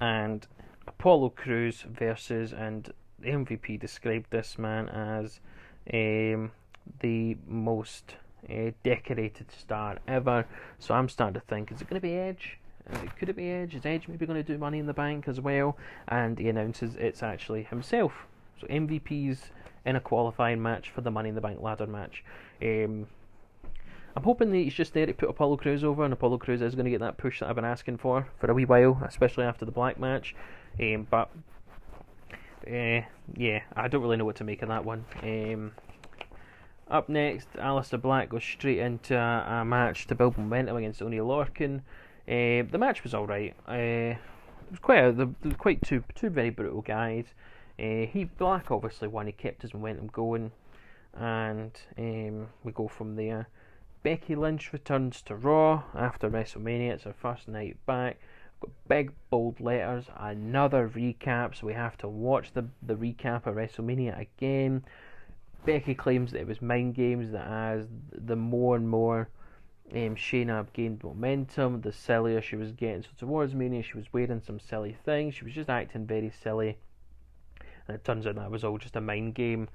and 0.00 0.44
Apollo 0.88 1.34
Crews 1.36 1.82
versus, 1.82 2.52
and 2.52 2.92
the 3.20 3.28
MVP 3.28 3.78
described 3.78 4.26
this 4.30 4.58
man 4.58 4.88
as 4.88 5.38
um, 5.94 6.50
the 6.98 7.36
most 7.46 8.16
uh, 8.50 8.72
decorated 8.82 9.52
star 9.52 9.98
ever. 10.08 10.46
So 10.80 10.94
I'm 10.94 11.08
starting 11.08 11.34
to 11.34 11.46
think, 11.46 11.70
is 11.70 11.80
it 11.80 11.88
going 11.88 12.00
to 12.00 12.04
be 12.04 12.16
Edge? 12.16 12.58
Uh, 12.92 13.06
could 13.18 13.28
it 13.28 13.36
be 13.36 13.48
Edge? 13.48 13.74
Is 13.74 13.86
Edge 13.86 14.08
maybe 14.08 14.26
going 14.26 14.42
to 14.42 14.52
do 14.52 14.58
Money 14.58 14.78
in 14.78 14.86
the 14.86 14.94
Bank 14.94 15.28
as 15.28 15.40
well? 15.40 15.76
And 16.08 16.38
he 16.38 16.48
announces 16.48 16.94
it's 16.96 17.22
actually 17.22 17.64
himself. 17.64 18.12
So 18.60 18.66
MVP's 18.66 19.50
in 19.84 19.96
a 19.96 20.00
qualifying 20.00 20.62
match 20.62 20.90
for 20.90 21.00
the 21.00 21.10
Money 21.10 21.30
in 21.30 21.34
the 21.34 21.40
Bank 21.40 21.60
ladder 21.60 21.86
match. 21.86 22.24
Um, 22.62 23.06
I'm 24.16 24.24
hoping 24.24 24.50
that 24.50 24.56
he's 24.56 24.74
just 24.74 24.92
there 24.92 25.06
to 25.06 25.14
put 25.14 25.30
Apollo 25.30 25.58
Crews 25.58 25.84
over, 25.84 26.04
and 26.04 26.12
Apollo 26.12 26.38
Crews 26.38 26.62
is 26.62 26.74
going 26.74 26.84
to 26.84 26.90
get 26.90 27.00
that 27.00 27.16
push 27.16 27.40
that 27.40 27.48
I've 27.48 27.54
been 27.54 27.64
asking 27.64 27.98
for 27.98 28.26
for 28.38 28.50
a 28.50 28.54
wee 28.54 28.64
while, 28.64 29.00
especially 29.06 29.44
after 29.44 29.64
the 29.64 29.70
Black 29.70 29.98
match. 29.98 30.34
Um, 30.80 31.06
but 31.08 31.30
uh, 32.66 33.02
yeah, 33.36 33.60
I 33.74 33.88
don't 33.88 34.02
really 34.02 34.16
know 34.16 34.24
what 34.24 34.36
to 34.36 34.44
make 34.44 34.62
of 34.62 34.68
that 34.68 34.84
one. 34.84 35.04
Um, 35.22 35.72
up 36.90 37.08
next, 37.08 37.52
Aleister 37.52 38.00
Black 38.00 38.28
goes 38.28 38.42
straight 38.42 38.78
into 38.78 39.16
a, 39.16 39.64
match 39.64 40.08
to 40.08 40.14
build 40.16 40.36
momentum 40.36 40.76
against 40.76 41.00
Oney 41.00 41.18
Lorcan. 41.18 41.82
Uh, 42.30 42.62
the 42.70 42.78
match 42.78 43.02
was 43.02 43.12
all 43.12 43.26
right. 43.26 43.56
Uh, 43.68 44.14
it 44.14 44.18
was 44.70 44.78
quite 44.80 45.04
a, 45.04 45.10
the, 45.10 45.54
quite 45.58 45.82
two 45.82 46.04
two 46.14 46.30
very 46.30 46.50
brutal 46.50 46.80
guys. 46.80 47.24
Uh, 47.76 48.06
he 48.06 48.28
Black 48.38 48.70
obviously 48.70 49.08
won. 49.08 49.26
He 49.26 49.32
kept 49.32 49.62
his 49.62 49.74
momentum 49.74 50.06
going, 50.12 50.52
and 51.12 51.72
um, 51.98 52.46
we 52.62 52.70
go 52.70 52.86
from 52.86 53.16
there. 53.16 53.48
Becky 54.04 54.36
Lynch 54.36 54.72
returns 54.72 55.22
to 55.22 55.34
Raw 55.34 55.82
after 55.92 56.30
WrestleMania. 56.30 56.92
It's 56.92 57.02
her 57.02 57.12
first 57.12 57.48
night 57.48 57.76
back. 57.84 58.20
Got 58.60 58.70
big 58.86 59.12
bold 59.28 59.58
letters. 59.58 60.04
Another 60.16 60.88
recap, 60.88 61.56
so 61.56 61.66
we 61.66 61.72
have 61.72 61.98
to 61.98 62.08
watch 62.08 62.52
the 62.52 62.66
the 62.80 62.94
recap 62.94 63.46
of 63.46 63.56
WrestleMania 63.56 64.20
again. 64.20 64.84
Becky 65.66 65.96
claims 65.96 66.30
that 66.30 66.42
it 66.42 66.46
was 66.46 66.62
mind 66.62 66.94
games. 66.94 67.32
That 67.32 67.48
as 67.48 67.88
the 68.12 68.36
more 68.36 68.76
and 68.76 68.88
more 68.88 69.30
um, 69.92 70.14
Shayna 70.16 70.66
gained 70.72 71.02
momentum, 71.02 71.80
the 71.80 71.92
sillier 71.92 72.40
she 72.40 72.56
was 72.56 72.72
getting. 72.72 73.02
So 73.02 73.08
towards 73.18 73.54
Mania, 73.54 73.82
she 73.82 73.96
was 73.96 74.12
wearing 74.12 74.40
some 74.44 74.60
silly 74.60 74.96
things. 75.04 75.34
She 75.34 75.44
was 75.44 75.54
just 75.54 75.68
acting 75.68 76.06
very 76.06 76.32
silly, 76.42 76.78
and 77.86 77.94
it 77.94 78.04
turns 78.04 78.26
out 78.26 78.36
that 78.36 78.50
was 78.50 78.64
all 78.64 78.78
just 78.78 78.96
a 78.96 79.00
mind 79.00 79.34
game. 79.34 79.68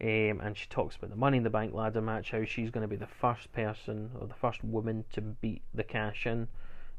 Um, 0.00 0.40
and 0.42 0.56
she 0.56 0.66
talks 0.68 0.96
about 0.96 1.10
the 1.10 1.16
Money 1.16 1.36
in 1.36 1.44
the 1.44 1.50
Bank 1.50 1.74
ladder 1.74 2.00
match, 2.00 2.32
how 2.32 2.44
she's 2.44 2.70
going 2.70 2.82
to 2.82 2.88
be 2.88 2.96
the 2.96 3.06
first 3.06 3.52
person 3.52 4.10
or 4.20 4.26
the 4.26 4.34
first 4.34 4.64
woman 4.64 5.04
to 5.12 5.20
beat 5.20 5.62
the 5.74 5.84
cash 5.84 6.26
in, 6.26 6.48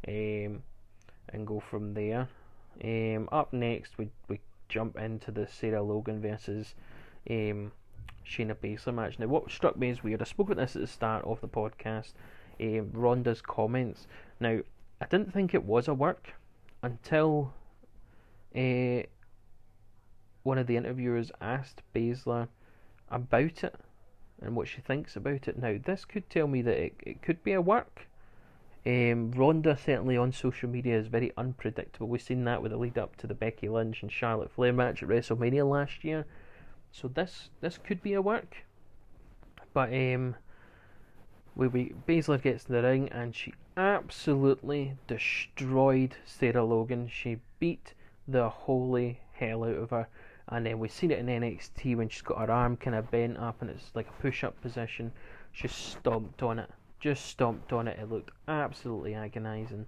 um, 0.07 0.63
and 1.29 1.45
go 1.45 1.59
from 1.59 1.93
there. 1.93 2.29
Um, 2.83 3.27
up 3.31 3.51
next, 3.51 3.97
we 3.97 4.09
we 4.29 4.39
jump 4.69 4.97
into 4.97 5.31
the 5.31 5.47
Sarah 5.47 5.83
Logan 5.83 6.21
versus 6.21 6.75
um, 7.29 7.71
Shayna 8.25 8.55
Baszler 8.55 8.93
match. 8.93 9.19
Now, 9.19 9.27
what 9.27 9.51
struck 9.51 9.77
me 9.77 9.89
as 9.89 10.03
weird, 10.03 10.21
I 10.21 10.25
spoke 10.25 10.49
about 10.49 10.61
this 10.61 10.75
at 10.75 10.81
the 10.81 10.87
start 10.87 11.25
of 11.25 11.41
the 11.41 11.47
podcast. 11.47 12.13
Ronda's 12.59 13.41
comments. 13.41 14.07
Now, 14.39 14.59
I 15.01 15.05
didn't 15.05 15.33
think 15.33 15.53
it 15.53 15.63
was 15.63 15.87
a 15.87 15.93
work 15.93 16.33
until 16.81 17.53
uh, 18.55 19.03
one 20.43 20.57
of 20.57 20.67
the 20.67 20.77
interviewers 20.77 21.31
asked 21.41 21.81
Baszler 21.93 22.47
about 23.09 23.63
it 23.63 23.75
and 24.41 24.55
what 24.55 24.67
she 24.67 24.81
thinks 24.81 25.15
about 25.15 25.47
it. 25.47 25.57
Now, 25.57 25.77
this 25.83 26.05
could 26.05 26.29
tell 26.29 26.47
me 26.47 26.61
that 26.61 26.77
it, 26.77 26.93
it 27.01 27.21
could 27.21 27.43
be 27.43 27.53
a 27.53 27.61
work. 27.61 28.07
Um, 28.85 29.31
Ronda 29.31 29.77
certainly 29.77 30.17
on 30.17 30.33
social 30.33 30.67
media 30.67 30.97
is 30.97 31.07
very 31.07 31.31
unpredictable. 31.37 32.07
We've 32.07 32.21
seen 32.21 32.43
that 32.43 32.61
with 32.61 32.71
the 32.71 32.77
lead 32.77 32.97
up 32.97 33.15
to 33.17 33.27
the 33.27 33.33
Becky 33.33 33.69
Lynch 33.69 34.01
and 34.01 34.11
Charlotte 34.11 34.51
Flair 34.51 34.73
match 34.73 35.01
at 35.01 35.07
WrestleMania 35.07 35.69
last 35.69 36.03
year. 36.03 36.25
So 36.91 37.07
this 37.07 37.49
this 37.61 37.77
could 37.77 38.03
be 38.03 38.13
a 38.13 38.21
work. 38.21 38.57
But 39.73 39.93
um, 39.93 40.35
we, 41.55 41.67
we 41.67 41.93
Baszler 42.07 42.41
gets 42.41 42.65
in 42.65 42.75
the 42.75 42.81
ring 42.81 43.09
and 43.09 43.35
she 43.35 43.53
absolutely 43.77 44.95
destroyed 45.07 46.15
Sarah 46.25 46.63
Logan. 46.63 47.07
She 47.07 47.39
beat 47.59 47.93
the 48.27 48.49
holy 48.49 49.19
hell 49.33 49.63
out 49.63 49.75
of 49.75 49.89
her 49.91 50.07
and 50.49 50.65
then 50.65 50.79
we've 50.79 50.91
seen 50.91 51.11
it 51.11 51.19
in 51.19 51.27
NXT 51.27 51.95
when 51.95 52.09
she's 52.09 52.21
got 52.21 52.39
her 52.39 52.51
arm 52.51 52.77
kind 52.77 52.95
of 52.95 53.09
bent 53.09 53.37
up 53.37 53.61
and 53.61 53.69
it's 53.69 53.91
like 53.93 54.07
a 54.07 54.21
push 54.21 54.43
up 54.43 54.59
position. 54.61 55.11
She 55.51 55.67
stomped 55.67 56.43
on 56.43 56.59
it, 56.59 56.69
just 56.99 57.25
stomped 57.25 57.71
on 57.71 57.87
it. 57.87 57.99
It 57.99 58.09
looked 58.09 58.31
absolutely 58.47 59.13
agonising. 59.13 59.85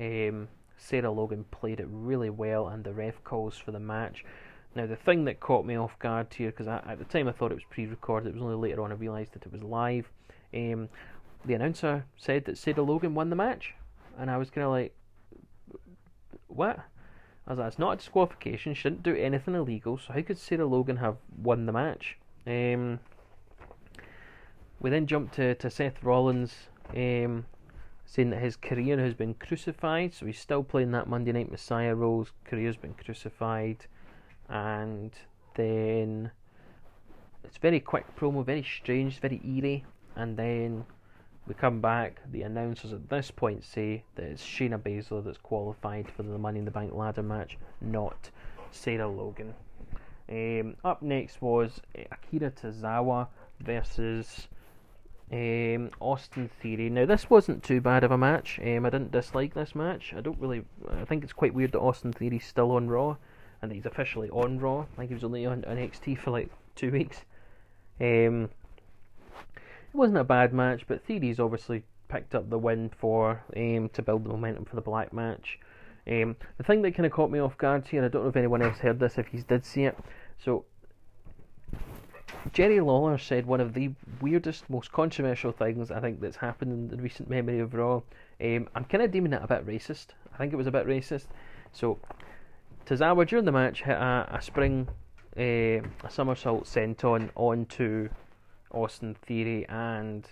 Um, 0.00 0.48
Sarah 0.76 1.10
Logan 1.10 1.44
played 1.50 1.80
it 1.80 1.86
really 1.90 2.30
well, 2.30 2.68
and 2.68 2.82
the 2.82 2.92
ref 2.92 3.22
calls 3.22 3.56
for 3.56 3.70
the 3.70 3.78
match. 3.78 4.24
Now, 4.74 4.86
the 4.86 4.96
thing 4.96 5.24
that 5.26 5.38
caught 5.38 5.66
me 5.66 5.76
off 5.76 5.98
guard 5.98 6.32
here, 6.34 6.50
because 6.50 6.66
at 6.66 6.98
the 6.98 7.04
time 7.04 7.28
I 7.28 7.32
thought 7.32 7.52
it 7.52 7.56
was 7.56 7.64
pre 7.70 7.86
recorded, 7.86 8.30
it 8.30 8.34
was 8.34 8.42
only 8.42 8.56
later 8.56 8.82
on 8.82 8.90
I 8.90 8.94
realised 8.94 9.34
that 9.34 9.46
it 9.46 9.52
was 9.52 9.62
live. 9.62 10.10
Um, 10.54 10.88
the 11.44 11.54
announcer 11.54 12.04
said 12.16 12.44
that 12.44 12.58
Sarah 12.58 12.82
Logan 12.82 13.14
won 13.14 13.30
the 13.30 13.36
match, 13.36 13.74
and 14.18 14.30
I 14.30 14.36
was 14.36 14.50
kind 14.50 14.64
of 14.64 14.70
like, 14.70 14.94
what? 16.48 16.78
I 17.46 17.50
was 17.50 17.58
like, 17.58 17.66
that's 17.66 17.78
not 17.78 17.92
a 17.92 17.96
disqualification. 17.96 18.74
She 18.74 18.84
didn't 18.84 19.02
do 19.02 19.16
anything 19.16 19.54
illegal. 19.54 19.98
So 19.98 20.12
how 20.12 20.22
could 20.22 20.38
Sarah 20.38 20.66
Logan 20.66 20.98
have 20.98 21.16
won 21.42 21.66
the 21.66 21.72
match? 21.72 22.18
Um, 22.46 23.00
we 24.80 24.90
then 24.90 25.06
jump 25.06 25.32
to, 25.32 25.54
to 25.56 25.70
Seth 25.70 26.02
Rollins 26.02 26.54
um, 26.94 27.46
saying 28.04 28.30
that 28.30 28.40
his 28.40 28.56
career 28.56 28.98
has 28.98 29.14
been 29.14 29.34
crucified. 29.34 30.14
So 30.14 30.26
he's 30.26 30.38
still 30.38 30.62
playing 30.62 30.92
that 30.92 31.08
Monday 31.08 31.32
Night 31.32 31.50
Messiah 31.50 31.94
role. 31.94 32.20
His 32.20 32.32
career's 32.44 32.76
been 32.76 32.94
crucified. 32.94 33.86
And 34.48 35.12
then 35.54 36.30
it's 37.42 37.58
very 37.58 37.80
quick 37.80 38.14
promo, 38.16 38.44
very 38.44 38.62
strange, 38.62 39.18
very 39.18 39.40
eerie. 39.44 39.84
And 40.16 40.36
then 40.36 40.84
we 41.46 41.54
come 41.54 41.80
back. 41.80 42.20
The 42.30 42.42
announcers 42.42 42.92
at 42.92 43.08
this 43.08 43.30
point 43.30 43.64
say 43.64 44.04
that 44.14 44.24
it's 44.24 44.44
Sheena 44.44 44.78
Baszler 44.78 45.24
that's 45.24 45.38
qualified 45.38 46.08
for 46.10 46.22
the 46.22 46.38
Money 46.38 46.60
in 46.60 46.64
the 46.64 46.70
Bank 46.70 46.94
ladder 46.94 47.22
match, 47.22 47.58
not 47.80 48.30
Sarah 48.70 49.08
Logan. 49.08 49.54
Um, 50.28 50.76
up 50.84 51.02
next 51.02 51.42
was 51.42 51.80
Akira 51.94 52.50
Tozawa 52.50 53.28
versus 53.60 54.48
um, 55.32 55.90
Austin 56.00 56.48
Theory. 56.60 56.90
Now 56.90 57.06
this 57.06 57.28
wasn't 57.28 57.62
too 57.62 57.80
bad 57.80 58.04
of 58.04 58.10
a 58.10 58.18
match. 58.18 58.60
Um, 58.62 58.86
I 58.86 58.90
didn't 58.90 59.12
dislike 59.12 59.54
this 59.54 59.74
match. 59.74 60.14
I 60.16 60.20
don't 60.20 60.38
really. 60.38 60.64
I 60.90 61.04
think 61.04 61.24
it's 61.24 61.32
quite 61.32 61.54
weird 61.54 61.72
that 61.72 61.80
Austin 61.80 62.12
Theory's 62.12 62.46
still 62.46 62.70
on 62.72 62.88
Raw, 62.88 63.16
and 63.60 63.70
that 63.70 63.74
he's 63.74 63.86
officially 63.86 64.30
on 64.30 64.58
Raw. 64.58 64.82
I 64.82 64.96
think 64.96 65.08
he 65.08 65.14
was 65.14 65.24
only 65.24 65.44
on 65.46 65.62
NXT 65.62 66.18
for 66.18 66.30
like 66.30 66.50
two 66.76 66.90
weeks. 66.90 67.24
Um, 68.00 68.50
it 69.92 69.96
wasn't 69.96 70.18
a 70.18 70.24
bad 70.24 70.54
match, 70.54 70.86
but 70.86 71.04
Theory's 71.04 71.38
obviously 71.38 71.84
picked 72.08 72.34
up 72.34 72.48
the 72.48 72.58
win 72.58 72.90
for 72.96 73.42
um, 73.56 73.90
to 73.92 74.02
build 74.02 74.24
the 74.24 74.28
momentum 74.30 74.64
for 74.64 74.76
the 74.76 74.82
black 74.82 75.12
match. 75.12 75.58
Um, 76.06 76.36
the 76.56 76.64
thing 76.64 76.82
that 76.82 76.94
kind 76.94 77.06
of 77.06 77.12
caught 77.12 77.30
me 77.30 77.38
off 77.38 77.56
guard 77.58 77.86
here, 77.86 78.00
and 78.00 78.06
I 78.06 78.08
don't 78.08 78.22
know 78.22 78.28
if 78.28 78.36
anyone 78.36 78.62
else 78.62 78.78
heard 78.78 78.98
this, 78.98 79.18
if 79.18 79.28
he 79.28 79.38
did 79.38 79.64
see 79.64 79.84
it. 79.84 79.96
So, 80.38 80.64
Jerry 82.52 82.80
Lawler 82.80 83.18
said 83.18 83.46
one 83.46 83.60
of 83.60 83.74
the 83.74 83.90
weirdest, 84.20 84.68
most 84.68 84.90
controversial 84.92 85.52
things 85.52 85.90
I 85.90 86.00
think 86.00 86.20
that's 86.20 86.36
happened 86.36 86.72
in 86.72 86.88
the 86.88 87.02
recent 87.02 87.30
memory 87.30 87.60
of 87.60 87.74
Raw. 87.74 88.02
Um, 88.40 88.68
I'm 88.74 88.84
kind 88.84 89.02
of 89.02 89.10
deeming 89.10 89.32
it 89.32 89.42
a 89.42 89.46
bit 89.46 89.66
racist. 89.66 90.08
I 90.34 90.38
think 90.38 90.52
it 90.52 90.56
was 90.56 90.66
a 90.66 90.72
bit 90.72 90.86
racist. 90.86 91.26
So, 91.72 91.98
Tozawa 92.86 93.28
during 93.28 93.44
the 93.44 93.52
match 93.52 93.82
hit 93.82 93.96
a, 93.96 94.28
a 94.32 94.42
spring, 94.42 94.88
uh, 95.36 95.40
a 95.40 96.10
somersault 96.10 96.64
senton 96.64 97.30
onto 97.36 98.08
Austin 98.72 99.14
Theory, 99.14 99.66
and 99.68 100.28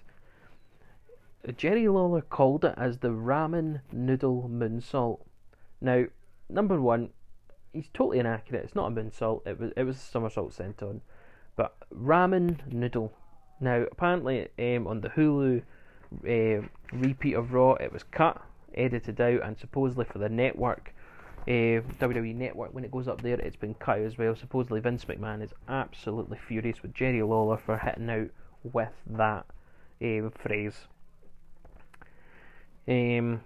Jerry 1.57 1.88
Lawler 1.88 2.20
called 2.20 2.64
it 2.64 2.74
as 2.76 2.99
the 2.99 3.09
ramen 3.09 3.80
noodle 3.93 4.51
moonsault. 4.53 5.20
Now, 5.80 6.05
number 6.49 6.80
one, 6.80 7.11
he's 7.72 7.88
totally 7.95 8.18
inaccurate. 8.18 8.64
It's 8.64 8.74
not 8.74 8.93
a 8.93 8.95
moonsault. 8.95 9.47
It 9.47 9.59
was 9.59 9.72
it 9.76 9.84
was 9.84 9.97
a 9.97 10.01
somersault 10.01 10.53
senton, 10.53 11.01
but 11.57 11.76
ramen 11.95 12.72
noodle. 12.72 13.12
Now, 13.61 13.86
apparently, 13.91 14.49
um, 14.59 14.86
on 14.86 15.01
the 15.01 15.11
Hulu 15.11 15.62
uh, 16.24 16.66
repeat 16.93 17.34
of 17.34 17.53
Raw, 17.53 17.74
it 17.74 17.93
was 17.93 18.03
cut, 18.03 18.43
edited 18.74 19.20
out, 19.20 19.43
and 19.43 19.59
supposedly 19.59 20.07
for 20.07 20.18
the 20.18 20.28
network, 20.28 20.95
uh, 21.49 21.80
WWE 21.99 22.34
Network, 22.34 22.74
when 22.74 22.84
it 22.84 22.91
goes 22.91 23.09
up 23.09 23.22
there, 23.22 23.41
it's 23.41 23.57
been 23.57 23.74
cut 23.74 23.99
as 23.99 24.18
well. 24.18 24.36
Supposedly, 24.36 24.80
Vince 24.80 25.05
McMahon 25.07 25.43
is 25.43 25.53
absolutely 25.68 26.38
furious 26.38 26.82
with 26.82 26.95
Jerry 26.95 27.22
Lawler 27.22 27.57
for 27.57 27.78
hitting 27.78 28.11
out 28.11 28.30
with 28.62 28.93
that 29.07 29.47
um, 30.03 30.32
phrase. 30.36 30.86
Um, 32.86 33.41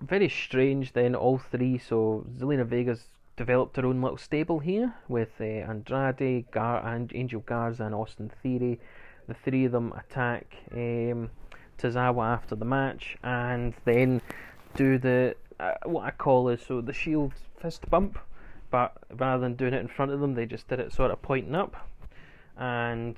very 0.00 0.28
strange 0.28 0.92
then, 0.92 1.14
all 1.14 1.38
three. 1.38 1.78
So, 1.78 2.24
Zelina 2.38 2.64
Vega's 2.64 3.08
developed 3.36 3.76
her 3.76 3.86
own 3.86 4.00
little 4.00 4.18
stable 4.18 4.58
here 4.58 4.94
with 5.08 5.30
uh, 5.40 5.44
Andrade, 5.44 6.50
Gar- 6.50 6.86
and 6.86 7.10
Angel 7.14 7.40
Garza, 7.40 7.84
and 7.84 7.94
Austin 7.94 8.30
Theory. 8.42 8.80
The 9.26 9.34
three 9.34 9.64
of 9.64 9.72
them 9.72 9.92
attack 9.92 10.54
um, 10.72 11.30
Tozawa 11.78 12.34
after 12.34 12.54
the 12.54 12.64
match 12.64 13.16
and 13.22 13.74
then 13.84 14.20
do 14.74 14.98
the 14.98 15.34
uh, 15.60 15.72
what 15.84 16.04
I 16.04 16.10
call 16.10 16.48
is 16.48 16.60
so 16.66 16.80
the 16.80 16.92
shield 16.92 17.32
fist 17.60 17.88
bump, 17.90 18.18
but 18.70 18.96
rather 19.16 19.40
than 19.42 19.54
doing 19.54 19.74
it 19.74 19.80
in 19.80 19.88
front 19.88 20.12
of 20.12 20.20
them, 20.20 20.34
they 20.34 20.46
just 20.46 20.68
did 20.68 20.80
it 20.80 20.92
sort 20.92 21.10
of 21.10 21.20
pointing 21.22 21.54
up, 21.54 21.88
and 22.56 23.16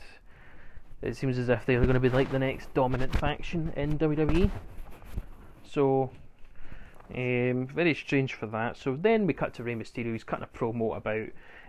it 1.02 1.16
seems 1.16 1.38
as 1.38 1.48
if 1.48 1.66
they're 1.66 1.80
going 1.80 1.94
to 1.94 2.00
be 2.00 2.08
like 2.08 2.30
the 2.30 2.38
next 2.38 2.72
dominant 2.74 3.16
faction 3.18 3.72
in 3.76 3.98
WWE. 3.98 4.50
So, 5.64 6.10
um, 7.14 7.66
very 7.66 7.94
strange 7.94 8.34
for 8.34 8.46
that. 8.46 8.76
So 8.76 8.96
then 8.96 9.26
we 9.26 9.32
cut 9.32 9.54
to 9.54 9.62
Rey 9.62 9.74
Mysterio. 9.74 10.12
He's 10.12 10.24
cutting 10.24 10.44
a 10.44 10.58
promo 10.58 10.96
about 10.96 11.28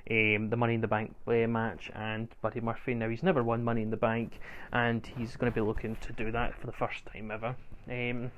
um, 0.10 0.50
the 0.50 0.58
Money 0.58 0.76
in 0.76 0.82
the 0.82 0.88
Bank 0.88 1.16
uh, 1.28 1.48
match 1.48 1.92
and 1.96 2.28
Buddy 2.42 2.60
Murphy. 2.60 2.94
Now 2.94 3.10
he's 3.10 3.24
never 3.24 3.44
won 3.44 3.64
Money 3.64 3.82
in 3.84 3.90
the 3.90 3.98
Bank, 3.98 4.40
and 4.74 5.06
he's 5.06 5.36
going 5.36 5.52
to 5.52 5.56
be 5.56 5.66
looking 5.66 5.96
to 5.98 6.14
do 6.14 6.32
that 6.32 6.58
for 6.58 6.68
the 6.68 6.74
first 6.74 7.06
time 7.06 7.32
ever. 7.32 7.56
Um, 7.90 8.32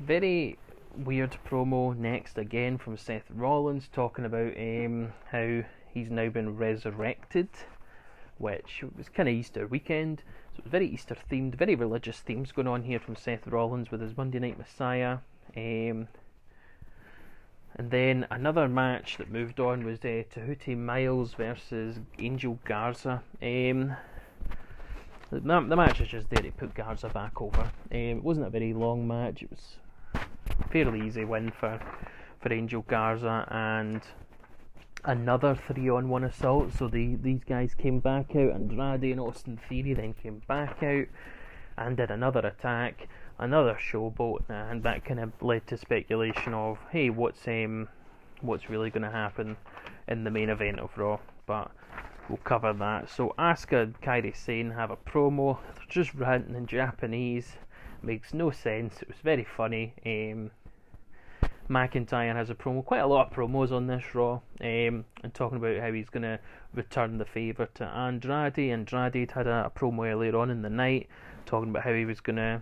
very 0.00 0.58
weird 0.96 1.36
promo 1.46 1.96
next 1.96 2.38
again 2.38 2.78
from 2.78 2.96
Seth 2.96 3.30
Rollins 3.30 3.88
talking 3.92 4.24
about 4.24 4.56
um, 4.56 5.12
how 5.30 5.62
he's 5.92 6.10
now 6.10 6.28
been 6.28 6.56
resurrected, 6.56 7.48
which 8.38 8.84
was 8.96 9.08
kind 9.08 9.28
of 9.28 9.34
Easter 9.34 9.66
weekend. 9.66 10.22
So 10.52 10.58
it 10.58 10.64
was 10.64 10.70
very 10.70 10.88
Easter 10.88 11.16
themed, 11.30 11.54
very 11.54 11.74
religious 11.74 12.20
themes 12.20 12.52
going 12.52 12.68
on 12.68 12.82
here 12.82 13.00
from 13.00 13.16
Seth 13.16 13.46
Rollins 13.46 13.90
with 13.90 14.00
his 14.00 14.16
Monday 14.16 14.38
Night 14.38 14.58
Messiah. 14.58 15.18
Um, 15.56 16.08
And 17.76 17.90
then 17.90 18.26
another 18.30 18.68
match 18.68 19.16
that 19.16 19.32
moved 19.32 19.58
on 19.58 19.84
was 19.84 19.98
uh, 19.98 20.22
Tehuti 20.32 20.76
Miles 20.76 21.34
versus 21.34 21.98
Angel 22.20 22.58
Garza. 22.64 23.22
Um, 23.42 23.96
the, 25.30 25.40
the, 25.40 25.76
match 25.76 26.00
is 26.00 26.06
just 26.06 26.30
there 26.30 26.42
to 26.42 26.52
put 26.52 26.74
Garza 26.74 27.08
back 27.08 27.40
over. 27.40 27.62
Um, 27.90 28.18
it 28.18 28.22
wasn't 28.22 28.46
a 28.46 28.50
very 28.50 28.72
long 28.72 29.08
match. 29.08 29.42
It 29.42 29.50
was 29.50 29.78
fairly 30.70 31.06
easy 31.06 31.24
win 31.24 31.50
for 31.50 31.80
for 32.40 32.52
Angel 32.52 32.82
Garza 32.82 33.46
and 33.50 34.02
another 35.04 35.54
three 35.54 35.88
on 35.88 36.08
one 36.08 36.24
assault. 36.24 36.72
So 36.72 36.88
the 36.88 37.16
these 37.16 37.44
guys 37.44 37.74
came 37.74 38.00
back 38.00 38.36
out. 38.36 38.52
Andrade 38.52 39.12
and 39.12 39.20
Austin 39.20 39.58
Theory 39.68 39.94
then 39.94 40.14
came 40.14 40.42
back 40.46 40.82
out 40.82 41.06
and 41.76 41.96
did 41.96 42.10
another 42.10 42.40
attack, 42.40 43.08
another 43.38 43.78
showboat, 43.80 44.48
and 44.48 44.82
that 44.82 45.04
kind 45.04 45.20
of 45.20 45.32
led 45.42 45.66
to 45.66 45.76
speculation 45.76 46.54
of 46.54 46.78
hey, 46.90 47.10
what's 47.10 47.46
um, 47.48 47.88
what's 48.40 48.68
really 48.70 48.90
going 48.90 49.02
to 49.02 49.10
happen 49.10 49.56
in 50.08 50.24
the 50.24 50.30
main 50.30 50.50
event 50.50 50.78
of 50.80 50.96
Raw. 50.96 51.18
But 51.46 51.70
we'll 52.28 52.38
cover 52.38 52.72
that. 52.72 53.10
So 53.10 53.34
Asuka 53.38 53.82
and 53.82 54.00
Kairi 54.00 54.36
Sane 54.36 54.70
have 54.70 54.90
a 54.90 54.96
promo. 54.96 55.58
They're 55.76 55.86
just 55.88 56.14
ranting 56.14 56.54
in 56.54 56.66
Japanese. 56.66 57.56
Makes 58.04 58.34
no 58.34 58.50
sense. 58.50 59.00
It 59.00 59.08
was 59.08 59.16
very 59.22 59.44
funny. 59.44 59.94
Um, 60.04 60.50
McIntyre 61.70 62.34
has 62.34 62.50
a 62.50 62.54
promo, 62.54 62.84
quite 62.84 62.98
a 62.98 63.06
lot 63.06 63.28
of 63.28 63.32
promos 63.32 63.72
on 63.72 63.86
this 63.86 64.14
Raw, 64.14 64.40
um, 64.60 65.06
and 65.22 65.32
talking 65.32 65.56
about 65.56 65.78
how 65.80 65.90
he's 65.90 66.10
going 66.10 66.24
to 66.24 66.38
return 66.74 67.16
the 67.16 67.24
favour 67.24 67.66
to 67.76 67.84
Andrade. 67.84 68.58
Andrade 68.58 69.30
had 69.30 69.46
a, 69.46 69.66
a, 69.66 69.70
promo 69.70 70.06
earlier 70.06 70.36
on 70.36 70.50
in 70.50 70.60
the 70.60 70.68
night, 70.68 71.08
talking 71.46 71.70
about 71.70 71.84
how 71.84 71.94
he 71.94 72.04
was 72.04 72.20
going 72.20 72.36
to 72.36 72.60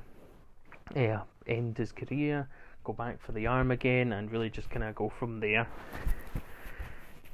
uh, 0.94 1.22
end 1.48 1.76
his 1.76 1.90
career, 1.90 2.48
go 2.84 2.92
back 2.92 3.20
for 3.20 3.32
the 3.32 3.48
arm 3.48 3.72
again, 3.72 4.12
and 4.12 4.30
really 4.30 4.50
just 4.50 4.70
kind 4.70 4.84
of 4.84 4.94
go 4.94 5.08
from 5.08 5.40
there. 5.40 5.66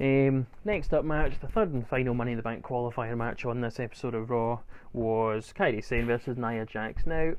Um, 0.01 0.47
next 0.63 0.93
up 0.93 1.03
match, 1.03 1.33
the 1.41 1.47
third 1.47 1.73
and 1.73 1.85
final 1.85 2.13
Money 2.13 2.31
in 2.31 2.37
the 2.37 2.43
Bank 2.43 2.65
qualifier 2.65 3.17
match 3.17 3.45
on 3.45 3.59
this 3.59 3.81
episode 3.81 4.15
of 4.15 4.29
Raw 4.29 4.59
was 4.93 5.53
Kairi 5.53 5.83
Sane 5.83 6.05
versus 6.05 6.37
Nia 6.37 6.65
Jax. 6.65 7.05
Now, 7.05 7.33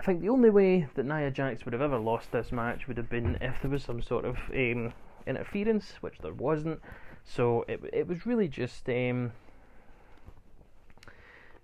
I 0.00 0.02
think 0.02 0.22
the 0.22 0.30
only 0.30 0.48
way 0.48 0.88
that 0.94 1.04
Nia 1.04 1.30
Jax 1.30 1.66
would 1.66 1.74
have 1.74 1.82
ever 1.82 1.98
lost 1.98 2.32
this 2.32 2.52
match 2.52 2.88
would 2.88 2.96
have 2.96 3.10
been 3.10 3.36
if 3.42 3.60
there 3.60 3.70
was 3.70 3.84
some 3.84 4.00
sort 4.00 4.24
of 4.24 4.38
um, 4.48 4.94
interference, 5.26 5.92
which 6.00 6.16
there 6.22 6.32
wasn't. 6.32 6.80
So 7.22 7.66
it 7.68 7.82
it 7.92 8.08
was 8.08 8.24
really 8.24 8.48
just 8.48 8.88
um, 8.88 9.32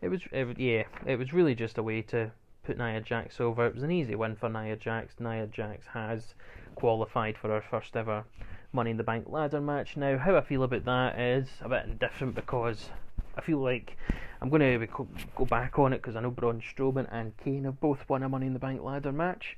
it 0.03 0.09
was 0.09 0.21
it, 0.33 0.59
yeah 0.59 0.83
it 1.07 1.19
was 1.19 1.33
really 1.33 1.55
just 1.55 1.79
a 1.79 1.83
way 1.83 2.03
to 2.03 2.31
put 2.63 2.77
Nia 2.77 3.01
Jax 3.01 3.41
over. 3.41 3.65
It 3.65 3.75
was 3.75 3.83
an 3.83 3.91
easy 3.91 4.15
win 4.15 4.37
for 4.37 4.51
Nia 4.51 4.77
Jax. 4.77 5.15
Nia 5.19 5.47
Jax 5.47 5.87
has 5.95 6.35
qualified 6.75 7.39
for 7.39 7.49
her 7.49 7.63
first 7.63 7.97
ever 7.97 8.25
Money 8.71 8.91
in 8.91 8.99
the 8.99 9.03
Bank 9.03 9.31
ladder 9.31 9.63
match. 9.63 9.97
Now, 9.97 10.19
how 10.19 10.37
I 10.37 10.43
feel 10.43 10.63
about 10.63 10.85
that 10.85 11.19
is 11.19 11.49
a 11.63 11.71
bit 11.71 11.87
indifferent 11.87 12.35
because 12.35 12.91
I 13.35 13.41
feel 13.41 13.61
like 13.61 13.97
I'm 14.41 14.51
going 14.51 14.61
to 14.61 14.87
go 15.35 15.45
back 15.45 15.79
on 15.79 15.93
it 15.93 16.03
because 16.03 16.17
I 16.17 16.21
know 16.21 16.31
Braun 16.31 16.61
Strowman 16.61 17.09
and 17.11 17.37
Kane 17.39 17.65
have 17.65 17.81
both 17.81 18.09
won 18.09 18.23
a 18.23 18.29
Money 18.29 18.47
in 18.47 18.53
the 18.53 18.59
Bank 18.59 18.83
ladder 18.83 19.13
match. 19.13 19.57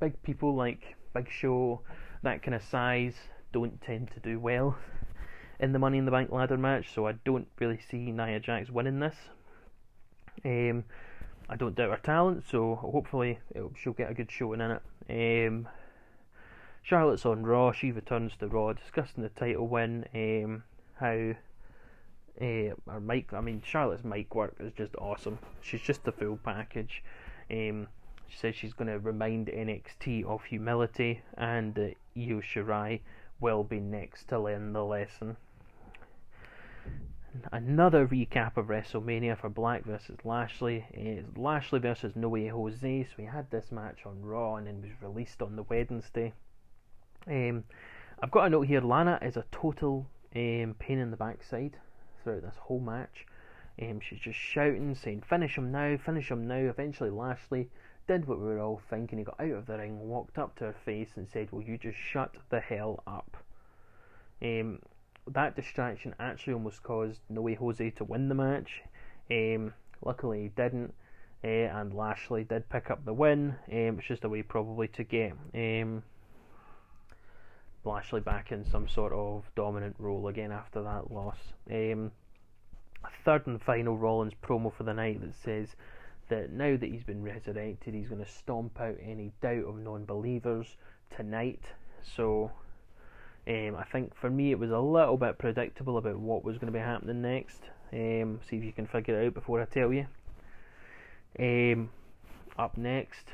Big 0.00 0.22
people 0.22 0.54
like 0.54 0.96
Big 1.14 1.28
Show, 1.30 1.80
that 2.22 2.42
kind 2.42 2.54
of 2.54 2.62
size, 2.62 3.14
don't 3.52 3.80
tend 3.80 4.10
to 4.12 4.20
do 4.20 4.38
well 4.38 4.76
in 5.58 5.72
the 5.72 5.78
Money 5.78 5.98
in 5.98 6.04
the 6.04 6.10
Bank 6.10 6.30
ladder 6.30 6.56
match, 6.56 6.92
so 6.94 7.06
I 7.06 7.12
don't 7.24 7.48
really 7.58 7.80
see 7.90 8.12
Nia 8.12 8.40
Jax 8.40 8.70
winning 8.70 9.00
this. 9.00 9.16
Um, 10.44 10.84
I 11.48 11.56
don't 11.56 11.74
doubt 11.74 11.90
her 11.90 12.00
talent, 12.02 12.44
so 12.50 12.74
hopefully 12.76 13.38
she'll 13.76 13.92
get 13.92 14.10
a 14.10 14.14
good 14.14 14.30
showing 14.30 14.60
in 14.60 14.78
it. 15.08 15.46
Um, 15.48 15.68
Charlotte's 16.82 17.26
on 17.26 17.44
Raw. 17.44 17.72
She 17.72 17.92
returns 17.92 18.32
to 18.38 18.48
Raw, 18.48 18.72
discussing 18.72 19.22
the 19.22 19.28
title 19.30 19.66
win. 19.66 20.04
Um, 20.14 20.64
how 20.96 21.34
uh, 22.40 22.74
her 22.90 23.00
mic, 23.00 23.32
I 23.32 23.40
mean, 23.40 23.62
Charlotte's 23.64 24.04
mic 24.04 24.34
work 24.34 24.56
is 24.58 24.72
just 24.72 24.94
awesome. 24.96 25.38
She's 25.60 25.80
just 25.80 26.04
the 26.04 26.12
full 26.12 26.38
package. 26.42 27.02
Um, 27.50 27.86
she 28.26 28.38
says 28.38 28.56
she's 28.56 28.72
going 28.72 28.88
to 28.88 28.98
remind 28.98 29.46
NXT 29.46 30.24
of 30.24 30.42
humility, 30.44 31.22
and 31.36 31.74
that 31.74 31.94
Io 32.16 32.40
Shirai 32.40 33.00
will 33.40 33.62
be 33.62 33.78
next 33.78 34.28
to 34.28 34.40
learn 34.40 34.72
the 34.72 34.84
lesson. 34.84 35.36
Another 37.52 38.06
recap 38.06 38.56
of 38.56 38.66
WrestleMania 38.66 39.36
for 39.36 39.48
Black 39.48 39.84
versus 39.84 40.18
Lashley 40.24 40.86
is 40.92 41.24
Lashley 41.36 41.80
versus 41.80 42.14
No 42.14 42.28
Way 42.28 42.46
Jose. 42.46 43.04
So 43.04 43.14
we 43.18 43.24
had 43.24 43.50
this 43.50 43.72
match 43.72 44.06
on 44.06 44.22
Raw 44.22 44.56
and 44.56 44.66
then 44.66 44.82
was 44.82 44.90
released 45.02 45.42
on 45.42 45.56
the 45.56 45.64
Wednesday. 45.64 46.32
Um, 47.26 47.64
I've 48.22 48.30
got 48.30 48.46
a 48.46 48.50
note 48.50 48.68
here. 48.68 48.80
Lana 48.80 49.18
is 49.20 49.36
a 49.36 49.44
total 49.50 50.06
um, 50.34 50.76
pain 50.78 50.98
in 50.98 51.10
the 51.10 51.16
backside 51.16 51.76
throughout 52.24 52.42
this 52.42 52.56
whole 52.56 52.80
match. 52.80 53.26
Um, 53.80 54.00
she's 54.00 54.20
just 54.20 54.38
shouting, 54.38 54.94
saying, 54.94 55.22
"Finish 55.22 55.58
him 55.58 55.70
now! 55.70 55.96
Finish 55.96 56.30
him 56.30 56.46
now!" 56.48 56.56
Eventually, 56.56 57.10
Lashley 57.10 57.68
did 58.06 58.26
what 58.26 58.38
we 58.38 58.46
were 58.46 58.60
all 58.60 58.80
thinking. 58.90 59.18
He 59.18 59.24
got 59.24 59.40
out 59.40 59.50
of 59.50 59.66
the 59.66 59.78
ring, 59.78 60.08
walked 60.08 60.38
up 60.38 60.56
to 60.56 60.64
her 60.64 60.72
face, 60.84 61.16
and 61.16 61.28
said, 61.28 61.50
"Will 61.52 61.62
you 61.62 61.76
just 61.76 61.98
shut 61.98 62.36
the 62.48 62.60
hell 62.60 63.02
up?" 63.06 63.36
Um, 64.42 64.80
that 65.26 65.56
distraction 65.56 66.14
actually 66.18 66.54
almost 66.54 66.82
caused 66.82 67.20
No 67.28 67.42
Way 67.42 67.54
Jose 67.54 67.90
to 67.90 68.04
win 68.04 68.28
the 68.28 68.34
match. 68.34 68.82
Um, 69.30 69.74
luckily, 70.04 70.42
he 70.42 70.48
didn't, 70.48 70.94
uh, 71.42 71.46
and 71.46 71.94
Lashley 71.94 72.44
did 72.44 72.68
pick 72.68 72.90
up 72.90 73.04
the 73.04 73.14
win. 73.14 73.56
Um, 73.70 73.98
it's 73.98 74.06
just 74.06 74.24
a 74.24 74.28
way 74.28 74.42
probably 74.42 74.88
to 74.88 75.04
get 75.04 75.32
um, 75.54 76.02
Lashley 77.84 78.20
back 78.20 78.52
in 78.52 78.64
some 78.64 78.88
sort 78.88 79.12
of 79.12 79.44
dominant 79.54 79.96
role 79.98 80.28
again 80.28 80.52
after 80.52 80.82
that 80.82 81.10
loss. 81.10 81.38
Um, 81.70 82.12
third 83.24 83.46
and 83.46 83.60
final 83.60 83.96
Rollins 83.96 84.32
promo 84.42 84.72
for 84.72 84.84
the 84.84 84.94
night 84.94 85.20
that 85.20 85.34
says 85.34 85.76
that 86.28 86.52
now 86.52 86.76
that 86.76 86.90
he's 86.90 87.04
been 87.04 87.22
resurrected, 87.22 87.94
he's 87.94 88.08
going 88.08 88.24
to 88.24 88.30
stomp 88.30 88.80
out 88.80 88.96
any 89.02 89.32
doubt 89.42 89.64
of 89.64 89.78
non 89.78 90.04
believers 90.04 90.76
tonight. 91.14 91.62
So 92.16 92.50
um, 93.46 93.76
I 93.76 93.84
think 93.84 94.14
for 94.14 94.30
me 94.30 94.50
it 94.50 94.58
was 94.58 94.70
a 94.70 94.78
little 94.78 95.16
bit 95.16 95.38
predictable 95.38 95.98
about 95.98 96.18
what 96.18 96.44
was 96.44 96.58
going 96.58 96.72
to 96.72 96.78
be 96.78 96.82
happening 96.82 97.22
next. 97.22 97.62
Um, 97.92 98.40
see 98.48 98.56
if 98.56 98.64
you 98.64 98.72
can 98.72 98.86
figure 98.86 99.20
it 99.20 99.26
out 99.26 99.34
before 99.34 99.60
I 99.60 99.66
tell 99.66 99.92
you. 99.92 100.06
Um, 101.38 101.90
up 102.58 102.76
next, 102.76 103.26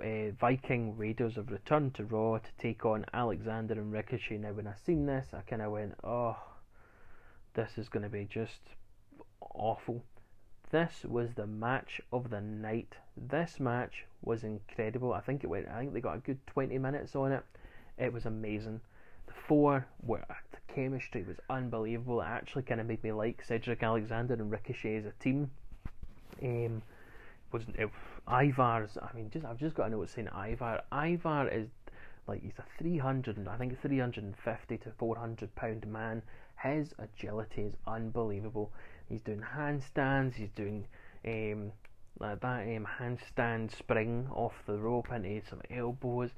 uh, 0.00 0.30
Viking 0.38 0.96
Raiders 0.96 1.36
have 1.36 1.50
returned 1.50 1.94
to 1.94 2.04
Raw 2.04 2.38
to 2.38 2.50
take 2.58 2.84
on 2.84 3.06
Alexander 3.12 3.74
and 3.74 3.92
Ricochet. 3.92 4.38
Now, 4.38 4.52
when 4.52 4.66
I 4.66 4.74
seen 4.74 5.06
this, 5.06 5.28
I 5.32 5.40
kind 5.42 5.62
of 5.62 5.72
went, 5.72 5.94
"Oh, 6.02 6.36
this 7.54 7.78
is 7.78 7.88
going 7.88 8.02
to 8.02 8.08
be 8.08 8.24
just 8.24 8.60
awful." 9.40 10.04
This 10.70 11.04
was 11.04 11.34
the 11.34 11.46
match 11.46 12.00
of 12.12 12.30
the 12.30 12.40
night. 12.40 12.96
This 13.16 13.60
match 13.60 14.04
was 14.22 14.42
incredible. 14.42 15.12
I 15.12 15.20
think 15.20 15.44
it 15.44 15.48
went. 15.48 15.68
I 15.68 15.78
think 15.78 15.92
they 15.92 16.00
got 16.00 16.16
a 16.16 16.20
good 16.20 16.44
twenty 16.46 16.78
minutes 16.78 17.14
on 17.14 17.32
it. 17.32 17.44
It 17.98 18.12
was 18.12 18.26
amazing. 18.26 18.80
The 19.26 19.34
four 19.46 19.86
were 20.02 20.24
the 20.50 20.74
chemistry 20.74 21.22
was 21.22 21.38
unbelievable. 21.48 22.20
It 22.20 22.26
actually 22.26 22.64
kind 22.64 22.80
of 22.80 22.86
made 22.86 23.02
me 23.04 23.12
like 23.12 23.44
Cedric 23.44 23.82
Alexander 23.82 24.34
and 24.34 24.50
Ricochet 24.50 24.96
as 24.96 25.06
a 25.06 25.12
team. 25.20 25.50
Um, 26.42 26.82
was 27.52 27.62
it, 27.78 27.88
Ivar's. 28.28 28.96
I 29.00 29.14
mean, 29.14 29.30
just 29.30 29.44
I've 29.44 29.58
just 29.58 29.74
got 29.74 29.88
a 29.88 29.90
note 29.90 30.08
saying 30.10 30.28
Ivar. 30.28 30.82
Ivar 30.92 31.48
is 31.48 31.68
like 32.26 32.42
he's 32.42 32.58
a 32.58 32.64
300, 32.78 33.46
I 33.46 33.56
think 33.56 33.80
350 33.80 34.78
to 34.78 34.90
400 34.98 35.54
pound 35.54 35.86
man. 35.86 36.22
His 36.62 36.94
agility 36.98 37.62
is 37.62 37.74
unbelievable. 37.86 38.72
He's 39.08 39.20
doing 39.20 39.42
handstands. 39.56 40.34
He's 40.34 40.50
doing 40.50 40.86
um, 41.26 41.72
like 42.18 42.40
that 42.40 42.62
um, 42.62 42.86
handstand 42.98 43.76
spring 43.76 44.28
off 44.30 44.54
the 44.66 44.78
rope 44.78 45.08
and 45.10 45.26
into 45.26 45.46
some 45.46 45.60
elbows. 45.70 46.30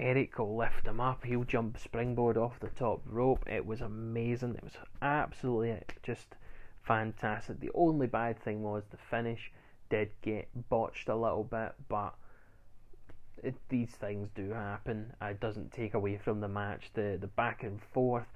Erik 0.00 0.38
will 0.38 0.56
lift 0.56 0.86
him 0.86 1.00
up. 1.00 1.24
He'll 1.24 1.44
jump 1.44 1.78
springboard 1.78 2.36
off 2.36 2.60
the 2.60 2.68
top 2.68 3.00
rope. 3.06 3.44
It 3.48 3.64
was 3.66 3.80
amazing. 3.80 4.54
It 4.56 4.64
was 4.64 4.76
absolutely 5.00 5.78
just 6.02 6.36
fantastic. 6.82 7.60
The 7.60 7.70
only 7.74 8.06
bad 8.06 8.38
thing 8.42 8.62
was 8.62 8.84
the 8.90 8.96
finish 8.96 9.50
did 9.90 10.10
get 10.22 10.48
botched 10.68 11.08
a 11.08 11.16
little 11.16 11.44
bit, 11.44 11.74
but 11.88 12.14
it, 13.42 13.54
these 13.68 13.90
things 13.90 14.28
do 14.34 14.50
happen. 14.50 15.12
It 15.22 15.40
doesn't 15.40 15.72
take 15.72 15.94
away 15.94 16.18
from 16.22 16.40
the 16.40 16.48
match. 16.48 16.90
The 16.94 17.18
the 17.20 17.28
back 17.28 17.62
and 17.62 17.80
forth, 17.92 18.26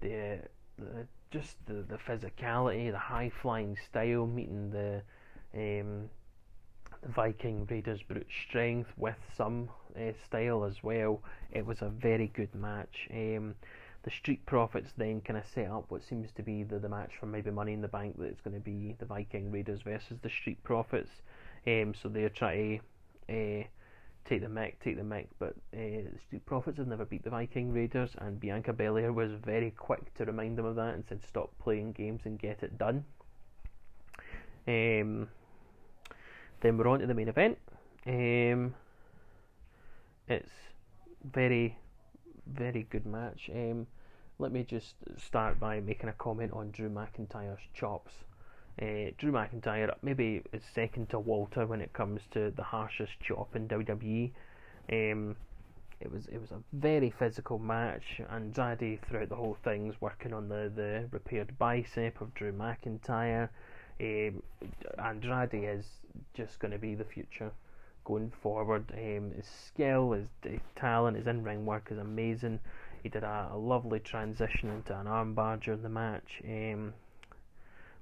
the, 0.00 0.38
the 0.78 1.06
just 1.30 1.56
the, 1.66 1.84
the 1.88 1.96
physicality, 1.96 2.90
the 2.90 2.98
high 2.98 3.30
flying 3.40 3.76
style, 3.88 4.26
meeting 4.26 4.70
the 4.70 5.02
um, 5.54 6.10
the 7.02 7.08
Viking 7.08 7.66
Raiders 7.70 8.02
brute 8.02 8.28
strength 8.48 8.90
with 8.96 9.16
some 9.36 9.68
uh, 9.96 10.12
style 10.24 10.64
as 10.64 10.82
well. 10.82 11.20
It 11.50 11.66
was 11.66 11.82
a 11.82 11.88
very 11.88 12.28
good 12.28 12.54
match. 12.54 13.08
Um, 13.12 13.54
the 14.04 14.10
Street 14.10 14.44
Profits 14.46 14.90
then 14.96 15.20
kind 15.20 15.38
of 15.38 15.44
set 15.54 15.70
up 15.70 15.84
what 15.88 16.02
seems 16.08 16.30
to 16.32 16.42
be 16.42 16.62
the, 16.62 16.78
the 16.78 16.88
match 16.88 17.12
for 17.18 17.26
maybe 17.26 17.50
Money 17.50 17.72
in 17.72 17.80
the 17.80 17.88
Bank 17.88 18.18
that 18.18 18.24
it's 18.24 18.40
going 18.40 18.54
to 18.54 18.60
be 18.60 18.96
the 18.98 19.06
Viking 19.06 19.50
Raiders 19.50 19.82
versus 19.82 20.18
the 20.22 20.30
Street 20.30 20.62
Profits. 20.64 21.10
Um, 21.66 21.94
so 22.00 22.08
they're 22.08 22.28
trying 22.28 22.80
to 23.28 23.60
uh, 23.60 23.64
take 24.28 24.42
the 24.42 24.48
mic, 24.48 24.82
take 24.82 24.96
the 24.96 25.04
mic. 25.04 25.28
But 25.38 25.54
uh, 25.72 26.10
the 26.12 26.18
Street 26.26 26.44
Profits 26.46 26.78
have 26.78 26.88
never 26.88 27.04
beat 27.04 27.24
the 27.24 27.30
Viking 27.30 27.72
Raiders, 27.72 28.10
and 28.18 28.40
Bianca 28.40 28.72
Belair 28.72 29.12
was 29.12 29.32
very 29.44 29.70
quick 29.70 30.12
to 30.14 30.24
remind 30.24 30.58
them 30.58 30.66
of 30.66 30.76
that 30.76 30.94
and 30.94 31.04
said, 31.08 31.20
"Stop 31.28 31.52
playing 31.58 31.92
games 31.92 32.22
and 32.24 32.38
get 32.38 32.62
it 32.62 32.78
done." 32.78 33.04
Um, 34.66 35.28
then 36.60 36.76
we're 36.76 36.88
on 36.88 37.00
to 37.00 37.06
the 37.06 37.14
main 37.14 37.28
event. 37.28 37.58
Um, 38.06 38.74
it's 40.28 40.50
very, 41.24 41.76
very 42.46 42.86
good 42.90 43.06
match. 43.06 43.50
Um, 43.54 43.86
let 44.38 44.52
me 44.52 44.64
just 44.64 44.94
start 45.16 45.60
by 45.60 45.80
making 45.80 46.08
a 46.08 46.14
comment 46.14 46.52
on 46.52 46.70
Drew 46.70 46.90
McIntyre's 46.90 47.60
chops. 47.74 48.12
Uh, 48.80 49.12
Drew 49.18 49.32
McIntyre 49.32 49.94
maybe 50.02 50.42
is 50.52 50.62
second 50.74 51.10
to 51.10 51.18
Walter 51.18 51.66
when 51.66 51.80
it 51.80 51.92
comes 51.92 52.22
to 52.32 52.50
the 52.50 52.62
harshest 52.62 53.12
chop 53.20 53.54
in 53.54 53.68
WWE. 53.68 54.30
Um, 54.90 55.36
it 56.00 56.10
was 56.10 56.26
it 56.26 56.40
was 56.40 56.50
a 56.50 56.62
very 56.72 57.10
physical 57.10 57.58
match. 57.58 58.20
and 58.28 58.56
Andrade 58.58 59.00
throughout 59.02 59.28
the 59.28 59.36
whole 59.36 59.56
thing 59.62 59.86
was 59.86 60.00
working 60.00 60.32
on 60.32 60.48
the, 60.48 60.72
the 60.74 61.06
repaired 61.12 61.56
bicep 61.58 62.20
of 62.20 62.34
Drew 62.34 62.52
McIntyre. 62.52 63.48
Um, 64.00 64.42
Andrade 64.98 65.64
is 65.64 65.84
just 66.34 66.58
going 66.58 66.72
to 66.72 66.78
be 66.78 66.94
the 66.94 67.04
future 67.04 67.52
going 68.04 68.32
forward. 68.42 68.92
Um, 68.92 69.32
his 69.36 69.46
skill, 69.46 70.12
his, 70.12 70.26
his 70.42 70.60
talent, 70.76 71.16
his 71.16 71.26
in 71.26 71.42
ring 71.42 71.66
work 71.66 71.88
is 71.90 71.98
amazing. 71.98 72.60
He 73.02 73.08
did 73.08 73.24
a, 73.24 73.50
a, 73.52 73.56
lovely 73.56 74.00
transition 74.00 74.70
into 74.70 74.98
an 74.98 75.06
armbar 75.06 75.60
during 75.60 75.82
the 75.82 75.88
match. 75.88 76.40
Um, 76.44 76.94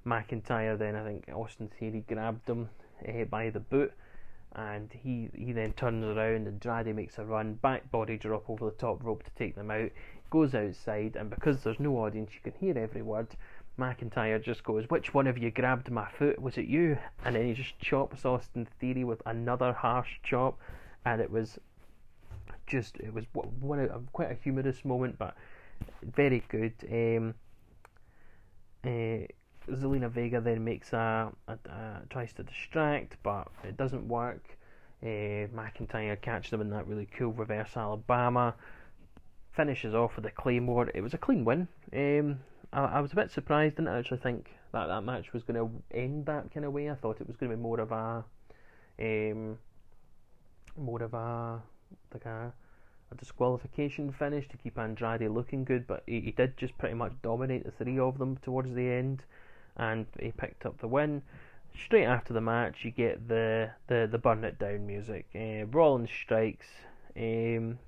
McIntyre 0.05 0.77
then, 0.77 0.95
I 0.95 1.03
think 1.03 1.29
Austin 1.33 1.69
Theory 1.79 2.03
grabbed 2.07 2.49
him 2.49 2.69
uh, 3.07 3.25
by 3.25 3.49
the 3.49 3.59
boot 3.59 3.93
and 4.53 4.91
he, 4.91 5.29
he 5.33 5.53
then 5.53 5.73
turns 5.73 6.03
around 6.03 6.47
and 6.47 6.65
Andrade 6.65 6.95
makes 6.95 7.17
a 7.17 7.25
run, 7.25 7.53
back 7.53 7.89
body 7.89 8.17
drop 8.17 8.49
over 8.49 8.65
the 8.65 8.71
top 8.71 9.03
rope 9.03 9.23
to 9.23 9.31
take 9.37 9.55
them 9.55 9.71
out, 9.71 9.91
goes 10.31 10.55
outside, 10.55 11.15
and 11.15 11.29
because 11.29 11.61
there's 11.61 11.79
no 11.79 11.97
audience, 11.97 12.31
you 12.33 12.51
can 12.51 12.59
hear 12.59 12.75
every 12.77 13.03
word. 13.03 13.27
McIntyre 13.77 14.43
just 14.43 14.63
goes, 14.63 14.89
Which 14.89 15.13
one 15.13 15.27
of 15.27 15.37
you 15.37 15.51
grabbed 15.51 15.91
my 15.91 16.09
foot? 16.09 16.41
Was 16.41 16.57
it 16.57 16.65
you? 16.65 16.97
And 17.23 17.35
then 17.35 17.45
he 17.45 17.53
just 17.53 17.77
chops 17.79 18.25
Austin 18.25 18.67
Theory 18.79 19.03
with 19.03 19.21
another 19.25 19.71
harsh 19.73 20.19
chop, 20.23 20.59
and 21.05 21.21
it 21.21 21.29
was 21.29 21.59
just, 22.65 22.97
it 22.97 23.13
was 23.13 23.25
one 23.33 23.79
of, 23.79 24.11
quite 24.13 24.31
a 24.31 24.35
humorous 24.35 24.83
moment, 24.83 25.19
but 25.19 25.35
very 26.01 26.43
good. 26.49 26.73
Um, 26.91 27.35
uh, 28.83 29.27
Zelina 29.69 30.09
Vega 30.09 30.41
then 30.41 30.63
makes 30.63 30.91
a, 30.93 31.31
a, 31.47 31.53
a, 31.53 32.01
tries 32.09 32.33
to 32.33 32.43
distract, 32.43 33.17
but 33.23 33.47
it 33.63 33.77
doesn't 33.77 34.07
work. 34.07 34.57
Uh, 35.03 35.47
McIntyre 35.55 36.19
catches 36.21 36.51
them 36.51 36.61
in 36.61 36.69
that 36.69 36.87
really 36.87 37.07
cool 37.17 37.31
reverse 37.31 37.75
Alabama. 37.75 38.53
Finishes 39.55 39.93
off 39.93 40.15
with 40.15 40.25
a 40.25 40.31
claymore. 40.31 40.89
It 40.93 41.01
was 41.01 41.13
a 41.13 41.17
clean 41.17 41.43
win. 41.43 41.67
Um, 41.93 42.39
I, 42.71 42.85
I, 42.85 42.99
was 43.01 43.11
a 43.11 43.15
bit 43.15 43.31
surprised. 43.31 43.75
Didn't 43.75 43.89
actually 43.89 44.19
think 44.19 44.49
that 44.71 44.87
that 44.87 45.01
match 45.01 45.33
was 45.33 45.43
going 45.43 45.59
to 45.59 45.97
end 45.97 46.25
that 46.27 46.53
kind 46.53 46.65
of 46.65 46.73
way. 46.73 46.89
I 46.89 46.95
thought 46.95 47.19
it 47.19 47.27
was 47.27 47.35
going 47.35 47.51
to 47.51 47.57
be 47.57 47.61
more 47.61 47.79
of 47.81 47.91
a, 47.91 48.23
um, 48.99 49.57
more 50.77 51.03
of 51.03 51.13
a 51.13 51.61
like 52.13 52.25
a, 52.25 52.53
a 53.11 53.15
disqualification 53.15 54.13
finish 54.13 54.47
to 54.49 54.57
keep 54.57 54.77
Andrade 54.79 55.29
looking 55.29 55.65
good. 55.65 55.85
But 55.85 56.03
he, 56.07 56.21
he 56.21 56.31
did 56.31 56.55
just 56.55 56.77
pretty 56.77 56.95
much 56.95 57.11
dominate 57.21 57.65
the 57.65 57.71
three 57.71 57.99
of 57.99 58.19
them 58.19 58.37
towards 58.37 58.73
the 58.73 58.89
end 58.89 59.23
and 59.77 60.05
he 60.19 60.31
picked 60.31 60.65
up 60.65 60.79
the 60.79 60.87
win. 60.87 61.21
Straight 61.85 62.05
after 62.05 62.33
the 62.33 62.41
match, 62.41 62.83
you 62.83 62.91
get 62.91 63.27
the 63.27 63.71
the, 63.87 64.07
the 64.11 64.17
burn 64.17 64.43
it 64.43 64.59
down 64.59 64.85
music. 64.85 65.25
Uh, 65.35 65.65
Rollins 65.65 66.09
strikes. 66.09 66.67
Um, 67.15 67.79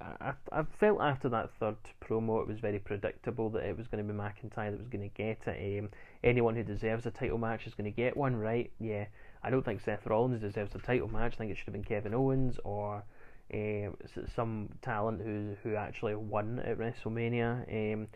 I, 0.00 0.32
I 0.52 0.62
felt 0.78 1.00
after 1.00 1.28
that 1.28 1.50
third 1.58 1.76
promo 2.02 2.40
it 2.40 2.48
was 2.48 2.58
very 2.58 2.78
predictable 2.78 3.50
that 3.50 3.64
it 3.64 3.76
was 3.76 3.86
going 3.86 4.06
to 4.06 4.12
be 4.12 4.18
McIntyre 4.18 4.70
that 4.70 4.78
was 4.78 4.88
going 4.88 5.08
to 5.08 5.14
get 5.14 5.46
it. 5.46 5.78
Um, 5.78 5.90
anyone 6.24 6.54
who 6.54 6.62
deserves 6.62 7.06
a 7.06 7.10
title 7.10 7.38
match 7.38 7.66
is 7.66 7.74
going 7.74 7.90
to 7.90 7.96
get 7.96 8.16
one, 8.16 8.36
right? 8.36 8.70
Yeah. 8.78 9.06
I 9.42 9.50
don't 9.50 9.64
think 9.64 9.80
Seth 9.80 10.06
Rollins 10.06 10.40
deserves 10.40 10.74
a 10.74 10.78
title 10.78 11.08
match. 11.08 11.34
I 11.34 11.36
think 11.36 11.50
it 11.50 11.56
should 11.56 11.66
have 11.66 11.74
been 11.74 11.84
Kevin 11.84 12.14
Owens 12.14 12.58
or 12.64 13.04
uh, 13.52 13.90
some 14.34 14.68
talent 14.82 15.22
who 15.22 15.56
who 15.62 15.74
actually 15.74 16.14
won 16.14 16.60
at 16.60 16.78
WrestleMania. 16.78 17.94
Um, 17.94 18.08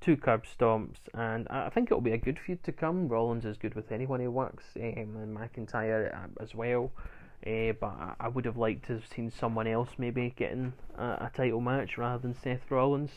two 0.00 0.16
curb 0.16 0.44
stomps, 0.46 0.96
and 1.14 1.46
I 1.48 1.68
think 1.68 1.88
it'll 1.88 2.00
be 2.00 2.12
a 2.12 2.18
good 2.18 2.38
feud 2.38 2.62
to 2.64 2.72
come. 2.72 3.08
Rollins 3.08 3.44
is 3.44 3.56
good 3.58 3.74
with 3.74 3.92
anyone 3.92 4.20
he 4.20 4.26
works, 4.26 4.64
um, 4.76 4.82
and 4.82 5.36
McIntyre 5.36 6.14
uh, 6.14 6.42
as 6.42 6.54
well. 6.54 6.90
Uh, 7.46 7.72
but 7.80 8.16
I 8.20 8.28
would 8.28 8.44
have 8.44 8.58
liked 8.58 8.86
to 8.86 8.94
have 8.94 9.06
seen 9.06 9.30
someone 9.30 9.66
else 9.66 9.88
maybe 9.96 10.34
getting 10.36 10.74
a, 10.98 11.02
a 11.02 11.30
title 11.34 11.60
match 11.60 11.96
rather 11.96 12.20
than 12.20 12.34
Seth 12.34 12.70
Rollins. 12.70 13.12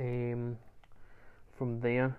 Um, 0.00 0.56
from 1.56 1.80
there, 1.80 2.16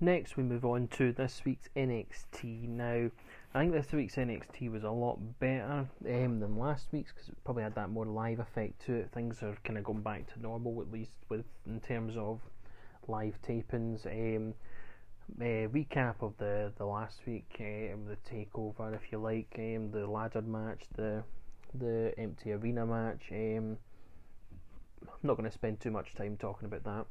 next 0.00 0.36
we 0.36 0.42
move 0.42 0.64
on 0.64 0.88
to 0.88 1.12
this 1.12 1.42
week's 1.44 1.68
NXT. 1.76 2.68
Now, 2.68 3.10
I 3.54 3.60
think 3.60 3.72
this 3.72 3.92
week's 3.92 4.16
NXT 4.16 4.70
was 4.72 4.82
a 4.82 4.90
lot 4.90 5.18
better 5.38 5.86
um, 6.06 6.40
than 6.40 6.58
last 6.58 6.88
week's 6.90 7.12
because 7.12 7.28
it 7.28 7.36
probably 7.44 7.62
had 7.62 7.76
that 7.76 7.90
more 7.90 8.06
live 8.06 8.40
effect 8.40 8.84
to 8.86 8.94
it. 8.94 9.10
Things 9.12 9.44
are 9.44 9.56
kind 9.62 9.78
of 9.78 9.84
going 9.84 10.02
back 10.02 10.32
to 10.32 10.42
normal, 10.42 10.80
at 10.80 10.90
least 10.90 11.12
with 11.28 11.44
in 11.66 11.78
terms 11.78 12.16
of 12.16 12.40
live 13.06 13.38
tapings. 13.46 14.06
Um, 14.06 14.54
uh, 15.40 15.68
recap 15.68 16.16
of 16.20 16.34
the, 16.38 16.72
the 16.76 16.84
last 16.84 17.20
week, 17.26 17.56
um, 17.60 18.06
the 18.06 18.16
takeover, 18.30 18.94
if 18.94 19.10
you 19.10 19.18
like, 19.18 19.54
um, 19.58 19.90
the 19.90 20.06
ladder 20.06 20.42
match, 20.42 20.84
the 20.96 21.22
the 21.76 22.14
empty 22.18 22.52
arena 22.52 22.86
match. 22.86 23.22
Um, 23.32 23.78
I'm 25.02 25.08
not 25.22 25.36
going 25.36 25.48
to 25.48 25.54
spend 25.54 25.80
too 25.80 25.90
much 25.90 26.14
time 26.14 26.36
talking 26.36 26.66
about 26.66 26.84
that 26.84 27.06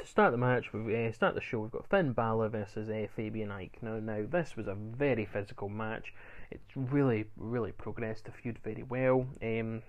to 0.00 0.06
start 0.06 0.32
the 0.32 0.38
match, 0.38 0.72
we 0.72 1.06
uh, 1.06 1.12
start 1.12 1.34
the 1.34 1.40
show. 1.40 1.60
We've 1.60 1.70
got 1.70 1.88
Finn 1.88 2.12
Balor 2.12 2.48
versus 2.48 2.88
uh, 2.88 3.06
Fabian 3.14 3.50
Aichner. 3.50 4.02
Now, 4.02 4.24
this 4.28 4.56
was 4.56 4.66
a 4.66 4.74
very 4.74 5.26
physical 5.26 5.68
match. 5.68 6.14
It's 6.50 6.74
really, 6.74 7.26
really 7.36 7.72
progressed 7.72 8.24
the 8.24 8.32
feud 8.32 8.58
very 8.64 8.82
well. 8.82 9.26
Um, 9.42 9.82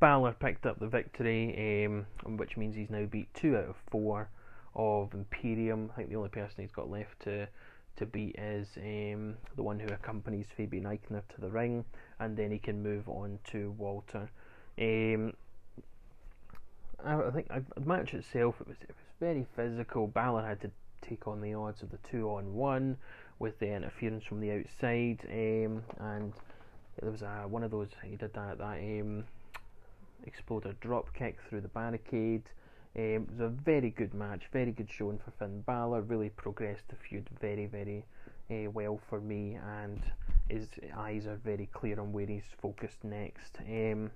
Balor 0.00 0.36
picked 0.38 0.66
up 0.66 0.78
the 0.78 0.88
victory, 0.88 1.84
um, 1.84 2.06
which 2.36 2.56
means 2.56 2.76
he's 2.76 2.90
now 2.90 3.04
beat 3.04 3.32
two 3.34 3.56
out 3.56 3.68
of 3.68 3.76
four 3.90 4.28
of 4.76 5.12
Imperium. 5.14 5.90
I 5.92 5.96
think 5.96 6.10
the 6.10 6.16
only 6.16 6.28
person 6.28 6.56
he's 6.58 6.70
got 6.70 6.90
left 6.90 7.20
to 7.20 7.48
to 7.96 8.04
beat 8.04 8.36
is 8.38 8.68
um, 8.76 9.36
the 9.56 9.62
one 9.62 9.78
who 9.78 9.88
accompanies 9.88 10.46
Fabian 10.54 10.84
Aichner 10.84 11.22
to 11.34 11.40
the 11.40 11.48
ring, 11.48 11.82
and 12.20 12.36
then 12.36 12.50
he 12.50 12.58
can 12.58 12.82
move 12.82 13.08
on 13.08 13.38
to 13.52 13.74
Walter. 13.78 14.28
Um, 14.78 15.32
I, 17.02 17.30
think 17.30 17.48
the 17.48 17.80
match 17.80 18.14
itself 18.14 18.56
it 18.60 18.68
was 18.68 18.76
it 18.82 18.88
was 18.88 18.96
very 19.18 19.46
physical. 19.56 20.06
Balor 20.06 20.46
had 20.46 20.60
to 20.60 20.70
take 21.00 21.26
on 21.26 21.40
the 21.40 21.54
odds 21.54 21.82
of 21.82 21.90
the 21.90 21.98
two 22.10 22.28
on 22.30 22.54
one 22.54 22.96
with 23.38 23.58
the 23.58 23.72
interference 23.72 24.24
from 24.24 24.40
the 24.40 24.52
outside, 24.52 25.20
um, 25.30 25.82
and 25.98 26.32
there 27.00 27.10
was 27.10 27.22
a, 27.22 27.44
one 27.48 27.62
of 27.62 27.70
those 27.70 27.88
he 28.02 28.16
did 28.16 28.32
that 28.34 28.58
that 28.58 28.78
um, 28.78 29.24
exploded 30.24 30.78
drop 30.80 31.14
kick 31.14 31.38
through 31.48 31.60
the 31.60 31.68
barricade. 31.68 32.42
Um, 32.98 33.04
it 33.04 33.30
was 33.30 33.40
a 33.40 33.48
very 33.48 33.90
good 33.90 34.14
match, 34.14 34.44
very 34.52 34.72
good 34.72 34.90
showing 34.90 35.18
for 35.18 35.30
Finn 35.32 35.60
Balor. 35.60 36.00
Really 36.02 36.30
progressed 36.30 36.88
the 36.88 36.96
feud 36.96 37.28
very, 37.40 37.66
very 37.66 38.04
uh, 38.50 38.70
well 38.70 38.98
for 39.08 39.20
me, 39.20 39.58
and 39.62 40.00
his 40.48 40.68
eyes 40.96 41.26
are 41.26 41.36
very 41.36 41.68
clear 41.72 42.00
on 42.00 42.12
where 42.12 42.26
he's 42.26 42.54
focused 42.62 43.04
next. 43.04 43.58
Um, 43.68 44.10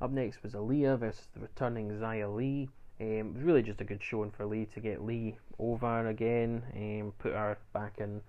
up 0.00 0.10
next 0.10 0.42
was 0.42 0.54
Aaliyah 0.54 0.98
versus 0.98 1.28
the 1.32 1.40
returning 1.40 1.90
Xia 1.90 2.34
Li. 2.34 2.68
Um, 3.00 3.06
it 3.06 3.34
was 3.34 3.42
really 3.42 3.62
just 3.62 3.80
a 3.80 3.84
good 3.84 4.02
showing 4.02 4.32
for 4.32 4.46
Li 4.46 4.66
to 4.74 4.80
get 4.80 5.04
Li 5.04 5.36
over 5.58 6.08
again 6.08 6.62
um, 6.74 7.12
put 7.18 7.34
her 7.34 7.56
back 7.72 7.98
in 7.98 8.20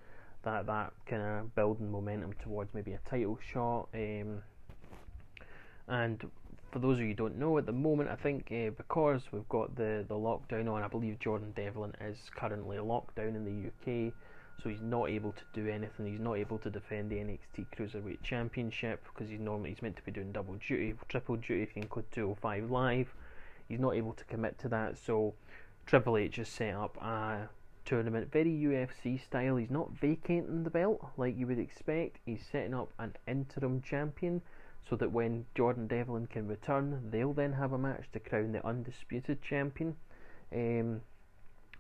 that 0.44 0.68
that 0.68 0.94
kind 1.06 1.22
of 1.22 1.56
building 1.56 1.92
momentum 1.92 2.34
towards 2.44 2.74
maybe 2.74 2.94
a 2.94 3.00
title 3.10 3.40
shot. 3.52 3.88
Um, 3.94 4.44
and 5.88 6.30
for 6.78 6.88
those 6.88 6.98
of 6.98 7.02
you 7.02 7.08
who 7.08 7.14
don't 7.16 7.40
know, 7.40 7.58
at 7.58 7.66
the 7.66 7.72
moment, 7.72 8.10
I 8.10 8.16
think 8.16 8.52
uh, 8.52 8.70
because 8.70 9.24
we've 9.32 9.50
got 9.50 9.76
the, 9.76 10.06
the 10.08 10.14
lockdown 10.14 10.72
on, 10.72 10.84
I 10.84 10.88
believe 10.88 11.18
Jordan 11.20 11.52
Devlin 11.56 11.94
is 12.00 12.18
currently 12.36 12.78
locked 12.78 13.16
down 13.16 13.36
in 13.36 13.44
the 13.46 13.68
UK 13.68 14.14
so 14.62 14.70
he's 14.70 14.82
not 14.82 15.10
able 15.10 15.34
to 15.34 15.44
do 15.54 15.70
anything. 15.70 16.08
He's 16.08 16.20
not 16.20 16.38
able 16.38 16.58
to 16.60 16.70
defend 16.70 17.10
the 17.12 17.16
NXT 17.16 17.68
Cruiserweight 17.76 18.24
Championship 18.24 19.04
because 19.06 19.30
he's 19.30 19.40
normally 19.40 19.70
he's 19.70 19.82
meant 19.82 19.96
to 19.98 20.04
be 20.04 20.12
doing 20.12 20.32
double 20.32 20.56
duty, 20.56 20.96
triple 21.10 21.36
duty 21.36 21.62
if 21.62 21.76
you 21.76 21.84
include 21.84 22.12
205 22.12 22.72
Live. 22.72 23.14
He's 23.70 23.80
not 23.80 23.96
able 23.96 24.14
to 24.14 24.24
commit 24.26 24.58
to 24.60 24.70
that, 24.70 24.98
so 24.98 25.34
Triple 25.86 26.18
H 26.18 26.38
has 26.38 26.48
set 26.48 26.74
up 26.74 26.98
a 26.98 27.50
tournament, 27.86 28.32
very 28.32 28.52
UFC 28.52 29.24
style. 29.24 29.58
He's 29.58 29.70
not 29.70 29.92
vacating 29.92 30.64
the 30.64 30.70
belt 30.70 31.06
like 31.18 31.38
you 31.38 31.48
would 31.48 31.60
expect. 31.60 32.18
He's 32.26 32.44
setting 32.52 32.74
up 32.74 32.90
an 32.98 33.16
interim 33.28 33.82
champion 33.82 34.42
so 34.90 34.96
that 34.96 35.12
when 35.12 35.46
Jordan 35.56 35.88
Devlin 35.88 36.28
can 36.28 36.48
return, 36.48 37.10
they'll 37.12 37.34
then 37.34 37.54
have 37.54 37.74
a 37.74 37.78
match 37.78 38.06
to 38.14 38.20
crown 38.20 38.52
the 38.52 38.66
undisputed 38.66 39.42
champion. 39.42 39.96
Um, 40.54 41.02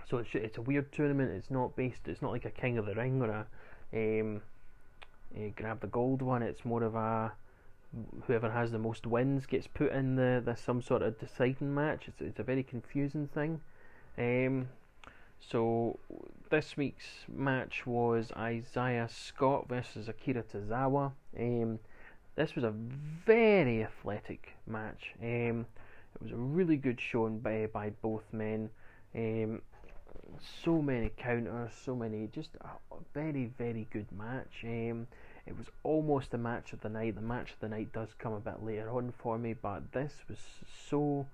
so 0.09 0.17
it's 0.17 0.29
it's 0.33 0.57
a 0.57 0.61
weird 0.61 0.91
tournament. 0.91 1.31
It's 1.31 1.51
not 1.51 1.75
based. 1.75 2.07
It's 2.07 2.21
not 2.21 2.31
like 2.31 2.45
a 2.45 2.51
King 2.51 2.77
of 2.77 2.85
the 2.85 2.95
Ring 2.95 3.21
or 3.21 3.47
a 3.93 4.19
um, 4.19 4.41
grab 5.55 5.81
the 5.81 5.87
gold 5.87 6.21
one. 6.21 6.43
It's 6.43 6.65
more 6.65 6.83
of 6.83 6.95
a 6.95 7.33
whoever 8.25 8.51
has 8.51 8.71
the 8.71 8.79
most 8.79 9.05
wins 9.05 9.45
gets 9.45 9.67
put 9.67 9.91
in 9.91 10.15
the, 10.15 10.41
the 10.43 10.55
some 10.55 10.81
sort 10.81 11.01
of 11.01 11.19
deciding 11.19 11.73
match. 11.73 12.07
It's 12.07 12.21
it's 12.21 12.39
a 12.39 12.43
very 12.43 12.63
confusing 12.63 13.27
thing. 13.27 13.61
Um, 14.17 14.69
so 15.39 15.99
this 16.49 16.75
week's 16.75 17.25
match 17.27 17.85
was 17.85 18.31
Isaiah 18.35 19.07
Scott 19.09 19.67
versus 19.69 20.09
Akira 20.09 20.43
Tozawa. 20.43 21.11
Um, 21.37 21.79
this 22.37 22.53
was 22.53 22.63
a 22.63 22.73
very 23.25 23.83
athletic 23.83 24.53
match. 24.67 25.15
Um, 25.21 25.65
it 26.15 26.21
was 26.21 26.31
a 26.31 26.35
really 26.35 26.77
good 26.77 27.01
showing 27.01 27.39
by 27.39 27.67
by 27.73 27.89
both 27.89 28.23
men. 28.31 28.69
Um, 29.15 29.61
so 30.63 30.81
many 30.81 31.11
counters, 31.17 31.71
so 31.83 31.95
many, 31.95 32.27
just 32.27 32.51
a 32.61 32.69
very 33.13 33.51
very 33.57 33.87
good 33.91 34.05
match. 34.11 34.63
Um, 34.63 35.07
it 35.47 35.57
was 35.57 35.65
almost 35.83 36.29
the 36.31 36.37
match 36.37 36.73
of 36.73 36.81
the 36.81 36.89
night. 36.89 37.15
The 37.15 37.21
match 37.21 37.51
of 37.53 37.59
the 37.59 37.69
night 37.69 37.91
does 37.91 38.09
come 38.19 38.33
a 38.33 38.39
bit 38.39 38.63
later 38.63 38.91
on 38.91 39.13
for 39.17 39.37
me, 39.39 39.53
but 39.53 39.91
this 39.91 40.13
was 40.29 40.37
so 40.89 41.25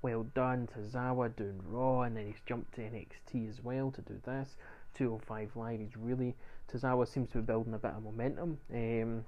well 0.00 0.22
done. 0.34 0.68
Tozawa 0.68 1.34
doing 1.34 1.60
Raw, 1.68 2.02
and 2.02 2.16
then 2.16 2.26
he's 2.26 2.42
jumped 2.46 2.74
to 2.76 2.82
NXT 2.82 3.50
as 3.50 3.64
well 3.64 3.90
to 3.90 4.00
do 4.02 4.20
this. 4.24 4.54
205 4.94 5.56
Live, 5.56 5.80
he's 5.80 5.96
really. 5.96 6.36
Tozawa 6.72 7.08
seems 7.08 7.30
to 7.30 7.38
be 7.38 7.42
building 7.42 7.74
a 7.74 7.78
bit 7.78 7.92
of 7.92 8.04
momentum. 8.04 8.58
Um, 8.72 9.24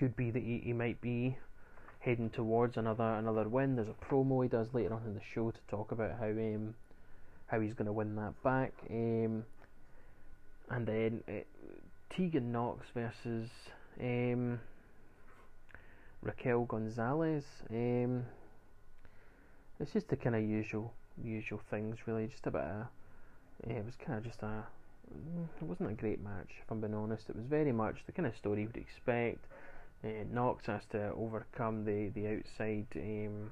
could 0.00 0.16
be 0.16 0.30
that 0.30 0.42
he, 0.42 0.62
he 0.64 0.72
might 0.72 0.98
be 1.02 1.36
heading 1.98 2.30
towards 2.30 2.78
another 2.78 3.04
another 3.04 3.46
win. 3.46 3.76
There's 3.76 3.88
a 3.88 4.04
promo 4.04 4.42
he 4.42 4.48
does 4.48 4.68
later 4.72 4.94
on 4.94 5.02
in 5.04 5.14
the 5.14 5.20
show 5.34 5.50
to 5.50 5.60
talk 5.68 5.92
about 5.92 6.18
how 6.18 6.28
um, 6.30 6.74
how 7.46 7.60
he's 7.60 7.74
going 7.74 7.86
to 7.86 7.92
win 7.92 8.16
that 8.16 8.32
back. 8.42 8.72
Um, 8.88 9.44
and 10.70 10.86
then 10.86 11.22
uh, 11.28 11.42
Tegan 12.08 12.50
Nox 12.50 12.86
versus 12.94 13.50
um, 14.00 14.58
Raquel 16.22 16.64
Gonzalez. 16.64 17.44
Um, 17.68 18.24
it's 19.78 19.92
just 19.92 20.08
the 20.08 20.16
kind 20.16 20.34
of 20.34 20.42
usual 20.42 20.94
usual 21.22 21.60
things, 21.70 21.98
really. 22.06 22.26
Just 22.26 22.46
a 22.46 22.50
bit 22.50 22.62
of, 22.62 22.86
yeah, 23.66 23.74
it 23.74 23.84
was 23.84 23.96
kind 23.96 24.16
of 24.16 24.24
just 24.24 24.42
a. 24.42 24.64
It 25.60 25.66
wasn't 25.66 25.90
a 25.90 25.94
great 25.94 26.22
match, 26.22 26.52
if 26.62 26.70
I'm 26.70 26.80
being 26.80 26.94
honest. 26.94 27.28
It 27.28 27.36
was 27.36 27.44
very 27.44 27.72
much 27.72 27.96
the 28.06 28.12
kind 28.12 28.26
of 28.26 28.36
story 28.36 28.62
you 28.62 28.68
would 28.68 28.76
expect. 28.76 29.44
Uh, 30.02 30.24
Nox 30.32 30.66
has 30.66 30.82
to 30.92 31.12
overcome 31.12 31.84
the 31.84 32.08
the 32.08 32.26
outside 32.28 32.86
um, 32.96 33.50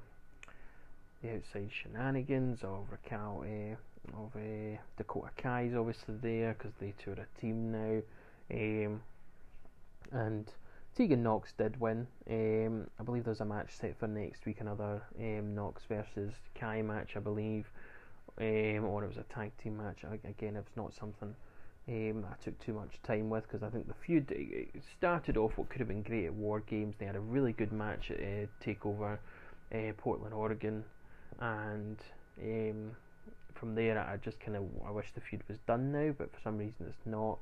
the 1.21 1.35
outside 1.35 1.69
shenanigans 1.71 2.63
of 2.63 2.87
Raquel 2.91 3.43
uh, 3.45 4.17
of 4.17 4.35
uh, 4.35 4.77
Dakota 4.97 5.29
Kai's 5.37 5.75
obviously 5.75 6.15
there 6.21 6.55
because 6.57 6.71
they 6.79 6.93
two 7.03 7.11
are 7.11 7.25
a 7.25 7.39
team 7.39 7.71
now. 7.71 8.01
Um, 8.51 9.01
and 10.11 10.51
Tegan 10.95 11.23
Nox 11.23 11.53
did 11.57 11.79
win. 11.79 12.07
Um, 12.29 12.87
I 12.99 13.03
believe 13.03 13.25
there's 13.25 13.41
a 13.41 13.45
match 13.45 13.69
set 13.79 13.97
for 13.99 14.07
next 14.07 14.45
week, 14.45 14.59
another 14.59 15.01
um, 15.19 15.53
Nox 15.53 15.83
versus 15.87 16.33
Kai 16.55 16.81
match, 16.81 17.11
I 17.15 17.19
believe, 17.19 17.67
um, 18.39 18.85
or 18.85 19.03
it 19.03 19.07
was 19.07 19.17
a 19.17 19.33
tag 19.33 19.51
team 19.61 19.77
match. 19.77 20.03
Again, 20.03 20.55
it's 20.55 20.75
not 20.75 20.93
something 20.93 21.35
um, 21.89 22.25
I 22.29 22.35
took 22.43 22.59
too 22.59 22.73
much 22.73 23.01
time 23.03 23.29
with 23.29 23.43
because 23.43 23.63
I 23.63 23.69
think 23.69 23.87
the 23.87 23.95
feud 24.05 24.31
started 24.97 25.37
off 25.37 25.57
what 25.57 25.69
could 25.69 25.79
have 25.79 25.87
been 25.87 26.03
great 26.03 26.25
at 26.25 26.33
War 26.33 26.59
Games. 26.59 26.95
They 26.99 27.05
had 27.05 27.15
a 27.15 27.19
really 27.19 27.51
good 27.51 27.71
match 27.71 28.11
at 28.11 28.19
uh, 28.19 28.47
Takeover 28.63 29.17
uh, 29.73 29.93
Portland, 29.97 30.33
Oregon, 30.33 30.83
and 31.39 31.97
um, 32.41 32.91
from 33.55 33.73
there 33.73 33.99
I 33.99 34.17
just 34.17 34.39
kind 34.39 34.55
of 34.55 34.63
I 34.85 34.91
wish 34.91 35.07
the 35.15 35.21
feud 35.21 35.41
was 35.47 35.57
done 35.67 35.91
now, 35.91 36.13
but 36.17 36.31
for 36.31 36.39
some 36.43 36.57
reason 36.57 36.85
it's 36.87 37.05
not. 37.05 37.39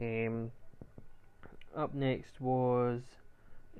Um, 0.00 0.52
up 1.76 1.94
next 1.94 2.40
was 2.40 3.00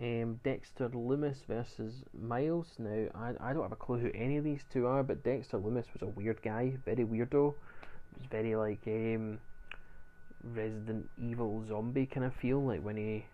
um, 0.00 0.40
Dexter 0.42 0.88
Lumis 0.88 1.44
versus 1.46 2.02
Miles. 2.18 2.66
Now, 2.78 3.06
I, 3.14 3.34
I 3.40 3.52
don't 3.52 3.62
have 3.62 3.72
a 3.72 3.76
clue 3.76 3.98
who 3.98 4.10
any 4.14 4.36
of 4.36 4.44
these 4.44 4.62
two 4.72 4.86
are, 4.86 5.02
but 5.02 5.22
Dexter 5.22 5.58
Lumis 5.58 5.92
was 5.92 6.02
a 6.02 6.06
weird 6.06 6.42
guy, 6.42 6.74
very 6.84 7.04
weirdo. 7.04 7.54
It 7.54 8.18
was 8.18 8.26
very 8.30 8.56
like 8.56 8.80
um, 8.86 9.38
Resident 10.44 11.08
Evil 11.18 11.64
zombie 11.66 12.06
kind 12.06 12.26
of 12.26 12.34
feel, 12.34 12.62
like 12.64 12.82
when 12.82 12.96
he 12.96 13.24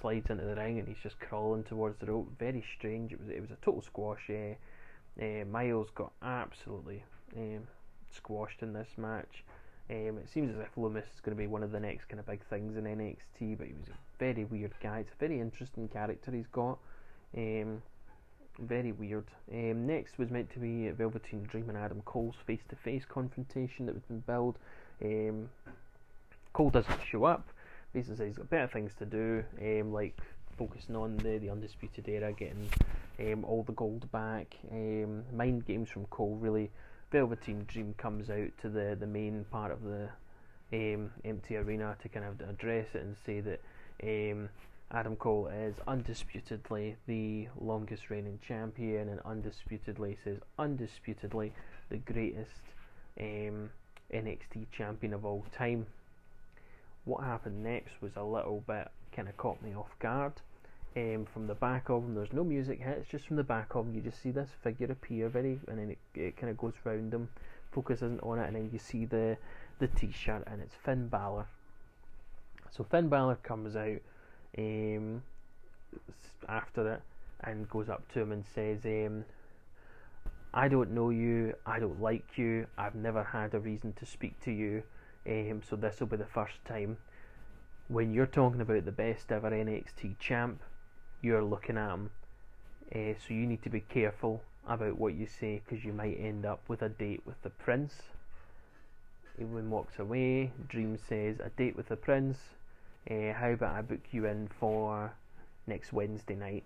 slides 0.00 0.30
into 0.30 0.44
the 0.44 0.54
ring 0.54 0.78
and 0.78 0.88
he's 0.88 1.02
just 1.02 1.18
crawling 1.20 1.64
towards 1.64 1.98
the 1.98 2.06
rope. 2.06 2.28
Very 2.38 2.64
strange. 2.76 3.12
It 3.12 3.20
was 3.20 3.28
it 3.28 3.40
was 3.40 3.50
a 3.50 3.64
total 3.64 3.82
squash. 3.82 4.30
Uh, 4.30 4.54
uh, 5.20 5.44
Miles 5.44 5.88
got 5.94 6.12
absolutely 6.22 7.04
um, 7.36 7.66
squashed 8.10 8.62
in 8.62 8.72
this 8.72 8.88
match. 8.96 9.44
Um, 9.90 10.18
it 10.18 10.28
seems 10.32 10.54
as 10.54 10.60
if 10.60 10.74
Lumis 10.76 11.04
is 11.14 11.20
going 11.22 11.36
to 11.36 11.42
be 11.42 11.46
one 11.46 11.62
of 11.62 11.70
the 11.70 11.80
next 11.80 12.08
kind 12.08 12.18
of 12.18 12.26
big 12.26 12.42
things 12.48 12.76
in 12.76 12.84
NXT, 12.84 13.58
but 13.58 13.66
he 13.66 13.74
was 13.74 13.88
a 13.88 14.18
very 14.18 14.44
weird 14.44 14.72
guy. 14.82 15.00
It's 15.00 15.12
a 15.12 15.18
very 15.18 15.40
interesting 15.40 15.88
character 15.88 16.32
he's 16.32 16.46
got. 16.46 16.78
Um, 17.36 17.82
very 18.58 18.92
weird. 18.92 19.26
Um, 19.52 19.86
next 19.86 20.18
was 20.18 20.30
meant 20.30 20.50
to 20.54 20.58
be 20.58 20.88
Velveteen 20.90 21.42
Dream 21.44 21.68
and 21.68 21.76
Adam 21.76 22.00
Cole's 22.06 22.36
face-to-face 22.46 23.04
confrontation 23.08 23.86
that 23.86 23.94
was 23.94 24.04
been 24.04 24.20
billed. 24.20 24.58
Um, 25.02 25.50
Cole 26.54 26.70
doesn't 26.70 27.00
show 27.10 27.24
up. 27.24 27.48
Basically, 27.92 28.16
says 28.16 28.26
he's 28.28 28.36
got 28.38 28.48
better 28.48 28.66
things 28.66 28.92
to 28.98 29.04
do, 29.04 29.44
um, 29.60 29.92
like 29.92 30.18
focusing 30.56 30.96
on 30.96 31.16
the, 31.18 31.38
the 31.38 31.50
undisputed 31.50 32.08
era, 32.08 32.32
getting 32.32 32.68
um, 33.20 33.44
all 33.44 33.62
the 33.62 33.72
gold 33.72 34.10
back. 34.10 34.56
Um, 34.70 35.24
mind 35.32 35.66
games 35.66 35.90
from 35.90 36.06
Cole 36.06 36.36
really 36.40 36.70
Velveteen 37.12 37.64
Dream 37.68 37.94
comes 37.98 38.30
out 38.30 38.50
to 38.62 38.68
the, 38.68 38.96
the 38.98 39.06
main 39.06 39.44
part 39.50 39.70
of 39.70 39.82
the 39.82 40.08
um, 40.72 41.10
empty 41.24 41.56
arena 41.56 41.96
to 42.02 42.08
kind 42.08 42.24
of 42.24 42.48
address 42.48 42.88
it 42.94 43.02
and 43.02 43.16
say 43.24 43.40
that 43.40 43.60
um, 44.02 44.48
Adam 44.90 45.16
Cole 45.16 45.48
is 45.48 45.74
undisputedly 45.86 46.96
the 47.06 47.48
longest 47.60 48.10
reigning 48.10 48.38
champion 48.46 49.08
and 49.08 49.20
undisputedly 49.24 50.16
says 50.24 50.38
undisputedly 50.58 51.52
the 51.90 51.96
greatest 51.98 52.50
um, 53.20 53.70
NXT 54.12 54.66
champion 54.72 55.14
of 55.14 55.24
all 55.24 55.44
time. 55.56 55.86
What 57.04 57.24
happened 57.24 57.62
next 57.62 58.00
was 58.00 58.12
a 58.16 58.22
little 58.22 58.62
bit 58.66 58.90
kind 59.14 59.28
of 59.28 59.36
caught 59.36 59.62
me 59.62 59.74
off 59.74 59.98
guard 59.98 60.32
um, 60.96 61.26
from 61.32 61.46
the 61.46 61.54
back 61.54 61.88
of 61.88 62.02
them. 62.02 62.14
There's 62.14 62.32
no 62.32 62.44
music 62.44 62.80
hits, 62.80 63.08
just 63.08 63.26
from 63.26 63.36
the 63.36 63.44
back 63.44 63.74
of 63.74 63.86
them. 63.86 63.94
You 63.94 64.00
just 64.00 64.22
see 64.22 64.30
this 64.30 64.50
figure 64.62 64.90
appear 64.90 65.28
very, 65.28 65.60
and 65.68 65.78
then 65.78 65.90
it, 65.90 65.98
it 66.14 66.36
kind 66.36 66.50
of 66.50 66.56
goes 66.56 66.74
round 66.84 67.12
them. 67.12 67.28
Focus 67.72 67.98
isn't 67.98 68.22
on 68.22 68.38
it, 68.38 68.46
and 68.46 68.56
then 68.56 68.70
you 68.72 68.78
see 68.78 69.04
the 69.04 69.36
the 69.80 69.88
T-shirt, 69.88 70.44
and 70.46 70.62
it's 70.62 70.74
Finn 70.84 71.08
Balor. 71.08 71.46
So 72.70 72.84
Finn 72.84 73.08
Balor 73.08 73.36
comes 73.42 73.74
out 73.76 74.00
um, 74.56 75.22
after 76.48 76.94
it 76.94 77.02
and 77.42 77.68
goes 77.68 77.88
up 77.88 78.10
to 78.12 78.20
him 78.20 78.32
and 78.32 78.44
says, 78.54 78.84
um, 78.84 79.24
"I 80.52 80.68
don't 80.68 80.92
know 80.92 81.10
you. 81.10 81.54
I 81.66 81.80
don't 81.80 82.00
like 82.00 82.38
you. 82.38 82.66
I've 82.78 82.94
never 82.94 83.24
had 83.24 83.54
a 83.54 83.60
reason 83.60 83.92
to 83.94 84.06
speak 84.06 84.40
to 84.42 84.52
you. 84.52 84.84
Um, 85.26 85.62
so 85.68 85.76
this 85.76 86.00
will 86.00 86.06
be 86.06 86.16
the 86.16 86.26
first 86.26 86.64
time." 86.64 86.98
When 87.88 88.14
you're 88.14 88.26
talking 88.26 88.62
about 88.62 88.86
the 88.86 88.92
best 88.92 89.30
ever 89.30 89.50
NXT 89.50 90.18
champ, 90.18 90.62
you're 91.20 91.44
looking 91.44 91.76
at 91.76 91.88
them. 91.88 92.10
Uh, 92.94 93.14
so 93.18 93.34
you 93.34 93.46
need 93.46 93.62
to 93.62 93.70
be 93.70 93.80
careful 93.80 94.42
about 94.66 94.98
what 94.98 95.14
you 95.14 95.26
say 95.26 95.60
because 95.64 95.84
you 95.84 95.92
might 95.92 96.18
end 96.18 96.46
up 96.46 96.60
with 96.68 96.82
a 96.82 96.88
date 96.88 97.22
with 97.26 97.42
the 97.42 97.50
prince. 97.50 97.94
Evelyn 99.40 99.70
walks 99.70 99.98
away. 99.98 100.52
Dream 100.68 100.96
says, 100.96 101.40
A 101.40 101.50
date 101.50 101.76
with 101.76 101.88
the 101.88 101.96
prince. 101.96 102.38
Uh, 103.10 103.32
how 103.32 103.50
about 103.50 103.74
I 103.74 103.82
book 103.82 104.00
you 104.12 104.26
in 104.26 104.48
for 104.48 105.12
next 105.66 105.92
Wednesday 105.92 106.36
night? 106.36 106.64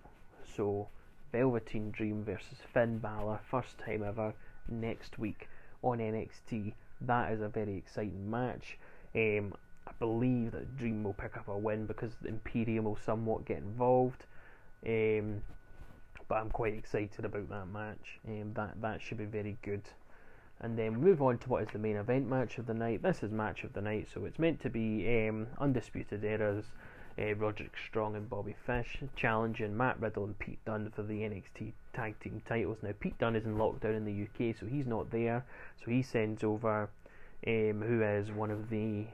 So, 0.57 0.89
Velveteen 1.33 1.91
Dream 1.91 2.25
versus 2.25 2.59
Finn 2.73 2.99
Balor, 2.99 3.41
first 3.51 3.79
time 3.79 4.03
ever, 4.03 4.35
next 4.69 5.19
week 5.19 5.49
on 5.83 5.99
NXT. 5.99 6.75
That 7.01 7.33
is 7.33 7.41
a 7.41 7.49
very 7.49 7.77
exciting 7.77 8.31
match. 8.31 8.79
Um, 9.15 9.55
I 9.87 9.93
believe 9.99 10.53
that 10.53 10.77
Dream 10.77 11.03
will 11.03 11.15
pick 11.15 11.37
up 11.37 11.49
a 11.49 11.57
win 11.57 11.87
because 11.87 12.13
Imperium 12.25 12.85
will 12.85 12.99
somewhat 13.05 13.45
get 13.45 13.59
involved. 13.59 14.25
Um, 14.87 15.43
but 16.29 16.37
I'm 16.37 16.51
quite 16.51 16.75
excited 16.75 17.25
about 17.25 17.49
that 17.49 17.69
match. 17.69 18.21
Um, 18.27 18.53
that 18.55 18.81
that 18.83 19.01
should 19.01 19.19
be 19.19 19.25
very 19.25 19.57
good. 19.63 19.83
And 20.61 20.77
then 20.79 21.01
move 21.01 21.23
on 21.23 21.39
to 21.39 21.49
what 21.49 21.63
is 21.63 21.69
the 21.73 21.79
main 21.79 21.97
event 21.97 22.29
match 22.29 22.59
of 22.59 22.67
the 22.67 22.75
night. 22.75 23.03
This 23.03 23.23
is 23.23 23.31
match 23.31 23.65
of 23.65 23.73
the 23.73 23.81
night, 23.81 24.09
so 24.13 24.25
it's 24.25 24.39
meant 24.39 24.61
to 24.61 24.71
be 24.71 25.29
um, 25.29 25.47
undisputed 25.59 26.25
eras. 26.25 26.65
Uh, 27.19 27.35
Roderick 27.35 27.73
Strong 27.89 28.15
and 28.15 28.31
Bobby 28.31 28.55
Fish 28.65 28.99
challenging 29.17 29.77
Matt 29.77 29.99
Riddle 30.01 30.25
and 30.25 30.39
Pete 30.39 30.65
Dunne 30.65 30.93
for 30.95 31.03
the 31.03 31.23
NXT 31.23 31.73
Tag 31.93 32.15
Team 32.21 32.41
titles. 32.47 32.79
Now 32.81 32.93
Pete 33.01 33.19
Dunne 33.19 33.35
is 33.35 33.45
in 33.45 33.57
lockdown 33.57 33.97
in 33.97 34.05
the 34.05 34.23
UK, 34.23 34.55
so 34.59 34.67
he's 34.67 34.87
not 34.87 35.11
there. 35.11 35.45
So 35.85 35.91
he 35.91 36.03
sends 36.03 36.45
over 36.45 36.89
um, 37.45 37.83
who 37.83 38.03
is 38.03 38.31
one 38.31 38.53
of 38.53 38.71
the 38.71 39.07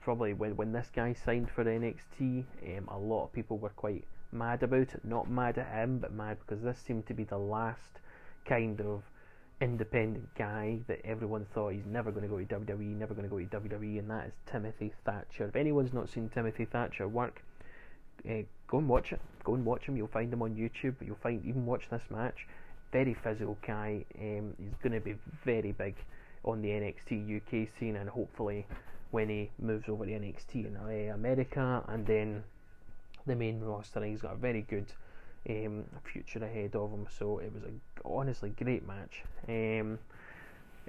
probably 0.00 0.32
when 0.32 0.56
when 0.56 0.72
this 0.72 0.90
guy 0.92 1.12
signed 1.12 1.48
for 1.50 1.64
NXT, 1.64 2.44
um, 2.76 2.88
a 2.88 2.98
lot 2.98 3.24
of 3.24 3.32
people 3.32 3.58
were 3.58 3.68
quite 3.70 4.04
mad 4.32 4.64
about 4.64 4.94
it. 4.94 5.04
Not 5.04 5.30
mad 5.30 5.58
at 5.58 5.72
him, 5.72 5.98
but 5.98 6.12
mad 6.12 6.38
because 6.40 6.64
this 6.64 6.78
seemed 6.84 7.06
to 7.06 7.14
be 7.14 7.24
the 7.24 7.38
last 7.38 8.00
kind 8.46 8.80
of 8.80 9.02
independent 9.60 10.28
guy 10.36 10.78
that 10.86 11.00
everyone 11.04 11.46
thought 11.52 11.72
he's 11.72 11.86
never 11.86 12.10
going 12.10 12.22
to 12.22 12.28
go 12.28 12.38
to 12.38 12.44
WWE, 12.44 12.96
never 12.96 13.14
going 13.14 13.28
to 13.28 13.34
go 13.34 13.38
to 13.38 13.68
WWE, 13.68 13.98
and 13.98 14.10
that 14.10 14.26
is 14.26 14.32
Timothy 14.50 14.92
Thatcher. 15.04 15.48
If 15.48 15.56
anyone's 15.56 15.92
not 15.92 16.08
seen 16.08 16.28
Timothy 16.28 16.64
Thatcher 16.64 17.08
work, 17.08 17.42
uh, 18.28 18.42
go 18.68 18.78
and 18.78 18.88
watch 18.88 19.12
it. 19.12 19.20
Go 19.44 19.54
and 19.54 19.64
watch 19.64 19.84
him. 19.84 19.96
You'll 19.96 20.08
find 20.08 20.32
him 20.32 20.42
on 20.42 20.54
YouTube. 20.54 20.94
You'll 21.04 21.16
find 21.22 21.44
even 21.44 21.66
watch 21.66 21.84
this 21.90 22.02
match. 22.10 22.46
Very 22.92 23.14
physical 23.14 23.58
guy. 23.66 24.04
Um, 24.20 24.54
he's 24.58 24.76
going 24.82 24.92
to 24.92 25.00
be 25.00 25.16
very 25.44 25.72
big 25.72 25.96
on 26.44 26.62
the 26.62 26.68
NXT 26.68 27.36
UK 27.36 27.68
scene, 27.78 27.96
and 27.96 28.08
hopefully 28.08 28.66
when 29.10 29.28
he 29.28 29.50
moves 29.58 29.88
over 29.88 30.06
to 30.06 30.12
NXT 30.12 30.66
in 30.66 30.76
uh, 30.76 31.14
America 31.14 31.82
and 31.88 32.06
then 32.06 32.44
the 33.26 33.34
main 33.34 33.60
roster, 33.60 34.04
he's 34.04 34.20
got 34.20 34.34
a 34.34 34.36
very 34.36 34.62
good 34.62 34.86
um, 35.48 35.84
future 36.12 36.44
ahead 36.44 36.74
of 36.74 36.90
him. 36.90 37.06
So 37.18 37.38
it 37.38 37.52
was 37.52 37.62
a 37.64 38.08
honestly 38.08 38.50
great 38.50 38.86
match. 38.86 39.22
Um, 39.48 39.98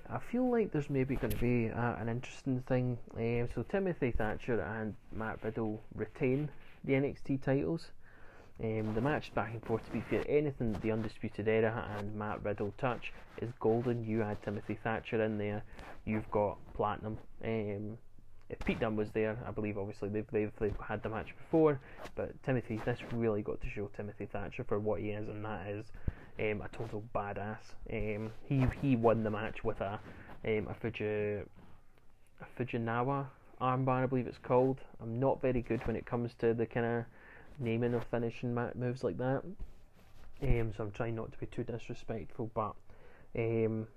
I 0.10 0.20
feel 0.20 0.50
like 0.50 0.72
there's 0.72 0.90
maybe 0.90 1.16
going 1.16 1.32
to 1.32 1.38
be 1.38 1.70
uh, 1.70 1.96
an 1.96 2.10
interesting 2.10 2.62
thing. 2.68 2.98
Um, 3.18 3.50
so 3.54 3.64
Timothy 3.64 4.12
Thatcher 4.12 4.60
and 4.62 4.96
Matt 5.12 5.44
Riddle 5.44 5.82
retain 5.96 6.50
the 6.84 6.94
NXT 6.94 7.44
titles. 7.44 7.88
Um, 8.62 8.94
the 8.94 9.02
match 9.02 9.34
back 9.34 9.52
and 9.54 9.64
forth, 9.64 9.86
to 9.86 9.92
be 9.92 10.02
fair, 10.10 10.24
anything 10.28 10.74
the 10.82 10.92
Undisputed 10.92 11.48
Era 11.48 11.90
and 11.98 12.14
Matt 12.14 12.44
Riddle 12.44 12.74
touch 12.78 13.14
is 13.42 13.50
golden. 13.60 14.04
You 14.04 14.22
add 14.22 14.44
Timothy 14.44 14.78
Thatcher 14.84 15.24
in 15.24 15.38
there, 15.38 15.64
you've 16.06 16.30
got 16.30 16.58
Platinum. 16.74 17.18
Um, 17.44 17.98
if 18.50 18.60
Pete 18.60 18.80
Dunne 18.80 18.96
was 18.96 19.12
there, 19.12 19.38
I 19.48 19.52
believe 19.52 19.78
obviously 19.78 20.10
they've, 20.10 20.26
they've, 20.32 20.52
they've 20.60 20.76
had 20.86 21.04
the 21.04 21.10
match 21.10 21.36
before, 21.38 21.80
but 22.16 22.32
Timothy, 22.44 22.82
this 22.84 23.00
really 23.14 23.42
got 23.42 23.62
to 23.62 23.70
show 23.70 23.90
Timothy 23.96 24.26
Thatcher 24.26 24.64
for 24.64 24.80
what 24.80 25.02
he 25.02 25.10
is, 25.10 25.30
and 25.30 25.46
that 25.46 25.68
is 25.68 25.86
um, 26.40 26.62
a 26.62 26.70
total 26.76 27.04
badass. 27.14 27.60
Um, 27.92 28.32
he 28.44 28.66
he 28.82 28.96
won 28.96 29.24
the 29.24 29.30
match 29.30 29.64
with 29.64 29.82
a 29.82 30.00
um, 30.46 30.68
a 30.68 30.74
Fuji 30.74 31.06
a 31.06 31.46
Fujiwara 32.58 33.28
armbar, 33.62 34.04
I 34.04 34.06
believe 34.06 34.26
it's 34.26 34.38
called. 34.38 34.80
I'm 35.02 35.20
not 35.20 35.42
very 35.42 35.62
good 35.62 35.86
when 35.86 35.96
it 35.96 36.06
comes 36.06 36.34
to 36.36 36.54
the 36.54 36.66
kind 36.66 36.86
of 36.86 37.06
naming 37.60 37.94
of 37.94 38.06
finishing 38.06 38.58
moves 38.76 39.04
like 39.04 39.18
that, 39.18 39.44
um, 40.42 40.74
so 40.76 40.84
I'm 40.84 40.92
trying 40.92 41.16
not 41.16 41.32
to 41.34 41.38
be 41.38 41.46
too 41.46 41.64
disrespectful, 41.64 42.50
but 42.56 42.74
um, 43.38 43.88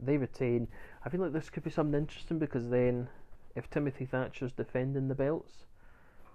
they 0.00 0.16
retain. 0.16 0.68
I 1.04 1.10
feel 1.10 1.20
like 1.20 1.32
this 1.32 1.50
could 1.50 1.64
be 1.64 1.70
something 1.70 2.00
interesting 2.00 2.38
because 2.38 2.68
then 2.70 3.08
if 3.54 3.68
Timothy 3.70 4.06
Thatcher's 4.06 4.52
defending 4.52 5.08
the 5.08 5.14
belts, 5.14 5.64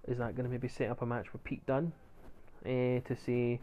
is 0.07 0.17
that 0.17 0.35
going 0.35 0.45
to 0.45 0.51
maybe 0.51 0.67
set 0.67 0.89
up 0.89 1.01
a 1.01 1.05
match 1.05 1.33
with 1.33 1.43
Pete 1.43 1.65
Dunne 1.65 1.91
uh, 2.65 2.99
to 3.07 3.15
say, 3.25 3.59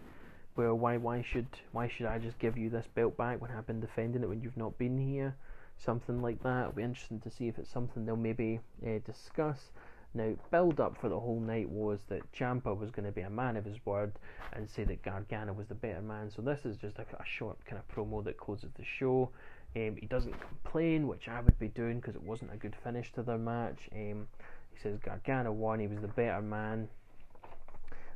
well, 0.56 0.74
why 0.74 0.96
why 0.96 1.22
should 1.22 1.48
why 1.72 1.88
should 1.88 2.06
I 2.06 2.18
just 2.18 2.38
give 2.38 2.56
you 2.56 2.70
this 2.70 2.86
belt 2.94 3.16
back 3.16 3.40
when 3.40 3.50
I've 3.50 3.66
been 3.66 3.80
defending 3.80 4.22
it 4.22 4.28
when 4.28 4.40
you've 4.40 4.56
not 4.56 4.78
been 4.78 4.98
here? 4.98 5.36
Something 5.76 6.22
like 6.22 6.42
that. 6.42 6.60
It'll 6.60 6.72
be 6.72 6.82
interesting 6.82 7.20
to 7.20 7.30
see 7.30 7.48
if 7.48 7.58
it's 7.58 7.70
something 7.70 8.06
they'll 8.06 8.16
maybe 8.16 8.60
uh, 8.86 8.98
discuss. 9.04 9.70
Now, 10.16 10.34
build 10.52 10.78
up 10.78 10.96
for 11.00 11.08
the 11.08 11.18
whole 11.18 11.40
night 11.40 11.68
was 11.68 11.98
that 12.08 12.30
Ciampa 12.32 12.78
was 12.78 12.92
going 12.92 13.06
to 13.06 13.10
be 13.10 13.22
a 13.22 13.30
man 13.30 13.56
of 13.56 13.64
his 13.64 13.84
word 13.84 14.12
and 14.52 14.70
say 14.70 14.84
that 14.84 15.02
Gargano 15.02 15.52
was 15.52 15.66
the 15.66 15.74
better 15.74 16.00
man. 16.00 16.30
So 16.30 16.40
this 16.40 16.64
is 16.64 16.76
just 16.76 16.98
a, 16.98 17.02
a 17.02 17.24
short 17.24 17.58
kind 17.64 17.82
of 17.82 17.92
promo 17.92 18.22
that 18.24 18.36
closes 18.36 18.70
the 18.76 18.84
show. 18.84 19.30
Um, 19.76 19.96
he 19.98 20.06
doesn't 20.06 20.38
complain, 20.40 21.08
which 21.08 21.28
I 21.28 21.40
would 21.40 21.58
be 21.58 21.68
doing 21.68 21.98
because 22.00 22.14
it 22.14 22.22
wasn't 22.22 22.52
a 22.52 22.56
good 22.56 22.76
finish 22.84 23.12
to 23.14 23.22
their 23.22 23.38
match. 23.38 23.88
Um, 23.92 24.28
he 24.72 24.80
says 24.80 24.98
Gargano 25.04 25.52
won, 25.52 25.80
he 25.80 25.86
was 25.86 26.00
the 26.00 26.08
better 26.08 26.42
man. 26.42 26.88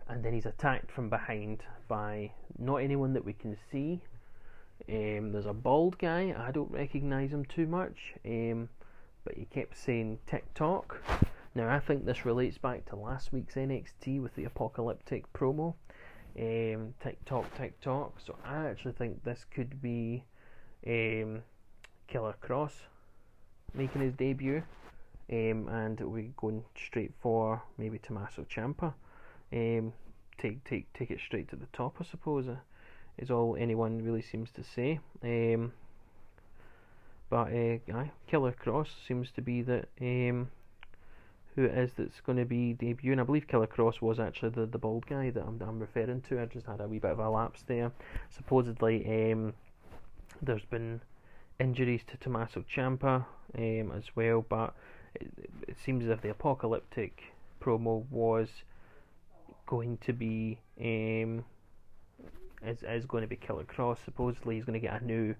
And 0.08 0.24
then 0.24 0.32
he's 0.32 0.46
attacked 0.46 0.90
from 0.90 1.10
behind 1.10 1.62
by 1.88 2.32
not 2.58 2.76
anyone 2.76 3.12
that 3.12 3.24
we 3.24 3.32
can 3.32 3.56
see. 3.70 4.00
Um, 4.88 5.32
there's 5.32 5.46
a 5.46 5.52
bald 5.52 5.98
guy, 5.98 6.34
I 6.38 6.50
don't 6.50 6.70
recognise 6.70 7.32
him 7.32 7.44
too 7.44 7.66
much, 7.66 8.14
um, 8.24 8.68
but 9.24 9.34
he 9.34 9.44
kept 9.44 9.76
saying 9.76 10.20
TikTok. 10.26 10.96
Now, 11.54 11.68
I 11.68 11.80
think 11.80 12.04
this 12.04 12.24
relates 12.24 12.56
back 12.56 12.86
to 12.86 12.96
last 12.96 13.32
week's 13.32 13.54
NXT 13.56 14.22
with 14.22 14.34
the 14.36 14.44
apocalyptic 14.44 15.30
promo. 15.32 15.74
Um, 16.38 16.94
TikTok, 17.02 17.52
TikTok. 17.56 18.20
So 18.24 18.36
I 18.44 18.66
actually 18.66 18.92
think 18.92 19.24
this 19.24 19.44
could 19.50 19.82
be 19.82 20.24
um, 20.86 21.42
Killer 22.06 22.34
Kross 22.42 22.72
making 23.74 24.02
his 24.02 24.14
debut, 24.14 24.62
um, 25.30 25.68
and 25.68 26.00
we 26.00 26.32
going 26.36 26.64
straight 26.76 27.12
for 27.20 27.62
maybe 27.76 27.98
Tommaso 27.98 28.44
Ciampa. 28.44 28.94
Um, 29.52 29.92
take 30.38 30.64
take 30.64 30.92
take 30.92 31.10
it 31.10 31.20
straight 31.24 31.48
to 31.50 31.56
the 31.56 31.66
top, 31.72 31.96
I 32.00 32.04
suppose, 32.04 32.48
uh, 32.48 32.56
is 33.18 33.30
all 33.30 33.56
anyone 33.58 34.02
really 34.02 34.22
seems 34.22 34.50
to 34.52 34.62
say. 34.62 35.00
Um, 35.22 35.72
but 37.30 37.48
uh, 37.52 38.04
Killer 38.26 38.52
Kross 38.52 38.88
seems 39.06 39.30
to 39.32 39.42
be 39.42 39.60
that 39.62 39.88
um, 40.00 40.50
who 41.54 41.64
it 41.64 41.76
is 41.76 41.90
that's 41.98 42.20
going 42.20 42.38
to 42.38 42.46
be 42.46 42.74
debuting. 42.80 43.20
I 43.20 43.24
believe 43.24 43.48
Killer 43.48 43.66
Kross 43.66 44.00
was 44.00 44.18
actually 44.18 44.50
the, 44.50 44.64
the 44.64 44.78
bald 44.78 45.06
guy 45.06 45.30
that 45.30 45.42
I'm, 45.42 45.60
I'm 45.60 45.78
referring 45.78 46.22
to. 46.22 46.40
I 46.40 46.46
just 46.46 46.66
had 46.66 46.80
a 46.80 46.88
wee 46.88 46.98
bit 46.98 47.10
of 47.10 47.18
a 47.18 47.28
lapse 47.28 47.64
there. 47.66 47.92
Supposedly, 48.30 49.32
um, 49.32 49.52
there's 50.42 50.64
been 50.64 51.00
injuries 51.58 52.02
to 52.10 52.16
Tommaso 52.16 52.64
Ciampa 52.74 53.24
um, 53.56 53.92
as 53.92 54.04
well, 54.14 54.44
but 54.48 54.74
it, 55.14 55.30
it, 55.66 55.76
seems 55.84 56.04
as 56.04 56.10
if 56.10 56.22
the 56.22 56.30
apocalyptic 56.30 57.22
promo 57.60 58.04
was 58.10 58.48
going 59.66 59.98
to 59.98 60.12
be 60.12 60.58
um, 60.80 61.44
is 62.64 62.82
is 62.82 63.06
going 63.06 63.22
to 63.22 63.28
be 63.28 63.36
Killer 63.36 63.64
Kross. 63.64 63.98
Supposedly, 64.04 64.56
he's 64.56 64.64
going 64.64 64.80
to 64.80 64.86
get 64.86 65.00
a 65.00 65.04
new 65.04 65.34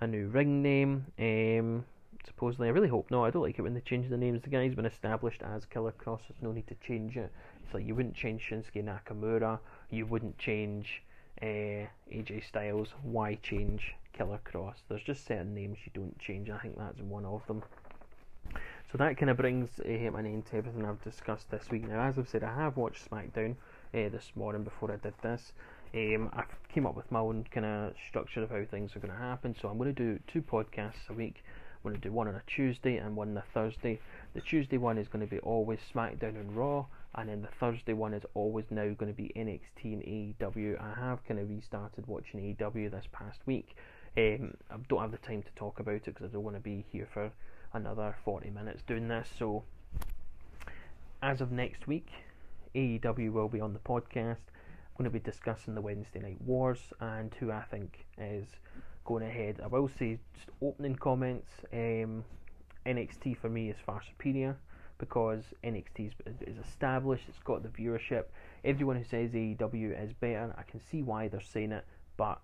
a 0.00 0.06
new 0.06 0.28
ring 0.28 0.62
name. 0.62 1.06
Um, 1.18 1.84
supposedly, 2.26 2.68
I 2.68 2.70
really 2.70 2.88
hope 2.88 3.10
not. 3.10 3.24
I 3.24 3.30
don't 3.30 3.42
like 3.42 3.58
it 3.58 3.62
when 3.62 3.74
they 3.74 3.80
change 3.80 4.08
the 4.08 4.16
names. 4.16 4.42
The 4.42 4.50
guy's 4.50 4.74
been 4.74 4.86
established 4.86 5.42
as 5.42 5.66
Killer 5.66 5.92
Kross. 5.92 6.20
There's 6.28 6.42
no 6.42 6.52
need 6.52 6.66
to 6.68 6.76
change 6.86 7.16
it. 7.16 7.32
It's 7.64 7.74
like 7.74 7.86
you 7.86 7.94
wouldn't 7.94 8.14
change 8.14 8.42
Shinsuke 8.48 8.84
Nakamura. 8.84 9.58
You 9.90 10.06
wouldn't 10.06 10.38
change 10.38 11.02
uh, 11.42 11.86
AJ 12.12 12.46
Styles. 12.46 12.88
Why 13.02 13.34
change 13.42 13.94
Killer 14.12 14.40
Kross? 14.44 14.76
There's 14.88 15.02
just 15.02 15.26
certain 15.26 15.54
names 15.54 15.78
you 15.84 15.92
don't 15.92 16.18
change. 16.18 16.48
I 16.50 16.58
think 16.58 16.78
that's 16.78 17.00
one 17.00 17.24
of 17.24 17.46
them. 17.46 17.62
So 18.90 18.98
that 18.98 19.16
kind 19.16 19.30
of 19.30 19.38
brings 19.38 19.70
uh, 19.80 19.88
an 19.88 20.26
end 20.26 20.46
to 20.46 20.56
everything 20.56 20.84
I've 20.84 21.02
discussed 21.02 21.50
this 21.50 21.70
week. 21.70 21.88
Now, 21.88 22.02
as 22.02 22.18
I've 22.18 22.28
said, 22.28 22.44
I 22.44 22.54
have 22.54 22.76
watched 22.76 23.10
SmackDown 23.10 23.56
uh, 23.94 24.08
this 24.10 24.32
morning 24.34 24.62
before 24.62 24.92
I 24.92 24.96
did 24.96 25.14
this. 25.22 25.52
Um, 25.94 26.30
I 26.32 26.44
came 26.72 26.86
up 26.86 26.94
with 26.94 27.10
my 27.10 27.20
own 27.20 27.46
kind 27.50 27.66
of 27.66 27.94
structure 28.08 28.42
of 28.42 28.50
how 28.50 28.64
things 28.64 28.94
are 28.94 29.00
going 29.00 29.12
to 29.12 29.18
happen. 29.18 29.56
So 29.60 29.68
I'm 29.68 29.78
going 29.78 29.94
to 29.94 30.02
do 30.02 30.20
two 30.26 30.42
podcasts 30.42 31.08
a 31.08 31.14
week. 31.14 31.42
I'm 31.84 31.90
going 31.90 32.00
to 32.00 32.08
do 32.08 32.12
one 32.12 32.28
on 32.28 32.34
a 32.34 32.42
Tuesday 32.46 32.98
and 32.98 33.16
one 33.16 33.30
on 33.30 33.36
a 33.38 33.44
Thursday. 33.52 33.98
The 34.34 34.40
Tuesday 34.40 34.76
one 34.76 34.98
is 34.98 35.08
going 35.08 35.26
to 35.26 35.30
be 35.30 35.40
always 35.40 35.80
SmackDown 35.94 36.36
and 36.40 36.54
Raw, 36.56 36.86
and 37.14 37.28
then 37.28 37.42
the 37.42 37.48
Thursday 37.60 37.92
one 37.92 38.14
is 38.14 38.24
always 38.34 38.64
now 38.70 38.88
going 38.94 39.12
to 39.12 39.16
be 39.16 39.32
NXT 39.36 39.84
and 39.84 40.02
AEW. 40.02 40.80
I 40.80 40.98
have 40.98 41.24
kind 41.26 41.38
of 41.38 41.48
restarted 41.48 42.06
watching 42.06 42.40
AEW 42.40 42.90
this 42.90 43.06
past 43.12 43.40
week. 43.44 43.76
Um, 44.16 44.54
I 44.70 44.76
don't 44.88 45.00
have 45.00 45.10
the 45.10 45.18
time 45.18 45.42
to 45.42 45.52
talk 45.54 45.78
about 45.78 45.94
it 45.94 46.04
because 46.06 46.24
I 46.24 46.32
don't 46.32 46.42
want 46.42 46.56
to 46.56 46.62
be 46.62 46.84
here 46.90 47.08
for 47.12 47.30
another 47.74 48.16
40 48.24 48.50
minutes 48.50 48.82
doing 48.86 49.08
this. 49.08 49.28
So, 49.38 49.62
as 51.22 51.40
of 51.42 51.52
next 51.52 51.86
week, 51.86 52.08
AEW 52.74 53.32
will 53.32 53.48
be 53.48 53.60
on 53.60 53.74
the 53.74 53.78
podcast. 53.78 54.40
I'm 54.48 55.04
going 55.04 55.04
to 55.04 55.10
be 55.10 55.20
discussing 55.20 55.74
the 55.74 55.80
Wednesday 55.82 56.20
Night 56.20 56.40
Wars 56.40 56.80
and 57.00 57.34
who 57.34 57.50
I 57.50 57.62
think 57.70 58.06
is 58.18 58.46
going 59.04 59.24
ahead. 59.24 59.60
I 59.62 59.66
will 59.66 59.88
say, 59.88 60.18
just 60.34 60.48
opening 60.62 60.96
comments 60.96 61.50
um, 61.72 62.24
NXT 62.86 63.36
for 63.36 63.50
me 63.50 63.68
is 63.68 63.76
far 63.84 64.02
superior 64.02 64.56
because 65.02 65.42
NXT 65.64 66.06
is, 66.06 66.12
is 66.46 66.58
established, 66.64 67.24
it's 67.28 67.40
got 67.40 67.64
the 67.64 67.68
viewership. 67.68 68.26
Everyone 68.64 68.94
who 68.94 69.02
says 69.02 69.32
AEW 69.32 70.00
is 70.00 70.12
better, 70.12 70.54
I 70.56 70.62
can 70.62 70.78
see 70.78 71.02
why 71.02 71.26
they're 71.26 71.40
saying 71.40 71.72
it, 71.72 71.84
but 72.16 72.40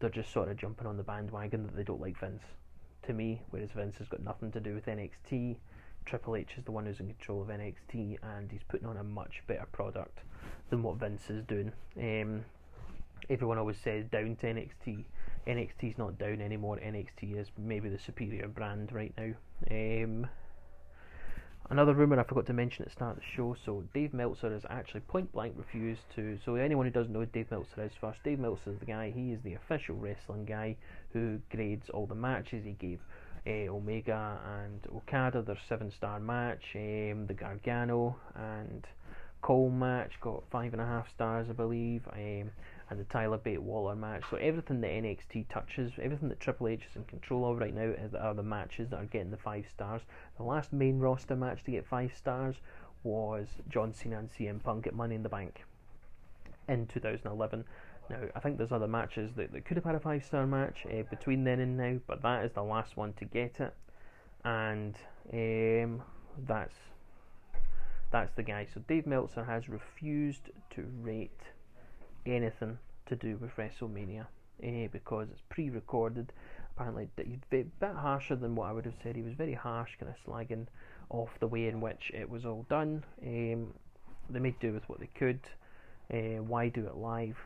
they're 0.00 0.10
just 0.10 0.32
sort 0.32 0.48
of 0.48 0.56
jumping 0.56 0.88
on 0.88 0.96
the 0.96 1.04
bandwagon 1.04 1.62
that 1.62 1.76
they 1.76 1.84
don't 1.84 2.00
like 2.00 2.18
Vince. 2.18 2.42
To 3.06 3.12
me, 3.12 3.42
whereas 3.50 3.70
Vince 3.70 3.98
has 3.98 4.08
got 4.08 4.24
nothing 4.24 4.50
to 4.50 4.60
do 4.60 4.74
with 4.74 4.86
NXT. 4.86 5.54
Triple 6.04 6.34
H 6.34 6.54
is 6.58 6.64
the 6.64 6.72
one 6.72 6.84
who's 6.84 6.98
in 6.98 7.06
control 7.06 7.42
of 7.42 7.48
NXT, 7.48 8.18
and 8.24 8.50
he's 8.50 8.64
putting 8.66 8.88
on 8.88 8.96
a 8.96 9.04
much 9.04 9.44
better 9.46 9.66
product 9.70 10.18
than 10.70 10.82
what 10.82 10.96
Vince 10.96 11.30
is 11.30 11.44
doing. 11.44 11.70
Um, 11.96 12.44
everyone 13.30 13.58
always 13.58 13.78
says 13.78 14.06
down 14.06 14.34
to 14.40 14.46
NXT. 14.46 15.04
NXT's 15.46 15.96
not 15.96 16.18
down 16.18 16.40
anymore. 16.40 16.80
NXT 16.84 17.38
is 17.38 17.52
maybe 17.56 17.88
the 17.88 18.00
superior 18.00 18.48
brand 18.48 18.90
right 18.90 19.14
now. 19.16 19.32
Um, 19.70 20.26
Another 21.70 21.94
rumour 21.94 22.20
I 22.20 22.24
forgot 22.24 22.46
to 22.46 22.52
mention 22.52 22.82
at 22.82 22.88
the 22.88 22.92
start 22.92 23.16
of 23.16 23.22
the 23.22 23.28
show, 23.34 23.56
so 23.64 23.84
Dave 23.94 24.12
Meltzer 24.12 24.52
has 24.52 24.66
actually 24.68 25.00
point 25.00 25.32
blank 25.32 25.54
refused 25.56 26.02
to. 26.14 26.38
So, 26.44 26.56
anyone 26.56 26.84
who 26.84 26.92
doesn't 26.92 27.12
know 27.12 27.24
Dave 27.24 27.50
Meltzer 27.50 27.84
is 27.84 27.92
first, 27.98 28.18
Dave 28.22 28.38
Meltzer 28.38 28.72
is 28.72 28.78
the 28.80 28.84
guy, 28.84 29.10
he 29.10 29.32
is 29.32 29.40
the 29.42 29.54
official 29.54 29.96
wrestling 29.96 30.44
guy 30.44 30.76
who 31.14 31.40
grades 31.50 31.88
all 31.88 32.06
the 32.06 32.14
matches. 32.14 32.64
He 32.64 32.72
gave 32.72 33.00
uh, 33.46 33.72
Omega 33.72 34.38
and 34.62 34.86
Okada 34.94 35.40
their 35.40 35.58
seven 35.66 35.90
star 35.96 36.20
match, 36.20 36.62
um, 36.74 37.26
the 37.26 37.34
Gargano 37.34 38.16
and 38.34 38.86
Cole 39.40 39.70
match 39.70 40.12
got 40.20 40.42
five 40.50 40.72
and 40.72 40.80
a 40.80 40.86
half 40.86 41.06
stars, 41.14 41.46
I 41.50 41.52
believe, 41.52 42.02
um, 42.12 42.50
and 42.94 43.04
the 43.04 43.12
Tyler 43.12 43.38
Bate 43.38 43.60
Walter 43.60 43.96
match. 43.96 44.22
So 44.30 44.36
everything 44.36 44.80
that 44.80 44.90
NXT 44.90 45.48
touches, 45.48 45.92
everything 46.00 46.28
that 46.28 46.38
Triple 46.38 46.68
H 46.68 46.82
is 46.88 46.94
in 46.94 47.04
control 47.04 47.50
of 47.50 47.58
right 47.58 47.74
now, 47.74 47.92
are 48.18 48.34
the 48.34 48.42
matches 48.42 48.90
that 48.90 49.00
are 49.00 49.06
getting 49.06 49.32
the 49.32 49.36
five 49.36 49.66
stars. 49.68 50.02
The 50.36 50.44
last 50.44 50.72
main 50.72 51.00
roster 51.00 51.34
match 51.34 51.64
to 51.64 51.72
get 51.72 51.86
five 51.86 52.12
stars 52.16 52.56
was 53.02 53.48
John 53.68 53.92
Cena 53.92 54.20
and 54.20 54.30
CM 54.30 54.62
Punk 54.62 54.86
at 54.86 54.94
Money 54.94 55.16
in 55.16 55.24
the 55.24 55.28
Bank 55.28 55.64
in 56.68 56.86
2011. 56.86 57.64
Now, 58.08 58.20
I 58.34 58.40
think 58.40 58.58
there's 58.58 58.70
other 58.70 58.86
matches 58.86 59.32
that, 59.34 59.52
that 59.52 59.64
could 59.64 59.76
have 59.76 59.84
had 59.84 59.96
a 59.96 60.00
five 60.00 60.24
star 60.24 60.46
match 60.46 60.86
uh, 60.86 61.02
between 61.10 61.42
then 61.42 61.58
and 61.58 61.76
now, 61.76 61.98
but 62.06 62.22
that 62.22 62.44
is 62.44 62.52
the 62.52 62.62
last 62.62 62.96
one 62.96 63.12
to 63.14 63.24
get 63.24 63.58
it, 63.60 63.74
and 64.44 64.94
um, 65.32 66.02
that's 66.46 66.76
that's 68.12 68.32
the 68.36 68.42
guy. 68.44 68.68
So 68.72 68.80
Dave 68.86 69.06
Meltzer 69.06 69.42
has 69.42 69.68
refused 69.68 70.50
to 70.70 70.86
rate 71.00 71.40
anything 72.26 72.78
to 73.06 73.16
do 73.16 73.36
with 73.36 73.50
WrestleMania 73.56 74.26
uh, 74.62 74.88
because 74.92 75.28
it's 75.30 75.42
pre-recorded. 75.48 76.32
Apparently, 76.76 77.08
he's 77.16 77.36
a 77.36 77.50
bit 77.50 77.66
harsher 77.80 78.36
than 78.36 78.54
what 78.54 78.68
I 78.68 78.72
would 78.72 78.84
have 78.84 78.94
said. 79.02 79.16
He 79.16 79.22
was 79.22 79.34
very 79.34 79.54
harsh, 79.54 79.90
kind 79.98 80.12
of 80.12 80.32
slagging 80.32 80.66
off 81.10 81.30
the 81.40 81.46
way 81.46 81.68
in 81.68 81.80
which 81.80 82.10
it 82.12 82.28
was 82.28 82.44
all 82.44 82.66
done. 82.68 83.04
Um, 83.24 83.74
they 84.30 84.38
made 84.38 84.58
do 84.58 84.72
with 84.72 84.88
what 84.88 85.00
they 85.00 85.10
could. 85.18 85.40
Uh, 86.12 86.42
why 86.42 86.68
do 86.68 86.86
it 86.86 86.96
live? 86.96 87.36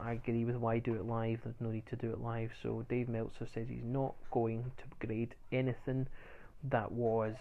I 0.00 0.12
agree 0.12 0.44
with 0.44 0.56
why 0.56 0.78
do 0.78 0.94
it 0.94 1.04
live. 1.04 1.40
There's 1.44 1.60
no 1.60 1.70
need 1.70 1.86
to 1.86 1.96
do 1.96 2.10
it 2.10 2.20
live. 2.20 2.50
So 2.62 2.84
Dave 2.88 3.08
Meltzer 3.08 3.48
says 3.52 3.66
he's 3.68 3.84
not 3.84 4.14
going 4.30 4.70
to 4.78 5.06
grade 5.06 5.34
anything 5.52 6.06
that 6.70 6.90
was 6.92 7.34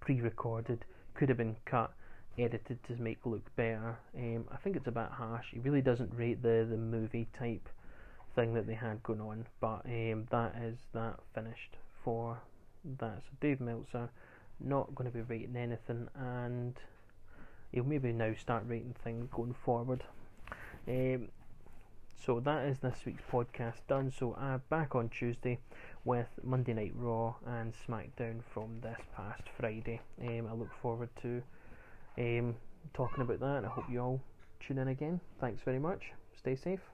pre-recorded, 0.00 0.84
could 1.14 1.28
have 1.28 1.38
been 1.38 1.56
cut, 1.64 1.92
edited 2.38 2.82
to 2.84 2.94
make 3.00 3.18
look 3.24 3.54
better. 3.56 3.98
Um, 4.16 4.46
I 4.52 4.56
think 4.56 4.76
it's 4.76 4.86
a 4.86 4.92
bit 4.92 5.08
harsh. 5.10 5.46
He 5.52 5.58
really 5.58 5.82
doesn't 5.82 6.14
rate 6.14 6.42
the 6.42 6.66
the 6.68 6.76
movie 6.76 7.28
type 7.38 7.68
thing 8.34 8.54
that 8.54 8.66
they 8.66 8.74
had 8.74 9.02
going 9.02 9.20
on. 9.20 9.46
But 9.60 9.82
um, 9.86 10.26
that 10.30 10.54
is 10.62 10.78
that 10.92 11.20
finished 11.34 11.76
for 12.04 12.38
that. 12.98 13.22
So 13.24 13.36
Dave 13.40 13.60
Meltzer 13.60 14.10
not 14.60 14.94
going 14.94 15.10
to 15.10 15.16
be 15.16 15.22
rating 15.22 15.56
anything, 15.56 16.08
and 16.14 16.74
he'll 17.72 17.84
maybe 17.84 18.12
now 18.12 18.34
start 18.34 18.64
rating 18.66 18.94
things 19.02 19.28
going 19.30 19.54
forward. 19.64 20.04
Um, 20.88 21.28
so 22.24 22.38
that 22.40 22.66
is 22.66 22.78
this 22.78 22.98
week's 23.04 23.22
podcast 23.30 23.80
done. 23.88 24.12
So 24.16 24.36
I'm 24.38 24.54
uh, 24.54 24.58
back 24.68 24.94
on 24.94 25.08
Tuesday 25.08 25.58
with 26.04 26.28
Monday 26.42 26.72
Night 26.72 26.92
Raw 26.94 27.34
and 27.44 27.72
SmackDown 27.86 28.42
from 28.52 28.80
this 28.80 28.98
past 29.16 29.42
Friday. 29.58 30.00
Um, 30.20 30.46
I 30.48 30.54
look 30.54 30.72
forward 30.80 31.08
to 31.22 31.42
um, 32.18 32.54
talking 32.94 33.22
about 33.22 33.40
that. 33.40 33.64
I 33.64 33.68
hope 33.68 33.84
you 33.90 34.00
all 34.00 34.20
tune 34.60 34.78
in 34.78 34.88
again. 34.88 35.20
Thanks 35.40 35.62
very 35.64 35.78
much. 35.78 36.12
Stay 36.38 36.56
safe. 36.56 36.91